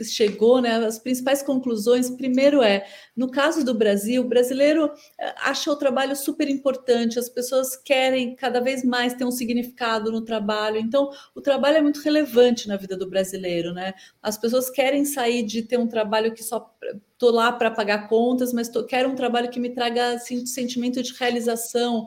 chegou, 0.04 0.62
né, 0.62 0.86
as 0.86 1.00
principais 1.00 1.42
conclusões, 1.42 2.10
primeiro 2.10 2.62
é, 2.62 2.86
no 3.16 3.32
caso 3.32 3.64
do 3.64 3.74
Brasil, 3.74 4.24
o 4.24 4.28
brasileiro 4.28 4.92
eh, 5.18 5.34
acha 5.38 5.72
o 5.72 5.78
trabalho 5.78 6.14
super 6.14 6.50
importante, 6.50 7.18
as 7.18 7.30
pessoas 7.30 7.78
querem 7.78 8.36
cada 8.36 8.60
vez 8.60 8.84
mais 8.84 9.14
ter 9.14 9.24
um 9.24 9.32
significado 9.32 10.12
no 10.12 10.20
trabalho, 10.20 10.76
então 10.76 11.10
o 11.34 11.40
trabalho 11.40 11.78
é 11.78 11.82
muito 11.82 12.02
relevante 12.02 12.68
na 12.68 12.76
vida 12.76 12.98
do 12.98 13.10
brasileiro, 13.10 13.74
né? 13.74 13.94
As 14.22 14.38
pessoas 14.38 14.70
querem 14.70 15.06
sair 15.06 15.44
de 15.44 15.62
ter 15.62 15.80
um 15.80 15.88
trabalho 15.88 16.34
que 16.34 16.44
só 16.44 16.70
tô 17.18 17.32
lá 17.32 17.52
para 17.52 17.72
pagar 17.72 18.08
contas, 18.08 18.54
mas 18.54 18.70
tô, 18.70 18.84
quero 18.84 19.10
um 19.10 19.16
trabalho 19.16 19.50
que 19.50 19.60
me 19.60 19.70
traga 19.70 20.16
assim, 20.16 20.46
sentimento 20.46 21.02
de 21.02 21.14
realização, 21.14 22.06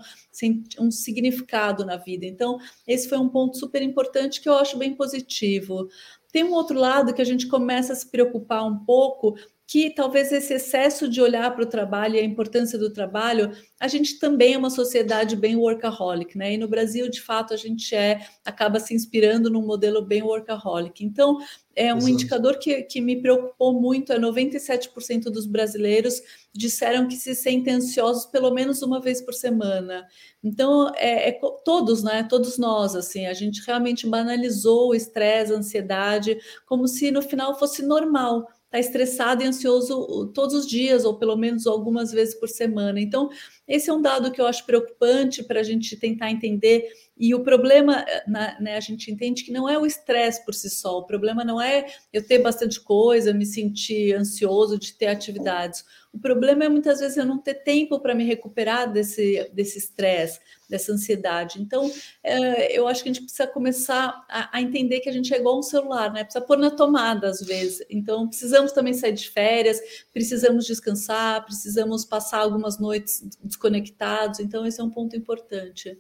um 0.79 0.91
significado 0.91 1.85
na 1.85 1.97
vida. 1.97 2.27
Então, 2.27 2.59
esse 2.87 3.09
foi 3.09 3.19
um 3.19 3.29
ponto 3.29 3.57
super 3.57 3.83
importante 3.83 4.41
que 4.41 4.49
eu 4.49 4.55
acho 4.55 4.79
bem 4.79 4.95
positivo. 4.95 5.89
Tem 6.33 6.45
um 6.45 6.53
outro 6.53 6.79
lado 6.79 7.13
que 7.13 7.23
a 7.23 7.25
gente 7.25 7.49
começa 7.49 7.93
a 7.93 7.97
se 7.97 8.09
preocupar 8.09 8.65
um 8.65 8.79
pouco, 8.85 9.35
que 9.71 9.89
talvez 9.89 10.33
esse 10.33 10.53
excesso 10.53 11.09
de 11.09 11.23
olhar 11.23 11.55
para 11.55 11.63
o 11.63 11.67
trabalho 11.67 12.17
e 12.17 12.19
a 12.19 12.25
importância 12.25 12.77
do 12.77 12.93
trabalho, 12.93 13.53
a 13.79 13.87
gente 13.87 14.19
também 14.19 14.55
é 14.55 14.59
uma 14.59 14.69
sociedade 14.69 15.37
bem 15.37 15.55
workaholic, 15.55 16.37
né? 16.37 16.55
E 16.55 16.59
no 16.59 16.67
Brasil, 16.67 17.09
de 17.09 17.23
fato, 17.23 17.55
a 17.55 17.57
gente 17.57 17.95
é 17.95 18.19
acaba 18.45 18.81
se 18.81 18.93
inspirando 18.93 19.49
num 19.49 19.65
modelo 19.65 20.03
bem 20.03 20.25
workaholic. 20.25 21.05
Então, 21.05 21.39
é 21.77 21.95
um 21.95 21.99
Exato. 21.99 22.13
indicador 22.13 22.59
que, 22.59 22.83
que 22.83 23.01
me 23.01 23.23
preocupou 23.23 23.81
muito, 23.81 24.13
é 24.13 24.19
97% 24.19 25.31
dos 25.31 25.47
brasileiros 25.47 26.21
disseram 26.53 27.07
que 27.07 27.15
se 27.15 27.33
sentem 27.33 27.75
ansiosos 27.75 28.27
pelo 28.27 28.51
menos 28.51 28.83
uma 28.83 29.01
vez 29.01 29.21
por 29.23 29.35
semana. 29.35 30.05
Então, 30.43 30.91
é, 30.97 31.29
é 31.29 31.41
todos, 31.65 32.03
né? 32.03 32.27
Todos 32.29 32.59
nós, 32.59 32.97
assim, 32.97 33.27
a 33.27 33.35
gente 33.35 33.65
realmente 33.65 34.05
banalizou 34.05 34.89
o 34.89 34.95
estresse, 34.97 35.53
a 35.53 35.57
ansiedade, 35.59 36.37
como 36.67 36.89
se 36.89 37.13
no 37.13 37.23
final 37.23 37.57
fosse 37.57 37.85
normal 37.85 38.49
está 38.71 38.79
estressado 38.79 39.43
e 39.43 39.47
ansioso 39.47 40.31
todos 40.33 40.55
os 40.55 40.67
dias, 40.67 41.05
ou 41.05 41.19
pelo 41.19 41.37
menos 41.37 41.67
algumas 41.67 42.13
vezes 42.13 42.37
por 42.37 42.49
semana. 42.49 43.01
Então, 43.01 43.29
esse 43.67 43.91
é 43.91 43.93
um 43.93 44.01
dado 44.01 44.31
que 44.31 44.41
eu 44.41 44.47
acho 44.47 44.65
preocupante 44.65 45.43
para 45.43 45.59
a 45.59 45.63
gente 45.65 45.97
tentar 45.97 46.31
entender. 46.31 46.89
E 47.23 47.35
o 47.35 47.41
problema, 47.41 48.03
né, 48.27 48.77
a 48.77 48.81
gente 48.81 49.13
entende 49.13 49.45
que 49.45 49.53
não 49.53 49.69
é 49.69 49.79
o 49.79 49.85
estresse 49.85 50.43
por 50.43 50.55
si 50.55 50.71
só, 50.71 51.01
o 51.01 51.05
problema 51.05 51.45
não 51.45 51.61
é 51.61 51.85
eu 52.11 52.27
ter 52.27 52.39
bastante 52.39 52.81
coisa, 52.81 53.35
me 53.35 53.45
sentir 53.45 54.15
ansioso 54.15 54.79
de 54.79 54.95
ter 54.95 55.09
atividades. 55.09 55.85
O 56.15 56.19
problema 56.19 56.65
é 56.65 56.69
muitas 56.69 56.99
vezes 56.99 57.19
eu 57.19 57.27
não 57.27 57.37
ter 57.37 57.55
tempo 57.55 58.01
para 58.01 58.15
me 58.15 58.25
recuperar 58.25 58.91
desse 58.91 59.49
desse 59.53 59.79
estresse, 59.79 60.41
dessa 60.69 60.93
ansiedade. 60.93 61.61
Então, 61.61 61.91
é, 62.25 62.77
eu 62.77 62.89
acho 62.89 63.03
que 63.03 63.11
a 63.11 63.13
gente 63.13 63.23
precisa 63.23 63.47
começar 63.47 64.25
a, 64.29 64.57
a, 64.57 64.63
entender 64.63 65.01
que 65.01 65.09
a 65.09 65.13
gente 65.13 65.33
é 65.35 65.39
igual 65.39 65.59
um 65.59 65.63
celular, 65.63 66.13
né? 66.13 66.25
Precisa 66.25 66.45
pôr 66.45 66.57
na 66.57 66.71
tomada 66.71 67.29
às 67.29 67.41
vezes. 67.41 67.85
Então, 67.91 68.27
precisamos 68.27 68.73
também 68.73 68.95
sair 68.95 69.13
de 69.13 69.29
férias, 69.29 69.79
precisamos 70.13 70.67
descansar, 70.67 71.45
precisamos 71.45 72.05
passar 72.05 72.39
algumas 72.39 72.79
noites 72.79 73.23
desconectados. 73.45 74.41
Então, 74.41 74.67
esse 74.67 74.81
é 74.81 74.85
um 74.85 74.91
ponto 74.91 75.15
importante. 75.15 75.97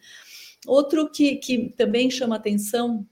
Outro 0.66 1.10
que, 1.10 1.36
que 1.36 1.70
também 1.76 2.10
chama 2.10 2.36
atenção 2.36 3.06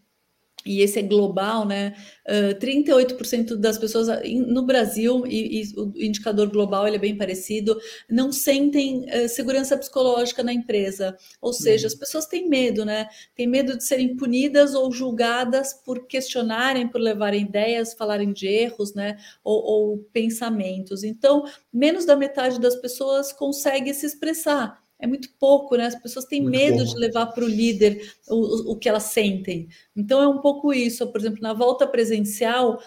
e 0.69 0.83
esse 0.83 0.99
é 0.99 1.03
global, 1.03 1.65
né? 1.65 1.95
Uh, 2.27 2.59
38% 2.59 3.57
das 3.57 3.79
pessoas 3.79 4.09
no 4.47 4.67
Brasil, 4.67 5.25
e, 5.27 5.63
e, 5.63 5.81
o 5.81 5.93
indicador 5.97 6.51
global 6.51 6.87
ele 6.87 6.97
é 6.97 6.99
bem 6.99 7.17
parecido, 7.17 7.81
não 8.09 8.31
sentem 8.31 9.07
uh, 9.07 9.29
segurança 9.29 9.79
psicológica 9.79 10.43
na 10.43 10.53
empresa. 10.53 11.17
Ou 11.41 11.53
seja, 11.53 11.87
as 11.87 11.95
pessoas 11.95 12.27
têm 12.27 12.49
medo, 12.49 12.85
né? 12.85 13.09
Têm 13.35 13.47
medo 13.47 13.79
de 13.79 13.85
serem 13.85 14.17
punidas 14.17 14.75
ou 14.75 14.93
julgadas 14.93 15.73
por 15.73 16.07
questionarem, 16.07 16.89
por 16.89 17.01
levarem 17.01 17.43
ideias, 17.43 17.95
falarem 17.95 18.33
de 18.33 18.47
erros, 18.47 18.95
né? 18.95 19.17
Ou, 19.43 19.63
ou 19.63 19.99
pensamentos. 20.13 21.03
Então, 21.03 21.45
menos 21.73 22.05
da 22.05 22.17
metade 22.17 22.61
das 22.61 22.77
pessoas 22.77 23.33
consegue 23.33 23.95
se 23.95 24.05
expressar 24.05 24.87
é 24.99 25.07
muito 25.07 25.31
pouco, 25.39 25.77
né? 25.77 25.87
As 25.87 25.95
pessoas 25.95 26.25
têm 26.25 26.43
muito 26.43 26.57
medo 26.57 26.79
pouco. 26.79 26.91
de 26.93 26.99
levar 26.99 27.27
para 27.27 27.45
o 27.45 27.49
líder 27.49 28.15
o, 28.29 28.73
o 28.73 28.77
que 28.77 28.89
elas 28.89 29.05
sentem. 29.05 29.69
Então 29.95 30.21
é 30.21 30.29
um 30.29 30.41
pouco 30.41 30.73
isso. 30.73 31.07
Por 31.13 31.21
exemplo, 31.21 31.41
na 31.41 31.53
volta 31.53 31.87
presencial, 31.87 32.83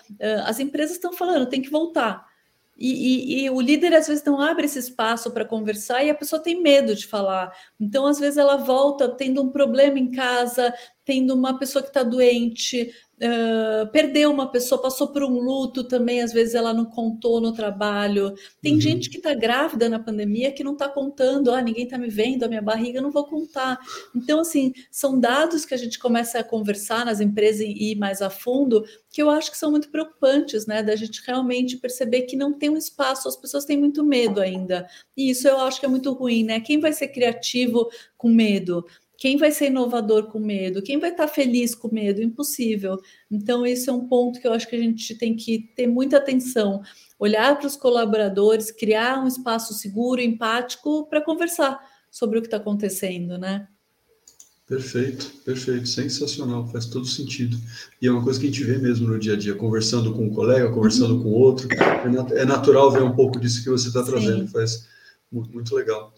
as 0.45 0.59
empresas 0.59 0.97
estão 0.97 1.13
falando, 1.13 1.49
tem 1.49 1.61
que 1.61 1.69
voltar. 1.69 2.29
E, 2.81 3.43
e, 3.43 3.43
e, 3.43 3.49
o 3.51 3.61
líder 3.61 3.93
às 3.93 4.07
vezes 4.07 4.23
não 4.23 4.41
abre 4.41 4.65
esse 4.65 4.79
espaço 4.79 5.29
para 5.29 5.45
conversar 5.45 6.03
e 6.03 6.09
a 6.09 6.15
pessoa 6.15 6.41
tem 6.41 6.59
medo 6.59 6.95
de 6.95 7.05
falar. 7.05 7.55
Então, 7.79 8.07
às 8.07 8.17
vezes, 8.17 8.37
ela 8.37 8.57
volta 8.57 9.07
tendo 9.07 9.43
um 9.43 9.49
problema 9.49 9.99
em 9.99 10.09
casa, 10.09 10.73
tendo 11.11 11.35
uma 11.35 11.59
pessoa 11.59 11.83
que 11.83 11.89
está 11.89 12.03
doente, 12.03 12.89
uh, 13.17 13.91
perdeu 13.91 14.31
uma 14.31 14.49
pessoa, 14.49 14.81
passou 14.81 15.09
por 15.09 15.23
um 15.23 15.41
luto 15.41 15.83
também, 15.83 16.21
às 16.21 16.31
vezes 16.31 16.55
ela 16.55 16.73
não 16.73 16.85
contou 16.85 17.41
no 17.41 17.51
trabalho. 17.51 18.33
Tem 18.61 18.75
uhum. 18.75 18.79
gente 18.79 19.09
que 19.09 19.17
está 19.17 19.33
grávida 19.33 19.89
na 19.89 19.99
pandemia 19.99 20.53
que 20.53 20.63
não 20.63 20.71
está 20.71 20.87
contando, 20.87 21.51
ah, 21.51 21.61
ninguém 21.61 21.83
está 21.83 21.97
me 21.97 22.07
vendo, 22.09 22.43
a 22.43 22.47
minha 22.47 22.61
barriga, 22.61 23.01
não 23.01 23.11
vou 23.11 23.25
contar. 23.25 23.77
Então, 24.15 24.39
assim, 24.39 24.71
são 24.89 25.19
dados 25.19 25.65
que 25.65 25.73
a 25.73 25.77
gente 25.77 25.99
começa 25.99 26.39
a 26.39 26.45
conversar 26.45 27.05
nas 27.05 27.19
empresas 27.19 27.59
e 27.59 27.91
ir 27.91 27.95
mais 27.97 28.21
a 28.21 28.29
fundo, 28.29 28.85
que 29.09 29.21
eu 29.21 29.29
acho 29.29 29.51
que 29.51 29.57
são 29.57 29.69
muito 29.69 29.89
preocupantes, 29.89 30.65
né? 30.65 30.81
Da 30.81 30.95
gente 30.95 31.21
realmente 31.27 31.75
perceber 31.75 32.21
que 32.21 32.37
não 32.37 32.53
tem 32.53 32.69
um 32.69 32.77
espaço, 32.77 33.27
as 33.27 33.35
pessoas 33.35 33.65
têm 33.65 33.77
muito 33.77 34.01
medo 34.05 34.39
ainda. 34.39 34.87
E 35.17 35.29
isso 35.31 35.45
eu 35.45 35.59
acho 35.59 35.77
que 35.77 35.85
é 35.85 35.89
muito 35.89 36.13
ruim, 36.13 36.45
né? 36.45 36.61
Quem 36.61 36.79
vai 36.79 36.93
ser 36.93 37.09
criativo 37.09 37.89
com 38.17 38.29
medo? 38.29 38.85
Quem 39.21 39.37
vai 39.37 39.51
ser 39.51 39.67
inovador 39.67 40.31
com 40.31 40.39
medo? 40.39 40.81
Quem 40.81 40.97
vai 40.97 41.11
estar 41.11 41.27
feliz 41.27 41.75
com 41.75 41.93
medo? 41.93 42.23
Impossível. 42.23 42.99
Então, 43.29 43.63
esse 43.63 43.87
é 43.87 43.93
um 43.93 44.07
ponto 44.07 44.41
que 44.41 44.47
eu 44.47 44.51
acho 44.51 44.67
que 44.67 44.75
a 44.75 44.79
gente 44.79 45.13
tem 45.13 45.35
que 45.35 45.71
ter 45.75 45.85
muita 45.85 46.17
atenção. 46.17 46.81
Olhar 47.19 47.55
para 47.55 47.67
os 47.67 47.75
colaboradores, 47.75 48.71
criar 48.71 49.23
um 49.23 49.27
espaço 49.27 49.75
seguro, 49.75 50.19
empático 50.19 51.07
para 51.07 51.21
conversar 51.21 51.79
sobre 52.09 52.39
o 52.39 52.41
que 52.41 52.47
está 52.47 52.57
acontecendo, 52.57 53.37
né? 53.37 53.67
Perfeito, 54.65 55.31
perfeito, 55.45 55.87
sensacional, 55.87 56.67
faz 56.69 56.87
todo 56.87 57.05
sentido. 57.05 57.55
E 58.01 58.07
é 58.07 58.11
uma 58.11 58.23
coisa 58.23 58.39
que 58.39 58.47
a 58.47 58.49
gente 58.49 58.63
vê 58.63 58.79
mesmo 58.79 59.07
no 59.07 59.19
dia 59.19 59.33
a 59.33 59.37
dia, 59.37 59.53
conversando 59.53 60.15
com 60.15 60.25
um 60.25 60.33
colega, 60.33 60.71
conversando 60.71 61.17
uhum. 61.17 61.23
com 61.23 61.29
outro. 61.29 61.67
É, 61.71 62.41
é 62.41 62.45
natural 62.45 62.89
ver 62.89 63.03
um 63.03 63.13
pouco 63.13 63.39
disso 63.39 63.63
que 63.63 63.69
você 63.69 63.89
está 63.89 64.01
trazendo, 64.01 64.47
faz 64.47 64.87
muito, 65.31 65.53
muito 65.53 65.75
legal. 65.75 66.11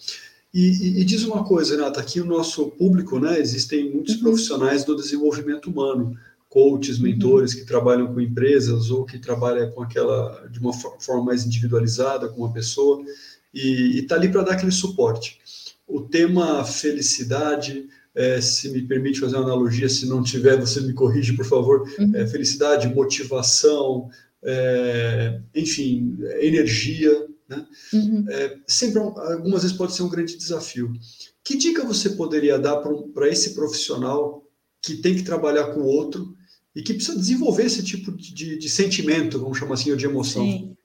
E, 0.54 0.68
e, 0.70 1.02
e, 1.02 1.06
diz 1.06 1.24
uma 1.24 1.44
coisa, 1.44 1.76
Renata, 1.76 2.00
aqui 2.00 2.22
o 2.22 2.26
nosso 2.26 2.68
público, 2.68 3.20
né, 3.20 3.40
existem 3.40 3.90
muitos 3.90 4.16
uhum. 4.16 4.22
profissionais 4.22 4.84
do 4.84 4.96
desenvolvimento 4.96 5.72
humano, 5.72 6.16
coaches, 6.48 6.98
uhum. 6.98 7.06
mentores 7.06 7.54
uhum. 7.54 7.60
que 7.60 7.66
trabalham 7.66 8.14
com 8.14 8.22
empresas 8.22 8.92
ou 8.92 9.04
que 9.04 9.18
trabalham 9.18 9.72
com 9.72 9.82
aquela 9.82 10.48
de 10.52 10.60
uma 10.60 10.72
forma 10.72 11.24
mais 11.24 11.44
individualizada 11.44 12.30
com 12.30 12.42
uma 12.42 12.54
pessoa 12.54 13.04
e 13.52 14.00
está 14.00 14.16
ali 14.16 14.30
para 14.30 14.44
dar 14.44 14.52
aquele 14.54 14.72
suporte. 14.72 15.40
O 15.88 16.02
tema 16.02 16.64
felicidade, 16.64 17.88
é, 18.14 18.40
se 18.40 18.70
me 18.70 18.84
permite 18.84 19.20
fazer 19.20 19.36
uma 19.38 19.46
analogia, 19.46 19.90
se 19.90 20.08
não 20.08 20.22
tiver, 20.22 20.60
você 20.60 20.82
me 20.82 20.94
corrige, 20.94 21.34
por 21.34 21.46
favor. 21.46 21.82
Uhum. 21.98 22.16
É, 22.16 22.28
felicidade, 22.28 22.94
motivação, 22.94 24.10
é, 24.44 25.40
enfim, 25.56 26.16
energia. 26.40 27.28
Né? 27.48 27.66
Uhum. 27.94 28.26
É, 28.30 28.58
sempre, 28.68 29.00
algumas 29.00 29.64
vezes, 29.64 29.78
pode 29.78 29.94
ser 29.94 30.04
um 30.04 30.10
grande 30.10 30.38
desafio. 30.38 30.92
Que 31.44 31.58
dica 31.58 31.84
você 31.84 32.12
poderia 32.12 32.58
dar 32.58 32.78
para 32.78 33.30
esse 33.30 33.54
profissional 33.54 34.44
que 34.82 34.96
tem 34.98 35.16
que 35.16 35.24
trabalhar 35.24 35.74
com 35.74 35.82
o 35.82 35.88
outro 35.88 36.36
e 36.76 36.82
que 36.82 36.94
precisa 36.94 37.18
desenvolver 37.18 37.66
esse 37.66 37.84
tipo 37.84 38.12
de, 38.12 38.34
de, 38.34 38.58
de 38.58 38.70
sentimento, 38.70 39.40
vamos 39.40 39.58
chamar 39.58 39.76
assim, 39.76 39.92
ou 39.92 39.98
de 39.98 40.06
emoção? 40.06 40.44
Sim. 40.44 40.76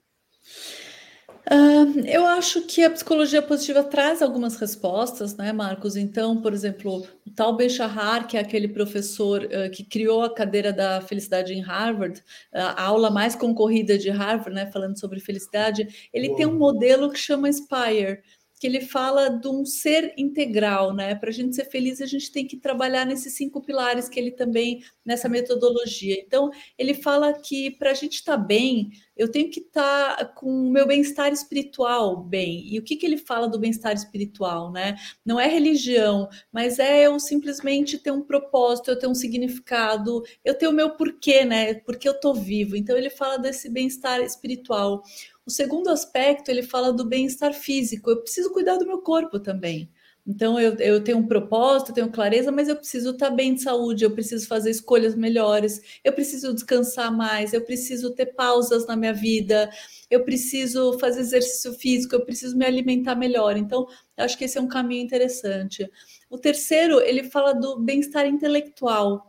Uh, 1.51 1.99
eu 2.05 2.27
acho 2.27 2.61
que 2.61 2.83
a 2.83 2.91
psicologia 2.91 3.41
positiva 3.41 3.83
traz 3.83 4.21
algumas 4.21 4.55
respostas, 4.55 5.35
né, 5.35 5.51
Marcos? 5.51 5.95
Então, 5.95 6.39
por 6.39 6.53
exemplo, 6.53 7.03
o 7.25 7.31
Tal 7.31 7.55
Ben-Shahar, 7.55 8.27
que 8.27 8.37
é 8.37 8.39
aquele 8.39 8.67
professor 8.67 9.43
uh, 9.45 9.71
que 9.71 9.83
criou 9.83 10.21
a 10.21 10.31
cadeira 10.31 10.71
da 10.71 11.01
felicidade 11.01 11.51
em 11.51 11.61
Harvard, 11.61 12.23
a 12.53 12.83
aula 12.83 13.09
mais 13.09 13.35
concorrida 13.35 13.97
de 13.97 14.11
Harvard, 14.11 14.53
né, 14.53 14.67
falando 14.67 14.99
sobre 14.99 15.19
felicidade, 15.19 16.09
ele 16.13 16.27
Uou. 16.27 16.37
tem 16.37 16.45
um 16.45 16.55
modelo 16.55 17.11
que 17.11 17.17
chama 17.17 17.49
Inspire, 17.49 18.21
que 18.59 18.67
ele 18.67 18.81
fala 18.81 19.29
de 19.29 19.47
um 19.47 19.65
ser 19.65 20.13
integral, 20.17 20.93
né? 20.93 21.15
Para 21.15 21.29
a 21.29 21.31
gente 21.31 21.55
ser 21.55 21.63
feliz, 21.65 22.01
a 22.01 22.05
gente 22.05 22.29
tem 22.29 22.45
que 22.45 22.57
trabalhar 22.57 23.05
nesses 23.05 23.33
cinco 23.33 23.61
pilares 23.61 24.09
que 24.09 24.19
ele 24.19 24.31
também 24.31 24.83
nessa 25.05 25.29
metodologia. 25.29 26.19
Então, 26.19 26.51
ele 26.77 26.93
fala 26.93 27.31
que 27.31 27.71
para 27.71 27.91
a 27.91 27.93
gente 27.93 28.15
estar 28.15 28.37
tá 28.37 28.43
bem, 28.43 28.91
eu 29.15 29.31
tenho 29.31 29.49
que 29.49 29.61
estar 29.61 30.17
tá 30.17 30.25
com 30.25 30.67
o 30.67 30.69
meu 30.69 30.85
bem-estar 30.85 31.31
espiritual 31.31 32.17
bem. 32.21 32.67
E 32.67 32.77
o 32.77 32.83
que, 32.83 32.97
que 32.97 33.05
ele 33.05 33.17
fala 33.17 33.47
do 33.47 33.57
bem-estar 33.57 33.93
espiritual, 33.93 34.71
né? 34.71 34.97
Não 35.25 35.39
é 35.39 35.47
religião, 35.47 36.27
mas 36.51 36.79
é 36.79 37.07
eu 37.07 37.17
simplesmente 37.17 37.97
ter 37.97 38.11
um 38.11 38.21
propósito, 38.21 38.91
eu 38.91 38.99
ter 38.99 39.07
um 39.07 39.15
significado, 39.15 40.21
eu 40.43 40.53
ter 40.53 40.67
o 40.67 40.73
meu 40.73 40.91
porquê, 40.97 41.45
né? 41.45 41.75
Porque 41.75 42.07
eu 42.07 42.13
estou 42.13 42.35
vivo. 42.35 42.75
Então, 42.75 42.97
ele 42.97 43.09
fala 43.09 43.37
desse 43.37 43.69
bem-estar 43.69 44.19
espiritual. 44.19 45.01
O 45.49 45.51
segundo 45.51 45.89
aspecto, 45.89 46.51
ele 46.51 46.61
fala 46.61 46.93
do 46.93 47.03
bem-estar 47.03 47.55
físico. 47.55 48.11
Eu 48.11 48.21
preciso 48.21 48.53
cuidar 48.53 48.77
do 48.77 48.85
meu 48.85 48.99
corpo 48.99 49.39
também. 49.39 49.89
Então, 50.23 50.59
eu, 50.59 50.75
eu 50.75 51.03
tenho 51.03 51.17
um 51.17 51.25
propósito, 51.25 51.91
tenho 51.91 52.11
clareza, 52.11 52.51
mas 52.51 52.69
eu 52.69 52.75
preciso 52.75 53.09
estar 53.09 53.31
bem 53.31 53.55
de 53.55 53.63
saúde, 53.63 54.05
eu 54.05 54.11
preciso 54.11 54.47
fazer 54.47 54.69
escolhas 54.69 55.15
melhores, 55.15 55.81
eu 56.03 56.13
preciso 56.13 56.53
descansar 56.53 57.11
mais, 57.11 57.51
eu 57.51 57.65
preciso 57.65 58.11
ter 58.11 58.27
pausas 58.27 58.85
na 58.85 58.95
minha 58.95 59.11
vida, 59.11 59.71
eu 60.07 60.23
preciso 60.23 60.99
fazer 60.99 61.21
exercício 61.21 61.73
físico, 61.73 62.13
eu 62.13 62.23
preciso 62.23 62.55
me 62.55 62.63
alimentar 62.63 63.15
melhor. 63.15 63.57
Então, 63.57 63.87
acho 64.17 64.37
que 64.37 64.43
esse 64.43 64.59
é 64.59 64.61
um 64.61 64.67
caminho 64.67 65.03
interessante. 65.03 65.89
O 66.29 66.37
terceiro, 66.37 67.01
ele 67.01 67.23
fala 67.23 67.53
do 67.53 67.79
bem-estar 67.79 68.27
intelectual 68.27 69.28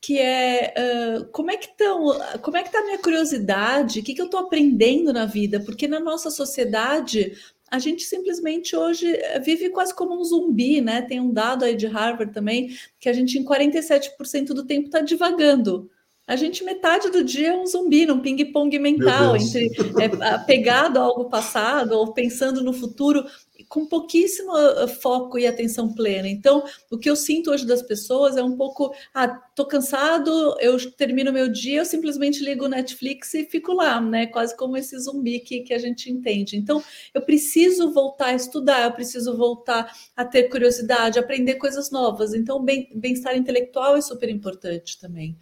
que 0.00 0.18
é 0.18 0.74
uh, 0.78 1.26
como 1.26 1.50
é 1.50 1.56
que 1.56 1.66
estão, 1.66 2.18
como 2.40 2.56
é 2.56 2.62
que 2.62 2.68
está 2.68 2.78
a 2.80 2.84
minha 2.84 2.98
curiosidade, 2.98 4.00
o 4.00 4.02
que, 4.02 4.14
que 4.14 4.20
eu 4.20 4.26
estou 4.26 4.40
aprendendo 4.40 5.12
na 5.12 5.26
vida, 5.26 5.60
porque 5.60 5.86
na 5.86 6.00
nossa 6.00 6.30
sociedade 6.30 7.36
a 7.70 7.78
gente 7.78 8.02
simplesmente 8.02 8.74
hoje 8.74 9.06
vive 9.44 9.70
quase 9.70 9.94
como 9.94 10.18
um 10.18 10.24
zumbi, 10.24 10.80
né? 10.80 11.02
Tem 11.02 11.20
um 11.20 11.32
dado 11.32 11.64
aí 11.64 11.76
de 11.76 11.86
Harvard 11.86 12.32
também 12.32 12.76
que 12.98 13.08
a 13.08 13.12
gente 13.12 13.38
em 13.38 13.44
47% 13.44 14.46
do 14.46 14.66
tempo 14.66 14.86
está 14.86 15.00
divagando. 15.00 15.88
A 16.30 16.36
gente, 16.36 16.62
metade 16.62 17.10
do 17.10 17.24
dia, 17.24 17.48
é 17.48 17.56
um 17.56 17.66
zumbi, 17.66 18.06
num 18.06 18.20
ping-pong 18.20 18.78
mental, 18.78 19.36
entre 19.36 19.68
é, 20.00 20.28
apegado 20.32 20.96
a 20.96 21.02
algo 21.02 21.28
passado 21.28 21.90
ou 21.98 22.12
pensando 22.12 22.62
no 22.62 22.72
futuro 22.72 23.24
com 23.68 23.84
pouquíssimo 23.84 24.56
eh, 24.56 24.86
foco 24.86 25.38
e 25.38 25.46
atenção 25.46 25.92
plena. 25.92 26.28
Então, 26.28 26.62
o 26.88 26.96
que 26.96 27.10
eu 27.10 27.16
sinto 27.16 27.50
hoje 27.50 27.66
das 27.66 27.82
pessoas 27.82 28.36
é 28.36 28.42
um 28.42 28.56
pouco, 28.56 28.94
ah, 29.12 29.26
tô 29.26 29.66
cansado, 29.66 30.56
eu 30.60 30.78
termino 30.92 31.32
meu 31.32 31.48
dia, 31.48 31.80
eu 31.80 31.84
simplesmente 31.84 32.44
ligo 32.44 32.64
o 32.64 32.68
Netflix 32.68 33.34
e 33.34 33.44
fico 33.44 33.72
lá, 33.72 34.00
né? 34.00 34.26
Quase 34.26 34.56
como 34.56 34.76
esse 34.76 34.96
zumbi 35.00 35.40
que, 35.40 35.60
que 35.60 35.74
a 35.74 35.78
gente 35.78 36.10
entende. 36.10 36.56
Então, 36.56 36.80
eu 37.12 37.22
preciso 37.22 37.92
voltar 37.92 38.26
a 38.26 38.34
estudar, 38.34 38.84
eu 38.84 38.92
preciso 38.92 39.36
voltar 39.36 39.92
a 40.16 40.24
ter 40.24 40.44
curiosidade, 40.44 41.18
aprender 41.18 41.56
coisas 41.56 41.90
novas. 41.90 42.34
Então, 42.34 42.64
bem-estar 42.64 43.36
intelectual 43.36 43.96
é 43.96 44.00
super 44.00 44.28
importante 44.28 44.96
também. 45.00 45.36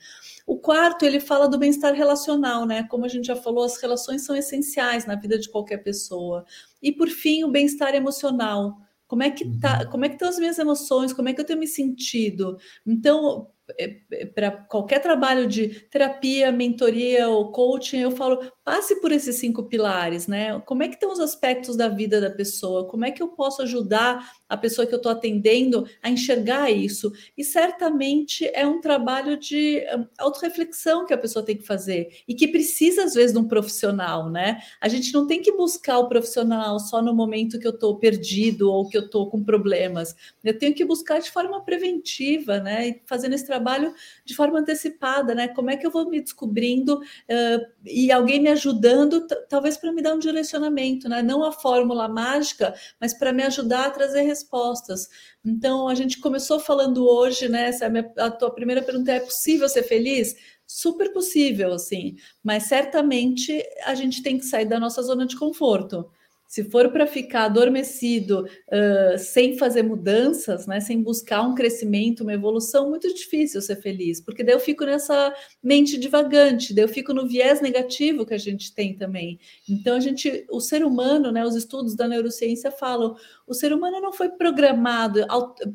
O 0.48 0.56
quarto, 0.56 1.04
ele 1.04 1.20
fala 1.20 1.46
do 1.46 1.58
bem-estar 1.58 1.92
relacional, 1.92 2.64
né? 2.64 2.82
Como 2.84 3.04
a 3.04 3.08
gente 3.08 3.26
já 3.26 3.36
falou, 3.36 3.64
as 3.64 3.76
relações 3.76 4.24
são 4.24 4.34
essenciais 4.34 5.04
na 5.04 5.14
vida 5.14 5.38
de 5.38 5.46
qualquer 5.50 5.76
pessoa. 5.84 6.42
E 6.82 6.90
por 6.90 7.10
fim, 7.10 7.44
o 7.44 7.50
bem-estar 7.50 7.94
emocional. 7.94 8.78
Como 9.06 9.22
é 9.22 9.30
que 9.30 9.44
tá, 9.58 9.80
uhum. 9.82 9.90
como 9.90 10.04
é 10.06 10.08
que 10.08 10.14
estão 10.14 10.26
as 10.26 10.38
minhas 10.38 10.58
emoções? 10.58 11.12
Como 11.12 11.28
é 11.28 11.34
que 11.34 11.40
eu 11.42 11.44
tenho 11.44 11.58
me 11.58 11.66
sentido? 11.66 12.56
Então, 12.86 13.50
é, 13.78 14.00
é, 14.10 14.24
para 14.24 14.50
qualquer 14.50 15.00
trabalho 15.00 15.46
de 15.46 15.68
terapia, 15.90 16.50
mentoria 16.50 17.28
ou 17.28 17.52
coaching, 17.52 17.98
eu 17.98 18.10
falo, 18.10 18.50
passe 18.68 18.96
por 18.96 19.10
esses 19.12 19.36
cinco 19.36 19.62
pilares, 19.62 20.26
né? 20.26 20.60
Como 20.66 20.82
é 20.82 20.88
que 20.88 20.94
estão 20.94 21.10
os 21.10 21.20
aspectos 21.20 21.74
da 21.74 21.88
vida 21.88 22.20
da 22.20 22.30
pessoa? 22.30 22.86
Como 22.86 23.02
é 23.02 23.10
que 23.10 23.22
eu 23.22 23.28
posso 23.28 23.62
ajudar 23.62 24.30
a 24.46 24.58
pessoa 24.58 24.86
que 24.86 24.92
eu 24.92 24.98
estou 24.98 25.10
atendendo 25.10 25.86
a 26.02 26.10
enxergar 26.10 26.70
isso? 26.70 27.10
E 27.34 27.42
certamente 27.42 28.46
é 28.52 28.66
um 28.66 28.78
trabalho 28.78 29.38
de 29.38 29.82
hum, 29.96 30.04
autorreflexão 30.18 31.06
que 31.06 31.14
a 31.14 31.18
pessoa 31.18 31.42
tem 31.42 31.56
que 31.56 31.66
fazer 31.66 32.10
e 32.28 32.34
que 32.34 32.46
precisa, 32.46 33.04
às 33.04 33.14
vezes, 33.14 33.32
de 33.32 33.38
um 33.38 33.48
profissional, 33.48 34.28
né? 34.28 34.60
A 34.82 34.88
gente 34.88 35.14
não 35.14 35.26
tem 35.26 35.40
que 35.40 35.52
buscar 35.52 35.98
o 35.98 36.06
profissional 36.06 36.78
só 36.78 37.00
no 37.00 37.14
momento 37.14 37.58
que 37.58 37.66
eu 37.66 37.72
estou 37.72 37.98
perdido 37.98 38.70
ou 38.70 38.86
que 38.86 38.98
eu 38.98 39.06
estou 39.06 39.30
com 39.30 39.42
problemas. 39.42 40.14
Eu 40.44 40.58
tenho 40.58 40.74
que 40.74 40.84
buscar 40.84 41.20
de 41.20 41.30
forma 41.30 41.64
preventiva, 41.64 42.60
né? 42.60 42.88
E 42.88 43.02
fazendo 43.06 43.34
esse 43.34 43.46
trabalho 43.46 43.94
de 44.26 44.36
forma 44.36 44.58
antecipada, 44.58 45.34
né? 45.34 45.48
Como 45.48 45.70
é 45.70 45.76
que 45.78 45.86
eu 45.86 45.90
vou 45.90 46.10
me 46.10 46.20
descobrindo 46.20 46.96
uh, 46.98 47.66
e 47.86 48.12
alguém 48.12 48.42
me 48.42 48.57
ajudando, 48.58 49.26
talvez 49.48 49.76
para 49.76 49.92
me 49.92 50.02
dar 50.02 50.14
um 50.14 50.18
direcionamento, 50.18 51.08
né? 51.08 51.22
Não 51.22 51.44
a 51.44 51.52
fórmula 51.52 52.08
mágica, 52.08 52.74
mas 53.00 53.14
para 53.14 53.32
me 53.32 53.42
ajudar 53.44 53.86
a 53.86 53.90
trazer 53.90 54.22
respostas. 54.22 55.08
Então, 55.44 55.88
a 55.88 55.94
gente 55.94 56.20
começou 56.20 56.60
falando 56.60 57.06
hoje, 57.06 57.48
né? 57.48 57.68
Essa 57.68 57.84
é 57.84 57.86
a, 57.86 57.90
minha, 57.90 58.12
a 58.18 58.30
tua 58.30 58.50
primeira 58.52 58.82
pergunta 58.82 59.12
é: 59.12 59.16
é 59.16 59.20
possível 59.20 59.68
ser 59.68 59.84
feliz? 59.84 60.34
Super 60.66 61.12
possível, 61.12 61.72
assim, 61.72 62.16
mas 62.42 62.64
certamente 62.64 63.62
a 63.86 63.94
gente 63.94 64.22
tem 64.22 64.38
que 64.38 64.44
sair 64.44 64.66
da 64.66 64.78
nossa 64.78 65.02
zona 65.02 65.24
de 65.24 65.36
conforto. 65.36 66.10
Se 66.48 66.64
for 66.64 66.90
para 66.90 67.06
ficar 67.06 67.44
adormecido, 67.44 68.46
uh, 68.68 69.18
sem 69.18 69.58
fazer 69.58 69.82
mudanças, 69.82 70.66
né, 70.66 70.80
sem 70.80 71.02
buscar 71.02 71.42
um 71.42 71.54
crescimento, 71.54 72.22
uma 72.22 72.32
evolução, 72.32 72.88
muito 72.88 73.12
difícil 73.12 73.60
ser 73.60 73.76
feliz, 73.76 74.18
porque 74.18 74.42
daí 74.42 74.54
eu 74.54 74.60
fico 74.60 74.86
nessa 74.86 75.34
mente 75.62 75.98
divagante, 75.98 76.72
daí 76.74 76.84
eu 76.84 76.88
fico 76.88 77.12
no 77.12 77.28
viés 77.28 77.60
negativo 77.60 78.24
que 78.24 78.32
a 78.32 78.38
gente 78.38 78.74
tem 78.74 78.96
também. 78.96 79.38
Então, 79.68 79.96
a 79.96 80.00
gente, 80.00 80.46
o 80.50 80.58
ser 80.58 80.82
humano, 80.82 81.30
né, 81.30 81.44
os 81.44 81.54
estudos 81.54 81.94
da 81.94 82.08
neurociência 82.08 82.70
falam, 82.70 83.14
o 83.46 83.52
ser 83.52 83.70
humano 83.70 84.00
não 84.00 84.12
foi 84.12 84.30
programado 84.30 85.20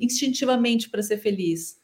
instintivamente 0.02 0.90
para 0.90 1.04
ser 1.04 1.18
feliz. 1.18 1.83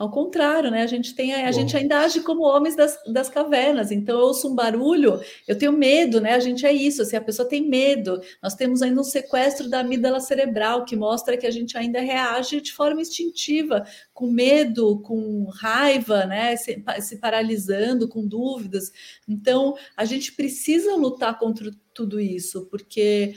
Ao 0.00 0.10
contrário, 0.10 0.70
né? 0.70 0.80
A 0.80 0.86
gente 0.86 1.14
tem, 1.14 1.34
a 1.34 1.44
Bom. 1.44 1.52
gente 1.52 1.76
ainda 1.76 1.98
age 1.98 2.22
como 2.22 2.40
homens 2.40 2.74
das, 2.74 2.98
das 3.06 3.28
cavernas. 3.28 3.90
Então, 3.90 4.18
eu 4.18 4.28
ouço 4.28 4.50
um 4.50 4.54
barulho, 4.54 5.20
eu 5.46 5.58
tenho 5.58 5.72
medo, 5.72 6.22
né? 6.22 6.32
A 6.32 6.38
gente 6.38 6.64
é 6.64 6.72
isso, 6.72 7.02
assim, 7.02 7.16
a 7.16 7.20
pessoa 7.20 7.46
tem 7.46 7.68
medo. 7.68 8.18
Nós 8.42 8.54
temos 8.54 8.80
ainda 8.80 8.98
um 8.98 9.04
sequestro 9.04 9.68
da 9.68 9.80
amígdala 9.80 10.18
cerebral 10.18 10.86
que 10.86 10.96
mostra 10.96 11.36
que 11.36 11.46
a 11.46 11.50
gente 11.50 11.76
ainda 11.76 12.00
reage 12.00 12.62
de 12.62 12.72
forma 12.72 13.02
instintiva, 13.02 13.84
com 14.14 14.30
medo, 14.30 15.00
com 15.02 15.44
raiva, 15.52 16.24
né? 16.24 16.56
Se, 16.56 16.82
se 17.02 17.18
paralisando, 17.18 18.08
com 18.08 18.26
dúvidas. 18.26 18.90
Então, 19.28 19.76
a 19.94 20.06
gente 20.06 20.32
precisa 20.32 20.94
lutar 20.94 21.38
contra 21.38 21.70
tudo 21.92 22.18
isso, 22.18 22.64
porque 22.70 23.34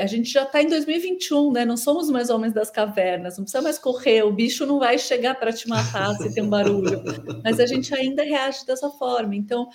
a 0.00 0.06
gente 0.06 0.30
já 0.30 0.44
está 0.44 0.62
em 0.62 0.68
2021, 0.68 1.52
né? 1.52 1.64
Não 1.64 1.76
somos 1.76 2.08
mais 2.08 2.30
homens 2.30 2.52
das 2.52 2.70
cavernas, 2.70 3.36
não 3.36 3.44
precisa 3.44 3.62
mais 3.62 3.78
correr, 3.78 4.22
o 4.22 4.32
bicho 4.32 4.64
não 4.64 4.78
vai 4.78 4.98
chegar 4.98 5.34
para 5.34 5.52
te 5.52 5.68
matar 5.68 6.14
se 6.14 6.32
tem 6.32 6.44
um 6.44 6.48
barulho, 6.48 7.02
mas 7.42 7.58
a 7.58 7.66
gente 7.66 7.92
ainda 7.92 8.22
reage 8.22 8.64
dessa 8.64 8.88
forma. 8.90 9.34
Então, 9.34 9.68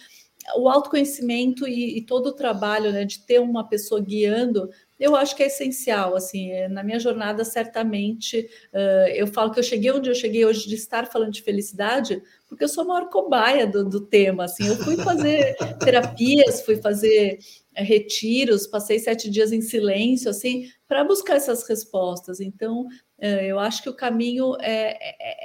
o 0.56 0.70
autoconhecimento 0.70 1.68
e, 1.68 1.98
e 1.98 2.02
todo 2.02 2.28
o 2.28 2.34
trabalho 2.34 2.92
né, 2.92 3.04
de 3.04 3.20
ter 3.20 3.40
uma 3.40 3.68
pessoa 3.68 4.02
guiando, 4.02 4.70
eu 5.00 5.16
acho 5.16 5.36
que 5.36 5.42
é 5.42 5.48
essencial. 5.48 6.16
Assim, 6.16 6.52
é, 6.52 6.68
na 6.68 6.84
minha 6.84 7.00
jornada, 7.00 7.46
certamente, 7.46 8.50
uh, 8.74 9.08
eu 9.16 9.26
falo 9.28 9.52
que 9.52 9.60
eu 9.60 9.64
cheguei 9.64 9.92
onde 9.92 10.10
eu 10.10 10.16
cheguei 10.16 10.46
hoje 10.46 10.68
de 10.68 10.76
estar 10.76 11.08
falando 11.08 11.32
de 11.32 11.42
felicidade, 11.42 12.22
porque 12.48 12.64
eu 12.64 12.68
sou 12.68 12.84
a 12.84 12.88
maior 12.88 13.10
cobaia 13.10 13.66
do, 13.66 13.88
do 13.88 14.02
tema. 14.02 14.44
Assim, 14.44 14.68
eu 14.68 14.76
fui 14.76 14.98
fazer 14.98 15.56
terapias, 15.80 16.62
fui 16.64 16.76
fazer 16.76 17.40
é, 17.74 17.82
retiros, 17.82 18.68
passei 18.68 19.00
sete 19.00 19.30
dias 19.30 19.54
em 19.54 19.62
silêncio, 19.62 20.30
assim, 20.30 20.68
para 20.86 21.04
buscar 21.06 21.36
essas 21.36 21.66
respostas. 21.68 22.42
Então, 22.42 22.88
eu 23.22 23.60
acho 23.60 23.84
que 23.84 23.90
o 23.90 23.94
caminho 23.94 24.56
é, 24.62 24.98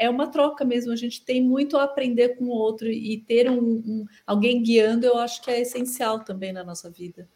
é, 0.02 0.06
é 0.06 0.10
uma 0.10 0.28
troca 0.28 0.64
mesmo. 0.64 0.92
A 0.92 0.96
gente 0.96 1.24
tem 1.24 1.42
muito 1.42 1.76
a 1.76 1.82
aprender 1.82 2.36
com 2.36 2.44
o 2.44 2.50
outro 2.50 2.88
e 2.88 3.18
ter 3.18 3.50
um, 3.50 3.58
um, 3.58 4.04
alguém 4.24 4.62
guiando, 4.62 5.04
eu 5.04 5.18
acho 5.18 5.42
que 5.42 5.50
é 5.50 5.60
essencial 5.60 6.20
também 6.24 6.52
na 6.52 6.62
nossa 6.62 6.88
vida. 6.88 7.28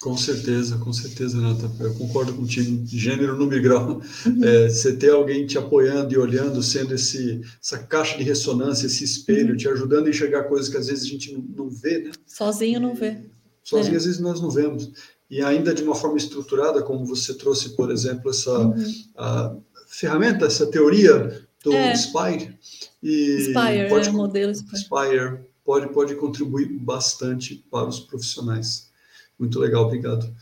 Com 0.00 0.16
certeza, 0.16 0.78
com 0.78 0.92
certeza, 0.92 1.40
Nata. 1.40 1.70
Eu 1.80 1.92
concordo 1.94 2.32
contigo. 2.32 2.86
Gênero, 2.86 3.52
e 3.52 3.60
grau. 3.60 4.00
Uhum. 4.26 4.44
É, 4.44 4.68
você 4.68 4.96
ter 4.96 5.10
alguém 5.10 5.44
te 5.44 5.58
apoiando 5.58 6.14
e 6.14 6.18
olhando, 6.18 6.62
sendo 6.62 6.94
esse, 6.94 7.40
essa 7.60 7.78
caixa 7.78 8.16
de 8.16 8.22
ressonância, 8.22 8.86
esse 8.86 9.02
espelho, 9.02 9.50
uhum. 9.50 9.56
te 9.56 9.68
ajudando 9.68 10.06
a 10.06 10.10
enxergar 10.10 10.44
coisas 10.44 10.68
que 10.68 10.76
às 10.76 10.86
vezes 10.86 11.04
a 11.04 11.08
gente 11.08 11.32
não, 11.32 11.40
não 11.40 11.70
vê, 11.70 11.98
né? 11.98 12.12
Sozinho 12.26 12.80
não 12.80 12.94
vê. 12.94 13.18
Sozinho, 13.64 13.94
é. 13.94 13.96
às 13.96 14.04
vezes, 14.04 14.20
nós 14.20 14.40
não 14.40 14.50
vemos. 14.50 14.90
E 15.28 15.42
ainda 15.42 15.74
de 15.74 15.82
uma 15.82 15.94
forma 15.94 16.16
estruturada, 16.16 16.82
como 16.82 17.04
você 17.04 17.34
trouxe, 17.34 17.70
por 17.70 17.90
exemplo, 17.90 18.30
essa 18.30 18.56
uhum. 18.56 19.62
ferramenta, 19.88 20.46
essa 20.46 20.66
teoria 20.66 21.44
do 21.62 21.72
é. 21.72 21.94
Spire. 21.94 22.56
E 23.02 23.40
Spire, 23.40 23.88
pode, 23.88 24.08
é, 24.08 24.12
modelo 24.12 24.54
Spire. 24.54 24.80
Spire 24.80 25.38
pode, 25.64 25.92
pode 25.92 26.14
contribuir 26.14 26.66
bastante 26.78 27.62
para 27.70 27.88
os 27.88 28.00
profissionais. 28.00 28.87
Muito 29.38 29.58
legal, 29.58 29.84
obrigado. 29.84 30.34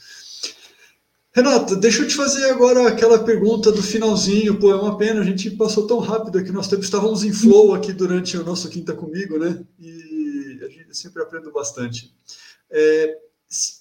Renata, 1.36 1.76
deixa 1.76 2.02
eu 2.02 2.08
te 2.08 2.14
fazer 2.14 2.46
agora 2.46 2.88
aquela 2.88 3.22
pergunta 3.22 3.70
do 3.70 3.82
finalzinho. 3.82 4.58
Pô, 4.58 4.70
é 4.70 4.74
uma 4.74 4.96
pena, 4.96 5.20
a 5.20 5.24
gente 5.24 5.50
passou 5.50 5.86
tão 5.86 5.98
rápido 5.98 6.38
aqui, 6.38 6.50
nós 6.50 6.72
estávamos 6.72 7.24
em 7.24 7.32
flow 7.32 7.74
aqui 7.74 7.92
durante 7.92 8.38
o 8.38 8.44
nosso 8.44 8.70
Quinta 8.70 8.94
Comigo, 8.94 9.38
né? 9.38 9.62
E 9.78 10.58
a 10.64 10.68
gente 10.70 10.96
sempre 10.96 11.22
aprende 11.22 11.50
bastante. 11.50 12.14
É, 12.70 13.18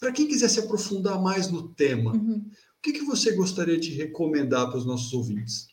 Para 0.02 0.12
quem 0.12 0.28
quiser 0.28 0.50
se 0.50 0.60
aprofundar 0.60 1.22
mais 1.22 1.50
no 1.50 1.70
tema, 1.70 2.12
uhum. 2.12 2.46
o 2.46 2.82
que, 2.82 2.92
que 2.92 3.06
você 3.06 3.32
gostaria 3.32 3.80
de 3.80 3.94
recomendar 3.94 4.68
para 4.68 4.78
os 4.78 4.86
nossos 4.86 5.14
ouvintes? 5.14 5.68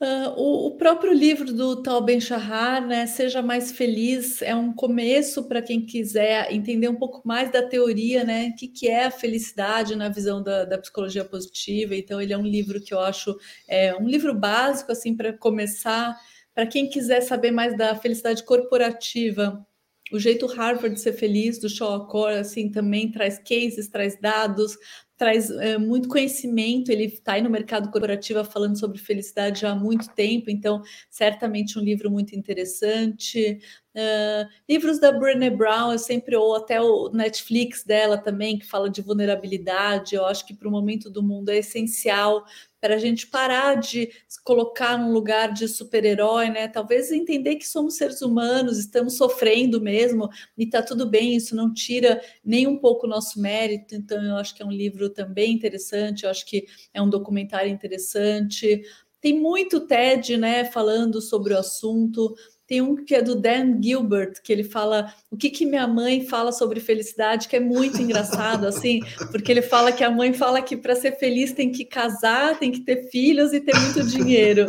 Uh, 0.00 0.32
o, 0.34 0.66
o, 0.68 0.70
próprio 0.78 1.12
livro 1.12 1.52
do 1.52 1.82
Tal 1.82 2.02
Ben 2.02 2.18
Shahar, 2.18 2.86
né, 2.86 3.04
Seja 3.06 3.42
Mais 3.42 3.70
Feliz, 3.70 4.40
é 4.40 4.54
um 4.54 4.72
começo 4.72 5.46
para 5.46 5.60
quem 5.60 5.84
quiser 5.84 6.50
entender 6.50 6.88
um 6.88 6.96
pouco 6.96 7.20
mais 7.22 7.52
da 7.52 7.62
teoria, 7.62 8.24
né, 8.24 8.48
o 8.48 8.56
que, 8.56 8.66
que 8.66 8.88
é 8.88 9.04
a 9.04 9.10
felicidade 9.10 9.94
na 9.94 10.08
visão 10.08 10.42
da, 10.42 10.64
da, 10.64 10.78
psicologia 10.78 11.22
positiva. 11.22 11.94
Então, 11.94 12.18
ele 12.18 12.32
é 12.32 12.38
um 12.38 12.46
livro 12.46 12.80
que 12.80 12.94
eu 12.94 13.00
acho 13.00 13.38
é, 13.68 13.94
um 13.94 14.08
livro 14.08 14.34
básico 14.34 14.90
assim 14.90 15.14
para 15.14 15.34
começar. 15.34 16.18
Para 16.54 16.66
quem 16.66 16.88
quiser 16.88 17.20
saber 17.20 17.50
mais 17.50 17.76
da 17.76 17.94
felicidade 17.94 18.42
corporativa, 18.42 19.66
o 20.10 20.18
jeito 20.18 20.46
Harvard 20.46 20.94
de 20.94 21.00
ser 21.00 21.12
feliz 21.12 21.58
do 21.58 21.68
Shaw 21.68 22.08
assim 22.26 22.70
também 22.70 23.12
traz 23.12 23.38
cases, 23.38 23.86
traz 23.88 24.18
dados, 24.18 24.78
traz 25.20 25.50
é, 25.50 25.76
muito 25.76 26.08
conhecimento, 26.08 26.90
ele 26.90 27.04
está 27.04 27.34
aí 27.34 27.42
no 27.42 27.50
mercado 27.50 27.90
corporativo 27.90 28.42
falando 28.42 28.78
sobre 28.78 28.96
felicidade 28.96 29.60
já 29.60 29.72
há 29.72 29.74
muito 29.74 30.08
tempo, 30.14 30.48
então 30.48 30.80
certamente 31.10 31.78
um 31.78 31.82
livro 31.82 32.10
muito 32.10 32.34
interessante. 32.34 33.60
Uh, 33.94 34.48
livros 34.66 34.98
da 34.98 35.12
Brené 35.12 35.50
Brown, 35.50 35.92
eu 35.92 35.98
sempre, 35.98 36.34
ou 36.36 36.54
até 36.54 36.80
o 36.80 37.10
Netflix 37.10 37.84
dela 37.84 38.16
também, 38.16 38.58
que 38.58 38.64
fala 38.64 38.88
de 38.88 39.02
vulnerabilidade, 39.02 40.14
eu 40.14 40.24
acho 40.24 40.46
que 40.46 40.54
para 40.54 40.68
o 40.68 40.70
momento 40.70 41.10
do 41.10 41.22
mundo 41.22 41.50
é 41.50 41.58
essencial 41.58 42.46
para 42.80 42.94
a 42.94 42.98
gente 42.98 43.26
parar 43.26 43.74
de 43.74 44.10
se 44.26 44.42
colocar 44.42 44.96
num 44.96 45.12
lugar 45.12 45.52
de 45.52 45.68
super-herói, 45.68 46.48
né? 46.48 46.66
Talvez 46.66 47.12
entender 47.12 47.56
que 47.56 47.68
somos 47.68 47.96
seres 47.96 48.22
humanos, 48.22 48.78
estamos 48.78 49.16
sofrendo 49.16 49.80
mesmo, 49.80 50.30
e 50.56 50.64
está 50.64 50.82
tudo 50.82 51.06
bem, 51.06 51.36
isso 51.36 51.54
não 51.54 51.72
tira 51.72 52.22
nem 52.42 52.66
um 52.66 52.78
pouco 52.78 53.06
o 53.06 53.10
nosso 53.10 53.40
mérito. 53.40 53.94
Então, 53.94 54.22
eu 54.22 54.36
acho 54.36 54.54
que 54.54 54.62
é 54.62 54.66
um 54.66 54.72
livro 54.72 55.09
também 55.10 55.52
interessante, 55.52 56.24
eu 56.24 56.30
acho 56.30 56.46
que 56.46 56.66
é 56.92 57.00
um 57.00 57.10
documentário 57.10 57.70
interessante. 57.70 58.82
Tem 59.20 59.38
muito 59.38 59.86
TED, 59.86 60.36
né, 60.36 60.64
falando 60.64 61.20
sobre 61.20 61.52
o 61.52 61.58
assunto. 61.58 62.34
Tem 62.66 62.80
um 62.80 63.04
que 63.04 63.14
é 63.14 63.20
do 63.20 63.34
Dan 63.34 63.82
Gilbert, 63.82 64.40
que 64.42 64.52
ele 64.52 64.62
fala 64.62 65.12
o 65.30 65.36
que, 65.36 65.50
que 65.50 65.66
minha 65.66 65.88
mãe 65.88 66.24
fala 66.24 66.52
sobre 66.52 66.78
felicidade, 66.78 67.48
que 67.48 67.56
é 67.56 67.60
muito 67.60 68.00
engraçado, 68.00 68.66
assim, 68.66 69.00
porque 69.30 69.50
ele 69.50 69.60
fala 69.60 69.90
que 69.90 70.04
a 70.04 70.10
mãe 70.10 70.32
fala 70.32 70.62
que 70.62 70.76
para 70.76 70.94
ser 70.94 71.18
feliz 71.18 71.52
tem 71.52 71.72
que 71.72 71.84
casar, 71.84 72.58
tem 72.58 72.70
que 72.70 72.80
ter 72.80 73.10
filhos 73.10 73.52
e 73.52 73.60
ter 73.60 73.76
muito 73.76 74.04
dinheiro. 74.04 74.66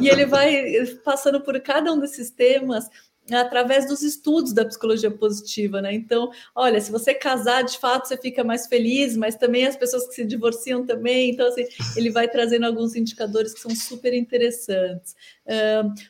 E 0.00 0.08
ele 0.08 0.24
vai 0.24 0.64
passando 1.04 1.40
por 1.40 1.60
cada 1.60 1.92
um 1.92 1.98
desses 1.98 2.30
temas 2.30 2.88
através 3.34 3.86
dos 3.86 4.02
estudos 4.02 4.52
da 4.52 4.64
psicologia 4.64 5.10
positiva, 5.10 5.80
né? 5.80 5.94
Então, 5.94 6.30
olha, 6.54 6.80
se 6.80 6.90
você 6.90 7.14
casar, 7.14 7.62
de 7.62 7.78
fato, 7.78 8.08
você 8.08 8.16
fica 8.16 8.42
mais 8.42 8.66
feliz, 8.66 9.16
mas 9.16 9.34
também 9.36 9.66
as 9.66 9.76
pessoas 9.76 10.06
que 10.08 10.14
se 10.14 10.24
divorciam 10.24 10.84
também. 10.84 11.30
Então, 11.30 11.46
assim, 11.46 11.66
ele 11.96 12.10
vai 12.10 12.28
trazendo 12.28 12.66
alguns 12.66 12.94
indicadores 12.96 13.52
que 13.52 13.60
são 13.60 13.74
super 13.74 14.14
interessantes. 14.14 15.14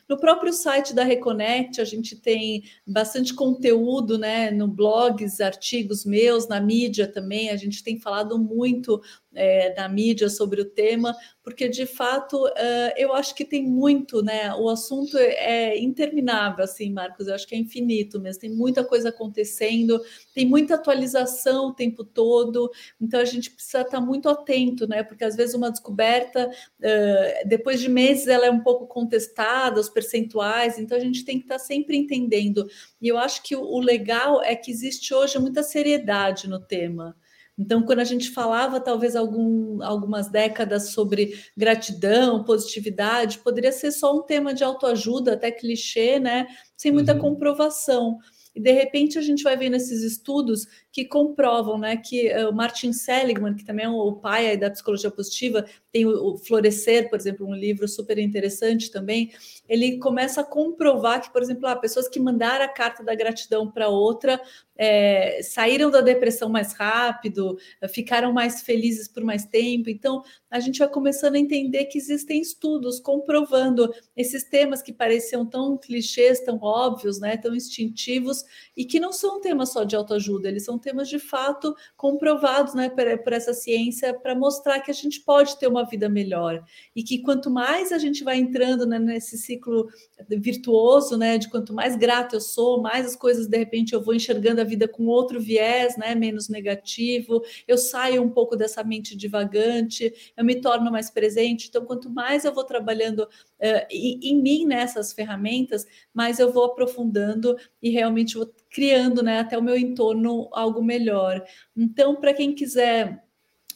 No 0.07 0.17
próprio 0.17 0.53
site 0.53 0.93
da 0.93 1.03
Reconnect, 1.03 1.81
a 1.81 1.85
gente 1.85 2.15
tem 2.15 2.63
bastante 2.85 3.33
conteúdo, 3.33 4.17
né? 4.17 4.51
No 4.51 4.67
blogs, 4.67 5.41
artigos 5.41 6.05
meus, 6.05 6.47
na 6.47 6.59
mídia 6.59 7.07
também, 7.07 7.49
a 7.49 7.55
gente 7.55 7.83
tem 7.83 7.99
falado 7.99 8.37
muito 8.37 9.01
é, 9.33 9.73
na 9.75 9.87
mídia 9.87 10.29
sobre 10.29 10.61
o 10.61 10.65
tema, 10.65 11.15
porque 11.43 11.67
de 11.69 11.85
fato 11.85 12.45
uh, 12.45 12.93
eu 12.97 13.13
acho 13.13 13.33
que 13.33 13.45
tem 13.45 13.63
muito, 13.63 14.21
né? 14.21 14.53
O 14.55 14.69
assunto 14.69 15.17
é 15.17 15.77
interminável, 15.77 16.63
assim, 16.63 16.91
Marcos, 16.91 17.27
eu 17.27 17.35
acho 17.35 17.47
que 17.47 17.55
é 17.55 17.57
infinito 17.57 18.19
mesmo, 18.19 18.41
tem 18.41 18.49
muita 18.49 18.83
coisa 18.83 19.09
acontecendo, 19.09 19.99
tem 20.33 20.45
muita 20.45 20.75
atualização 20.75 21.67
o 21.67 21.73
tempo 21.73 22.03
todo, 22.03 22.69
então 22.99 23.19
a 23.19 23.25
gente 23.25 23.51
precisa 23.51 23.81
estar 23.81 24.01
muito 24.01 24.29
atento, 24.29 24.87
né? 24.87 25.03
Porque 25.03 25.23
às 25.23 25.35
vezes 25.35 25.55
uma 25.55 25.71
descoberta, 25.71 26.49
uh, 26.49 27.47
depois 27.47 27.79
de 27.79 27.89
meses, 27.89 28.27
ela 28.27 28.45
é 28.45 28.51
um 28.51 28.61
pouco 28.61 28.85
contestada, 28.87 29.30
os 29.77 29.89
percentuais, 29.89 30.77
então 30.77 30.97
a 30.97 31.01
gente 31.01 31.25
tem 31.25 31.37
que 31.37 31.45
estar 31.45 31.59
sempre 31.59 31.97
entendendo. 31.97 32.67
E 33.01 33.07
eu 33.07 33.17
acho 33.17 33.43
que 33.43 33.55
o, 33.55 33.61
o 33.61 33.79
legal 33.79 34.41
é 34.41 34.55
que 34.55 34.71
existe 34.71 35.13
hoje 35.13 35.39
muita 35.39 35.63
seriedade 35.63 36.49
no 36.49 36.59
tema. 36.59 37.15
Então, 37.57 37.83
quando 37.83 37.99
a 37.99 38.03
gente 38.03 38.31
falava, 38.31 38.79
talvez 38.79 39.15
algum, 39.15 39.83
algumas 39.83 40.29
décadas 40.29 40.89
sobre 40.89 41.39
gratidão, 41.55 42.43
positividade, 42.43 43.39
poderia 43.39 43.71
ser 43.71 43.91
só 43.91 44.17
um 44.17 44.23
tema 44.23 44.53
de 44.53 44.63
autoajuda, 44.63 45.33
até 45.33 45.51
clichê, 45.51 46.17
né? 46.19 46.47
Sem 46.75 46.91
muita 46.91 47.13
uhum. 47.13 47.19
comprovação. 47.19 48.17
E 48.55 48.59
de 48.59 48.71
repente 48.71 49.17
a 49.17 49.21
gente 49.21 49.43
vai 49.43 49.55
vendo 49.55 49.75
esses 49.75 50.01
estudos 50.03 50.67
que 50.91 51.05
comprovam, 51.05 51.77
né, 51.77 51.95
que 51.95 52.29
uh, 52.33 52.49
o 52.49 52.53
Martin 52.53 52.91
Seligman, 52.91 53.55
que 53.55 53.63
também 53.63 53.85
é 53.85 53.89
o 53.89 54.13
pai 54.13 54.57
da 54.57 54.69
psicologia 54.69 55.09
positiva, 55.09 55.65
tem 55.91 56.05
o, 56.05 56.37
Florescer, 56.37 57.09
por 57.09 57.17
exemplo, 57.17 57.47
um 57.47 57.55
livro 57.55 57.87
super 57.87 58.17
interessante 58.17 58.91
também. 58.91 59.31
Ele 59.67 59.97
começa 59.97 60.41
a 60.41 60.43
comprovar 60.43 61.21
que, 61.21 61.31
por 61.31 61.41
exemplo, 61.41 61.67
ah, 61.67 61.75
pessoas 61.75 62.07
que 62.07 62.19
mandaram 62.19 62.65
a 62.65 62.67
carta 62.67 63.03
da 63.03 63.15
gratidão 63.15 63.69
para 63.69 63.87
outra 63.87 64.39
é, 64.77 65.43
saíram 65.43 65.91
da 65.91 66.01
depressão 66.01 66.49
mais 66.49 66.73
rápido, 66.73 67.55
ficaram 67.93 68.33
mais 68.33 68.61
felizes 68.61 69.07
por 69.07 69.23
mais 69.23 69.45
tempo. 69.45 69.91
Então, 69.91 70.23
a 70.49 70.59
gente 70.59 70.79
vai 70.79 70.89
começando 70.89 71.35
a 71.35 71.39
entender 71.39 71.85
que 71.85 71.99
existem 71.99 72.41
estudos 72.41 72.99
comprovando 72.99 73.93
esses 74.17 74.43
temas 74.43 74.81
que 74.81 74.91
pareciam 74.91 75.45
tão 75.45 75.77
clichês, 75.77 76.39
tão 76.39 76.57
óbvios, 76.59 77.19
né, 77.19 77.37
tão 77.37 77.53
instintivos, 77.53 78.43
e 78.75 78.83
que 78.83 78.99
não 78.99 79.11
são 79.11 79.39
temas 79.39 79.71
só 79.71 79.83
de 79.83 79.95
autoajuda, 79.95 80.47
eles 80.47 80.65
são 80.65 80.79
temas 80.81 81.07
de 81.07 81.19
fato 81.19 81.75
comprovados 81.95 82.73
né, 82.73 82.89
por, 82.89 83.05
por 83.23 83.33
essa 83.33 83.53
ciência 83.53 84.13
para 84.13 84.35
mostrar 84.35 84.79
que 84.81 84.91
a 84.91 84.93
gente 84.93 85.21
pode 85.21 85.57
ter 85.57 85.67
uma 85.67 85.85
vida 85.85 86.09
melhor 86.09 86.63
e 86.95 87.03
que 87.03 87.19
quanto 87.19 87.49
mais 87.49 87.91
a 87.91 87.97
gente 87.97 88.23
vai 88.23 88.37
entrando 88.37 88.85
né, 88.85 88.99
nesse 88.99 89.37
ciclo 89.37 89.87
virtuoso, 90.27 91.17
né, 91.17 91.37
de 91.37 91.49
quanto 91.49 91.73
mais 91.73 91.95
grato 91.95 92.35
eu 92.35 92.41
sou, 92.41 92.81
mais 92.81 93.05
as 93.05 93.15
coisas 93.15 93.47
de 93.47 93.57
repente 93.57 93.93
eu 93.93 94.01
vou 94.01 94.13
enxergando 94.13 94.61
a 94.61 94.65
vida 94.65 94.87
com 94.87 95.05
outro 95.05 95.39
viés, 95.39 95.95
né, 95.97 96.15
menos 96.15 96.49
negativo, 96.49 97.41
eu 97.67 97.77
saio 97.77 98.21
um 98.23 98.29
pouco 98.29 98.55
dessa 98.55 98.83
mente 98.83 99.15
divagante, 99.15 100.13
eu 100.35 100.43
me 100.43 100.59
torno 100.59 100.91
mais 100.91 101.09
presente. 101.09 101.67
Então, 101.67 101.85
quanto 101.85 102.09
mais 102.09 102.45
eu 102.45 102.53
vou 102.53 102.63
trabalhando 102.63 103.27
uh, 103.61 103.87
em 103.89 104.41
mim 104.41 104.65
nessas 104.65 105.13
ferramentas, 105.13 105.85
mais 106.13 106.39
eu 106.39 106.51
vou 106.51 106.65
aprofundando 106.65 107.55
e 107.81 107.89
realmente 107.89 108.35
vou 108.35 108.51
criando 108.69 109.21
né, 109.21 109.39
até 109.39 109.57
o 109.57 109.63
meu 109.63 109.77
entorno 109.77 110.49
algo 110.51 110.83
melhor. 110.83 111.43
Então, 111.75 112.15
para 112.15 112.33
quem 112.33 112.53
quiser 112.53 113.23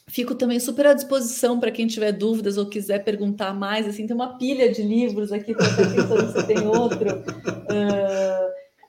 Fico 0.08 0.36
também 0.36 0.60
super 0.60 0.86
à 0.86 0.94
disposição 0.94 1.60
para 1.60 1.72
quem 1.72 1.88
tiver 1.88 2.12
dúvidas 2.12 2.58
ou 2.58 2.68
quiser 2.68 3.04
perguntar 3.04 3.56
mais. 3.56 3.88
Assim, 3.88 4.06
tem 4.06 4.16
uma 4.16 4.38
pilha 4.38 4.72
de 4.72 4.84
livros 4.84 5.32
aqui, 5.32 5.56
para 5.56 5.66
pensando 5.68 6.32
se 6.32 6.46
tem 6.46 6.68
outro. 6.68 7.24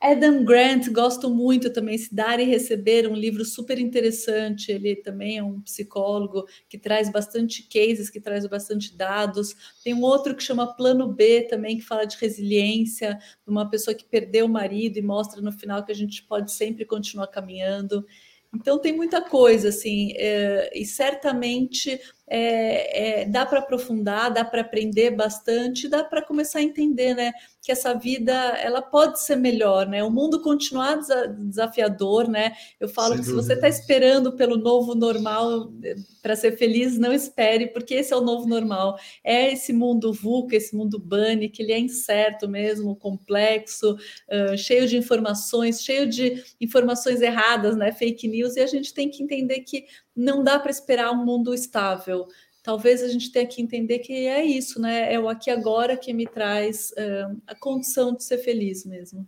Adam 0.07 0.44
Grant, 0.44 0.88
gosto 0.92 1.28
muito 1.28 1.72
também, 1.72 1.98
Se 1.98 2.14
Dar 2.14 2.38
e 2.38 2.44
Receber, 2.44 3.11
um 3.11 3.14
livro 3.16 3.44
super 3.44 3.76
interessante. 3.76 4.70
Ele 4.70 4.94
também 4.94 5.38
é 5.38 5.42
um 5.42 5.61
psicólogo 5.61 6.46
que 6.68 6.78
traz 6.78 7.11
bastante 7.11 7.64
cases, 7.64 8.09
que 8.09 8.20
traz 8.20 8.46
bastante 8.46 8.96
dados. 8.96 9.57
Tem 9.82 9.92
um 9.92 10.02
outro 10.02 10.36
que 10.36 10.44
chama 10.44 10.76
Plano 10.76 11.12
B 11.12 11.42
também, 11.50 11.78
que 11.78 11.82
fala 11.82 12.04
de 12.04 12.16
resiliência, 12.18 13.14
de 13.14 13.50
uma 13.50 13.68
pessoa 13.68 13.96
que 13.96 14.04
perdeu 14.04 14.46
o 14.46 14.48
marido 14.48 14.96
e 14.96 15.02
mostra 15.02 15.40
no 15.42 15.50
final 15.50 15.84
que 15.84 15.90
a 15.90 15.96
gente 15.96 16.22
pode 16.22 16.52
sempre 16.52 16.84
continuar 16.84 17.26
caminhando. 17.26 18.07
Então 18.54 18.78
tem 18.78 18.92
muita 18.94 19.20
coisa 19.20 19.70
assim, 19.70 20.12
é, 20.16 20.70
e 20.72 20.86
certamente 20.86 22.00
é, 22.29 23.20
é, 23.22 23.24
dá 23.24 23.47
para 23.47 23.61
aprofundar, 23.61 24.33
dá 24.33 24.45
para 24.45 24.62
aprender 24.62 25.11
bastante, 25.11 25.89
dá 25.89 26.03
para 26.03 26.22
começar 26.22 26.59
a 26.59 26.62
entender, 26.62 27.14
né, 27.14 27.33
que 27.62 27.72
essa 27.72 27.95
vida 27.95 28.33
ela 28.33 28.81
pode 28.81 29.20
ser 29.20 29.35
melhor, 29.35 29.89
né? 29.89 30.03
O 30.05 30.11
mundo 30.11 30.41
continuar 30.41 31.01
desafiador, 31.37 32.29
né? 32.29 32.53
Eu 32.79 32.89
falo 32.89 33.14
Sem 33.14 33.24
que 33.24 33.31
dúvida. 33.31 33.43
se 33.43 33.49
você 33.49 33.55
está 33.55 33.68
esperando 33.68 34.37
pelo 34.37 34.57
novo 34.57 34.95
normal 34.95 35.72
eh, 35.83 35.97
para 36.22 36.37
ser 36.37 36.57
feliz, 36.57 36.97
não 36.97 37.12
espere, 37.12 37.66
porque 37.66 37.95
esse 37.95 38.12
é 38.12 38.16
o 38.16 38.20
novo 38.20 38.47
normal. 38.47 38.97
É 39.24 39.53
esse 39.53 39.72
mundo 39.72 40.12
VUCA, 40.12 40.55
esse 40.55 40.77
mundo 40.77 40.97
bunny, 40.97 41.49
que 41.49 41.61
ele 41.61 41.72
é 41.72 41.79
incerto 41.79 42.49
mesmo, 42.49 42.95
complexo, 42.95 43.95
uh, 43.95 44.57
cheio 44.57 44.87
de 44.87 44.97
informações, 44.97 45.83
cheio 45.83 46.09
de 46.09 46.45
informações 46.61 47.20
erradas, 47.20 47.77
né? 47.77 47.91
Fake 47.91 48.29
news, 48.29 48.55
e 48.55 48.61
a 48.61 48.66
gente 48.66 48.95
tem 48.95 49.11
que 49.11 49.24
entender 49.24 49.61
que 49.62 49.87
não 50.16 50.42
dá 50.42 50.58
para 50.58 50.70
esperar 50.70 51.12
um 51.12 51.24
mundo 51.24 51.52
estável 51.52 52.26
talvez 52.66 53.00
a 53.00 53.06
gente 53.06 53.30
tenha 53.30 53.46
que 53.46 53.62
entender 53.62 54.00
que 54.00 54.12
é 54.12 54.44
isso, 54.44 54.80
né? 54.80 55.14
É 55.14 55.20
o 55.20 55.28
aqui 55.28 55.50
agora 55.52 55.96
que 55.96 56.12
me 56.12 56.26
traz 56.26 56.90
uh, 56.98 57.40
a 57.46 57.54
condição 57.54 58.12
de 58.12 58.24
ser 58.24 58.38
feliz 58.38 58.84
mesmo. 58.84 59.24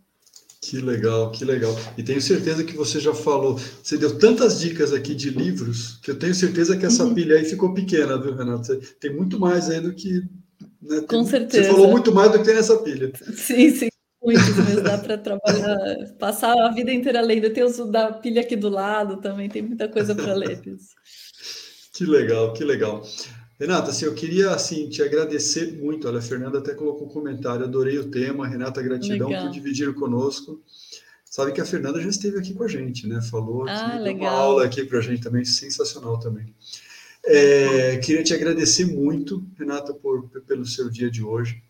Que 0.61 0.81
legal, 0.81 1.31
que 1.31 1.45
legal. 1.45 1.73
E 1.97 2.03
tenho 2.03 2.21
certeza 2.21 2.65
que 2.65 2.75
você 2.75 2.99
já 2.99 3.13
falou, 3.13 3.57
você 3.81 3.97
deu 3.97 4.17
tantas 4.19 4.59
dicas 4.59 4.91
aqui 4.91 5.15
de 5.15 5.29
livros, 5.29 5.99
que 6.03 6.11
eu 6.11 6.19
tenho 6.19 6.35
certeza 6.35 6.75
que 6.75 6.85
essa 6.85 7.05
uhum. 7.05 7.13
pilha 7.13 7.37
aí 7.37 7.45
ficou 7.45 7.73
pequena, 7.73 8.21
viu, 8.21 8.35
Renato? 8.35 8.67
Você 8.67 8.75
tem 8.99 9.15
muito 9.15 9.39
mais 9.39 9.69
aí 9.69 9.79
do 9.79 9.93
que. 9.93 10.21
Né, 10.81 11.01
Com 11.07 11.23
certeza. 11.23 11.63
Você 11.63 11.71
falou 11.71 11.89
muito 11.89 12.13
mais 12.13 12.33
do 12.33 12.39
que 12.39 12.43
tem 12.43 12.55
nessa 12.55 12.75
pilha. 12.79 13.13
Sim, 13.37 13.69
sim. 13.69 13.88
Muitos, 14.21 14.55
mas 14.57 14.83
dá 14.83 14.97
para 14.97 15.17
trabalhar, 15.17 15.77
passar 16.19 16.53
a 16.53 16.71
vida 16.71 16.91
inteira 16.91 17.21
lendo. 17.21 17.49
Tem 17.51 17.63
os 17.63 17.77
da 17.89 18.11
pilha 18.11 18.41
aqui 18.41 18.55
do 18.55 18.69
lado 18.69 19.17
também, 19.17 19.47
tem 19.47 19.61
muita 19.61 19.87
coisa 19.87 20.13
para 20.13 20.33
ler. 20.33 20.61
Que 21.91 22.05
legal, 22.05 22.53
que 22.53 22.63
legal. 22.63 23.03
Renata, 23.59 23.89
assim, 23.91 24.05
eu 24.05 24.13
queria 24.13 24.51
assim 24.51 24.87
te 24.87 25.03
agradecer 25.03 25.73
muito. 25.73 26.07
Olha, 26.07 26.19
a 26.19 26.21
Fernanda 26.21 26.59
até 26.59 26.73
colocou 26.73 27.07
um 27.07 27.11
comentário, 27.11 27.65
adorei 27.65 27.99
o 27.99 28.09
tema. 28.09 28.47
Renata, 28.47 28.81
gratidão 28.81 29.27
legal. 29.27 29.43
por 29.43 29.51
dividir 29.51 29.93
conosco. 29.93 30.63
Sabe 31.25 31.51
que 31.51 31.59
a 31.59 31.65
Fernanda 31.65 31.99
já 31.99 32.07
esteve 32.07 32.39
aqui 32.39 32.53
com 32.53 32.63
a 32.63 32.69
gente, 32.69 33.05
né? 33.05 33.21
Falou 33.21 33.67
ah, 33.67 33.95
aqui, 33.95 34.11
uma 34.11 34.29
aula 34.29 34.63
aqui 34.63 34.85
para 34.85 34.99
a 34.99 35.01
gente 35.01 35.21
também, 35.21 35.43
sensacional 35.43 36.17
também. 36.19 36.55
É, 37.25 37.97
queria 37.97 38.23
te 38.23 38.33
agradecer 38.33 38.85
muito, 38.85 39.45
Renata, 39.57 39.93
por, 39.93 40.29
pelo 40.47 40.65
seu 40.65 40.89
dia 40.89 41.11
de 41.11 41.21
hoje, 41.21 41.61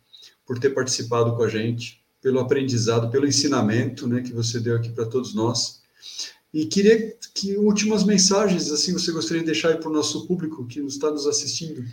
por 0.45 0.59
ter 0.59 0.69
participado 0.69 1.35
com 1.35 1.41
a 1.41 1.49
gente, 1.49 1.98
pelo 2.21 2.39
aprendizado, 2.39 3.09
pelo 3.09 3.27
ensinamento 3.27 4.07
né, 4.07 4.21
que 4.21 4.33
você 4.33 4.59
deu 4.59 4.75
aqui 4.75 4.89
para 4.89 5.05
todos 5.05 5.33
nós. 5.33 5.81
E 6.53 6.65
queria 6.65 7.15
que 7.33 7.57
últimas 7.57 8.03
mensagens 8.03 8.71
assim 8.71 8.93
você 8.93 9.11
gostaria 9.11 9.41
de 9.41 9.47
deixar 9.47 9.77
para 9.77 9.89
o 9.89 9.93
nosso 9.93 10.25
público 10.25 10.65
que 10.65 10.79
está 10.81 11.11
nos 11.11 11.27
assistindo. 11.27 11.83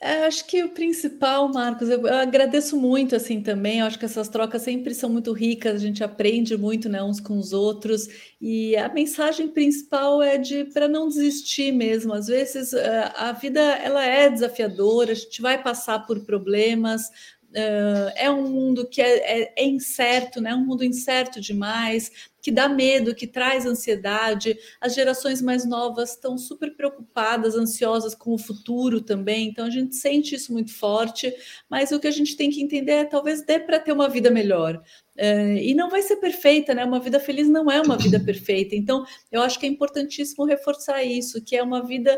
É, 0.00 0.26
acho 0.26 0.46
que 0.46 0.62
o 0.62 0.68
principal, 0.68 1.48
Marcos, 1.52 1.88
eu, 1.88 2.06
eu 2.06 2.14
agradeço 2.14 2.76
muito 2.76 3.16
assim 3.16 3.40
também. 3.40 3.80
Eu 3.80 3.86
acho 3.86 3.98
que 3.98 4.04
essas 4.04 4.28
trocas 4.28 4.62
sempre 4.62 4.94
são 4.94 5.10
muito 5.10 5.32
ricas, 5.32 5.74
a 5.74 5.78
gente 5.78 6.04
aprende 6.04 6.56
muito, 6.56 6.88
né, 6.88 7.02
uns 7.02 7.18
com 7.18 7.36
os 7.36 7.52
outros. 7.52 8.06
E 8.40 8.76
a 8.76 8.88
mensagem 8.88 9.48
principal 9.48 10.22
é 10.22 10.38
de 10.38 10.66
para 10.66 10.86
não 10.86 11.08
desistir 11.08 11.72
mesmo. 11.72 12.12
Às 12.12 12.28
vezes 12.28 12.72
a, 12.72 13.30
a 13.30 13.32
vida 13.32 13.60
ela 13.60 14.04
é 14.04 14.30
desafiadora, 14.30 15.10
a 15.10 15.16
gente 15.16 15.42
vai 15.42 15.60
passar 15.60 16.06
por 16.06 16.20
problemas, 16.20 17.10
Uh, 17.50 18.12
é 18.14 18.30
um 18.30 18.46
mundo 18.48 18.86
que 18.86 19.00
é, 19.00 19.42
é, 19.42 19.52
é, 19.56 19.64
incerto, 19.64 20.40
né? 20.40 20.54
um 20.54 20.66
mundo 20.66 20.84
incerto 20.84 21.40
demais, 21.40 22.10
que 22.40 22.50
dá 22.50 22.68
medo, 22.68 23.14
que 23.14 23.26
traz 23.26 23.66
ansiedade. 23.66 24.56
As 24.80 24.94
gerações 24.94 25.42
mais 25.42 25.64
novas 25.64 26.10
estão 26.10 26.38
super 26.38 26.74
preocupadas, 26.74 27.54
ansiosas 27.54 28.14
com 28.14 28.32
o 28.32 28.38
futuro 28.38 29.00
também, 29.00 29.48
então 29.48 29.66
a 29.66 29.70
gente 29.70 29.96
sente 29.96 30.34
isso 30.34 30.52
muito 30.52 30.72
forte, 30.72 31.34
mas 31.68 31.90
o 31.90 32.00
que 32.00 32.06
a 32.06 32.12
gente 32.12 32.36
tem 32.36 32.50
que 32.50 32.62
entender 32.62 32.92
é 32.92 33.04
talvez 33.04 33.42
dê 33.44 33.58
para 33.58 33.78
ter 33.78 33.92
uma 33.92 34.08
vida 34.08 34.30
melhor. 34.30 34.82
Uh, 35.18 35.58
e 35.60 35.74
não 35.74 35.90
vai 35.90 36.00
ser 36.00 36.16
perfeita, 36.16 36.72
né? 36.72 36.84
Uma 36.84 37.00
vida 37.00 37.18
feliz 37.18 37.48
não 37.48 37.68
é 37.68 37.80
uma 37.80 37.96
vida 37.96 38.20
perfeita. 38.20 38.76
Então, 38.76 39.04
eu 39.32 39.42
acho 39.42 39.58
que 39.58 39.66
é 39.66 39.68
importantíssimo 39.68 40.44
reforçar 40.44 41.02
isso, 41.02 41.42
que 41.42 41.56
é 41.56 41.62
uma 41.62 41.82
vida 41.82 42.16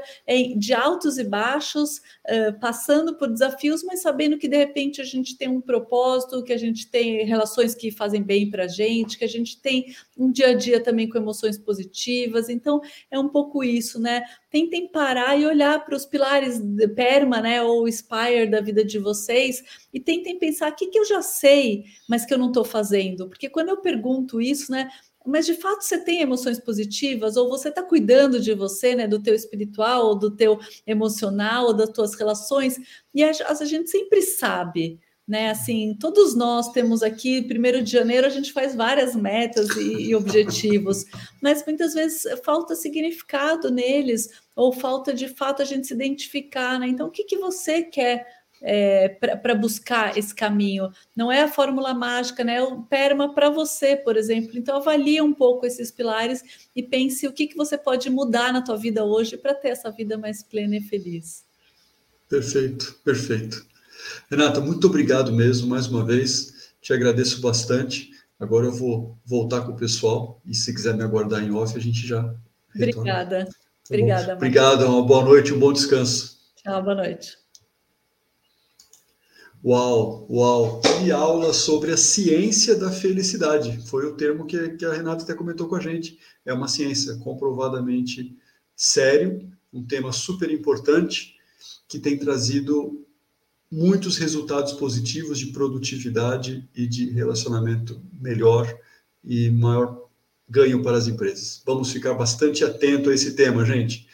de 0.58 0.74
altos 0.74 1.16
e 1.16 1.24
baixos, 1.24 1.96
uh, 1.96 2.60
passando 2.60 3.16
por 3.16 3.30
desafios, 3.30 3.82
mas 3.82 4.02
sabendo 4.02 4.36
que 4.36 4.46
de 4.46 4.56
repente 4.56 5.00
a 5.00 5.04
gente 5.04 5.34
tem 5.38 5.48
um 5.48 5.62
propósito, 5.62 6.44
que 6.44 6.52
a 6.52 6.58
gente 6.58 6.90
tem 6.90 7.24
relações 7.24 7.74
que 7.74 7.90
fazem 7.90 8.22
bem 8.22 8.50
para 8.50 8.64
a 8.64 8.68
gente, 8.68 9.16
que 9.16 9.24
a 9.24 9.28
gente 9.28 9.58
tem 9.62 9.86
um 10.20 10.30
dia 10.30 10.48
a 10.48 10.54
dia 10.54 10.80
também 10.80 11.08
com 11.08 11.16
emoções 11.16 11.56
positivas. 11.58 12.48
Então, 12.48 12.80
é 13.10 13.18
um 13.18 13.28
pouco 13.28 13.64
isso, 13.64 13.98
né? 13.98 14.22
Tentem 14.50 14.86
parar 14.86 15.36
e 15.36 15.46
olhar 15.46 15.84
para 15.84 15.96
os 15.96 16.04
pilares 16.04 16.60
Perma, 16.94 17.40
né, 17.40 17.62
ou 17.62 17.90
Spire 17.90 18.50
da 18.50 18.60
vida 18.60 18.84
de 18.84 18.98
vocês 18.98 19.62
e 19.92 19.98
tentem 19.98 20.38
pensar 20.38 20.70
o 20.70 20.74
que, 20.74 20.88
que 20.88 20.98
eu 20.98 21.04
já 21.04 21.22
sei, 21.22 21.84
mas 22.08 22.26
que 22.26 22.34
eu 22.34 22.38
não 22.38 22.48
estou 22.48 22.64
fazendo. 22.64 23.28
Porque 23.28 23.48
quando 23.48 23.70
eu 23.70 23.78
pergunto 23.78 24.40
isso, 24.40 24.70
né, 24.70 24.90
mas 25.24 25.46
de 25.46 25.54
fato 25.54 25.82
você 25.82 25.98
tem 25.98 26.20
emoções 26.20 26.58
positivas 26.58 27.36
ou 27.36 27.48
você 27.48 27.68
está 27.68 27.82
cuidando 27.82 28.40
de 28.40 28.54
você, 28.54 28.94
né, 28.94 29.06
do 29.06 29.22
teu 29.22 29.34
espiritual, 29.34 30.06
ou 30.06 30.18
do 30.18 30.30
teu 30.30 30.58
emocional, 30.86 31.66
ou 31.66 31.74
das 31.74 31.90
tuas 31.90 32.14
relações, 32.14 32.76
e 33.14 33.22
a, 33.22 33.30
a 33.30 33.64
gente 33.64 33.90
sempre 33.90 34.22
sabe, 34.22 34.98
né? 35.30 35.50
Assim, 35.50 35.96
todos 35.98 36.34
nós 36.34 36.72
temos 36.72 37.04
aqui, 37.04 37.40
primeiro 37.40 37.80
de 37.80 37.92
janeiro, 37.92 38.26
a 38.26 38.30
gente 38.30 38.52
faz 38.52 38.74
várias 38.74 39.14
metas 39.14 39.70
e, 39.76 40.08
e 40.08 40.14
objetivos, 40.16 41.04
mas 41.40 41.64
muitas 41.64 41.94
vezes 41.94 42.24
falta 42.44 42.74
significado 42.74 43.70
neles, 43.70 44.28
ou 44.56 44.72
falta 44.72 45.14
de 45.14 45.28
fato 45.28 45.62
a 45.62 45.64
gente 45.64 45.86
se 45.86 45.94
identificar, 45.94 46.80
né? 46.80 46.88
Então, 46.88 47.06
o 47.06 47.10
que, 47.10 47.22
que 47.22 47.38
você 47.38 47.82
quer 47.82 48.26
é, 48.62 49.08
para 49.08 49.54
buscar 49.54 50.18
esse 50.18 50.34
caminho. 50.34 50.90
Não 51.16 51.32
é 51.32 51.42
a 51.42 51.48
fórmula 51.48 51.94
mágica, 51.94 52.44
né? 52.44 52.56
É 52.56 52.62
o 52.62 52.82
PERMA 52.82 53.32
para 53.32 53.48
você, 53.48 53.96
por 53.96 54.18
exemplo. 54.18 54.58
Então, 54.58 54.76
avalie 54.76 55.22
um 55.22 55.32
pouco 55.32 55.64
esses 55.64 55.90
pilares 55.90 56.42
e 56.76 56.82
pense 56.82 57.26
o 57.26 57.32
que, 57.32 57.46
que 57.46 57.56
você 57.56 57.78
pode 57.78 58.10
mudar 58.10 58.52
na 58.52 58.60
tua 58.60 58.76
vida 58.76 59.02
hoje 59.02 59.38
para 59.38 59.54
ter 59.54 59.68
essa 59.68 59.90
vida 59.90 60.18
mais 60.18 60.42
plena 60.42 60.76
e 60.76 60.82
feliz. 60.82 61.44
Perfeito, 62.28 63.00
perfeito. 63.02 63.70
Renata, 64.30 64.60
muito 64.60 64.86
obrigado 64.86 65.32
mesmo, 65.32 65.68
mais 65.68 65.86
uma 65.86 66.04
vez. 66.04 66.72
Te 66.80 66.92
agradeço 66.92 67.40
bastante. 67.40 68.10
Agora 68.38 68.66
eu 68.66 68.72
vou 68.72 69.18
voltar 69.24 69.62
com 69.62 69.72
o 69.72 69.76
pessoal 69.76 70.40
e 70.46 70.54
se 70.54 70.74
quiser 70.74 70.94
me 70.94 71.02
aguardar 71.02 71.42
em 71.42 71.52
off, 71.52 71.76
a 71.76 71.80
gente 71.80 72.06
já. 72.06 72.34
Retorna. 72.74 73.00
Obrigada. 73.00 73.44
Tá 73.44 73.52
Obrigada. 73.88 74.34
Obrigado, 74.34 74.86
uma 74.86 75.02
boa 75.04 75.24
noite, 75.24 75.52
um 75.52 75.58
bom 75.58 75.72
descanso. 75.72 76.38
Tchau, 76.56 76.82
boa 76.82 76.94
noite. 76.94 77.36
Uau, 79.62 80.26
uau! 80.30 80.80
Que 80.80 81.10
aula 81.10 81.52
sobre 81.52 81.92
a 81.92 81.96
ciência 81.96 82.74
da 82.76 82.90
felicidade. 82.90 83.86
Foi 83.88 84.06
o 84.06 84.16
termo 84.16 84.46
que, 84.46 84.70
que 84.70 84.86
a 84.86 84.92
Renata 84.94 85.22
até 85.22 85.34
comentou 85.34 85.68
com 85.68 85.74
a 85.74 85.80
gente. 85.80 86.18
É 86.46 86.52
uma 86.54 86.66
ciência 86.66 87.16
comprovadamente 87.18 88.34
sério, 88.74 89.52
um 89.70 89.84
tema 89.86 90.12
super 90.12 90.50
importante 90.50 91.34
que 91.86 91.98
tem 91.98 92.18
trazido 92.18 93.06
muitos 93.70 94.16
resultados 94.16 94.72
positivos 94.72 95.38
de 95.38 95.46
produtividade 95.46 96.68
e 96.74 96.86
de 96.86 97.10
relacionamento 97.10 98.02
melhor 98.20 98.74
e 99.22 99.50
maior 99.50 100.08
ganho 100.48 100.82
para 100.82 100.96
as 100.96 101.06
empresas. 101.06 101.62
Vamos 101.64 101.92
ficar 101.92 102.14
bastante 102.14 102.64
atento 102.64 103.10
a 103.10 103.14
esse 103.14 103.34
tema, 103.34 103.64
gente. 103.64 104.08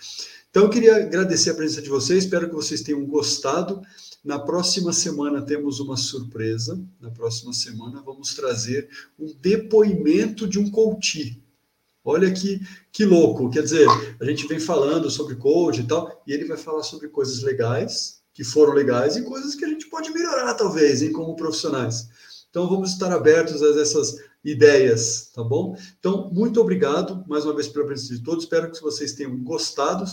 Então, 0.50 0.64
eu 0.64 0.70
queria 0.70 0.96
agradecer 0.96 1.50
a 1.50 1.54
presença 1.54 1.82
de 1.82 1.88
vocês, 1.88 2.24
espero 2.24 2.48
que 2.48 2.54
vocês 2.54 2.82
tenham 2.82 3.04
gostado. 3.06 3.80
Na 4.22 4.38
próxima 4.38 4.92
semana 4.92 5.40
temos 5.40 5.80
uma 5.80 5.96
surpresa. 5.96 6.82
Na 7.00 7.10
próxima 7.10 7.52
semana 7.52 8.02
vamos 8.02 8.34
trazer 8.34 8.88
um 9.18 9.34
depoimento 9.40 10.46
de 10.46 10.58
um 10.58 10.70
coach. 10.70 11.42
Olha 12.04 12.32
que, 12.32 12.60
que 12.92 13.04
louco, 13.04 13.50
quer 13.50 13.64
dizer, 13.64 13.86
a 14.20 14.24
gente 14.24 14.46
vem 14.46 14.60
falando 14.60 15.10
sobre 15.10 15.34
coach 15.34 15.80
e 15.80 15.84
tal, 15.84 16.22
e 16.26 16.32
ele 16.32 16.44
vai 16.44 16.56
falar 16.56 16.84
sobre 16.84 17.08
coisas 17.08 17.42
legais, 17.42 18.15
que 18.36 18.44
foram 18.44 18.74
legais 18.74 19.16
e 19.16 19.22
coisas 19.22 19.54
que 19.54 19.64
a 19.64 19.68
gente 19.68 19.88
pode 19.88 20.10
melhorar, 20.10 20.52
talvez, 20.52 21.00
hein, 21.00 21.10
como 21.10 21.34
profissionais. 21.34 22.06
Então, 22.50 22.68
vamos 22.68 22.92
estar 22.92 23.10
abertos 23.10 23.62
a 23.62 23.80
essas 23.80 24.18
ideias, 24.44 25.30
tá 25.34 25.42
bom? 25.42 25.74
Então, 25.98 26.30
muito 26.30 26.60
obrigado 26.60 27.24
mais 27.26 27.46
uma 27.46 27.54
vez 27.54 27.66
pela 27.66 27.86
presença 27.86 28.14
de 28.14 28.22
todos. 28.22 28.44
Espero 28.44 28.70
que 28.70 28.82
vocês 28.82 29.14
tenham 29.14 29.34
gostado. 29.42 30.04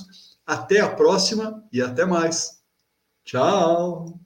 Até 0.46 0.80
a 0.80 0.90
próxima 0.90 1.62
e 1.72 1.82
até 1.82 2.06
mais. 2.06 2.62
Tchau! 3.26 4.24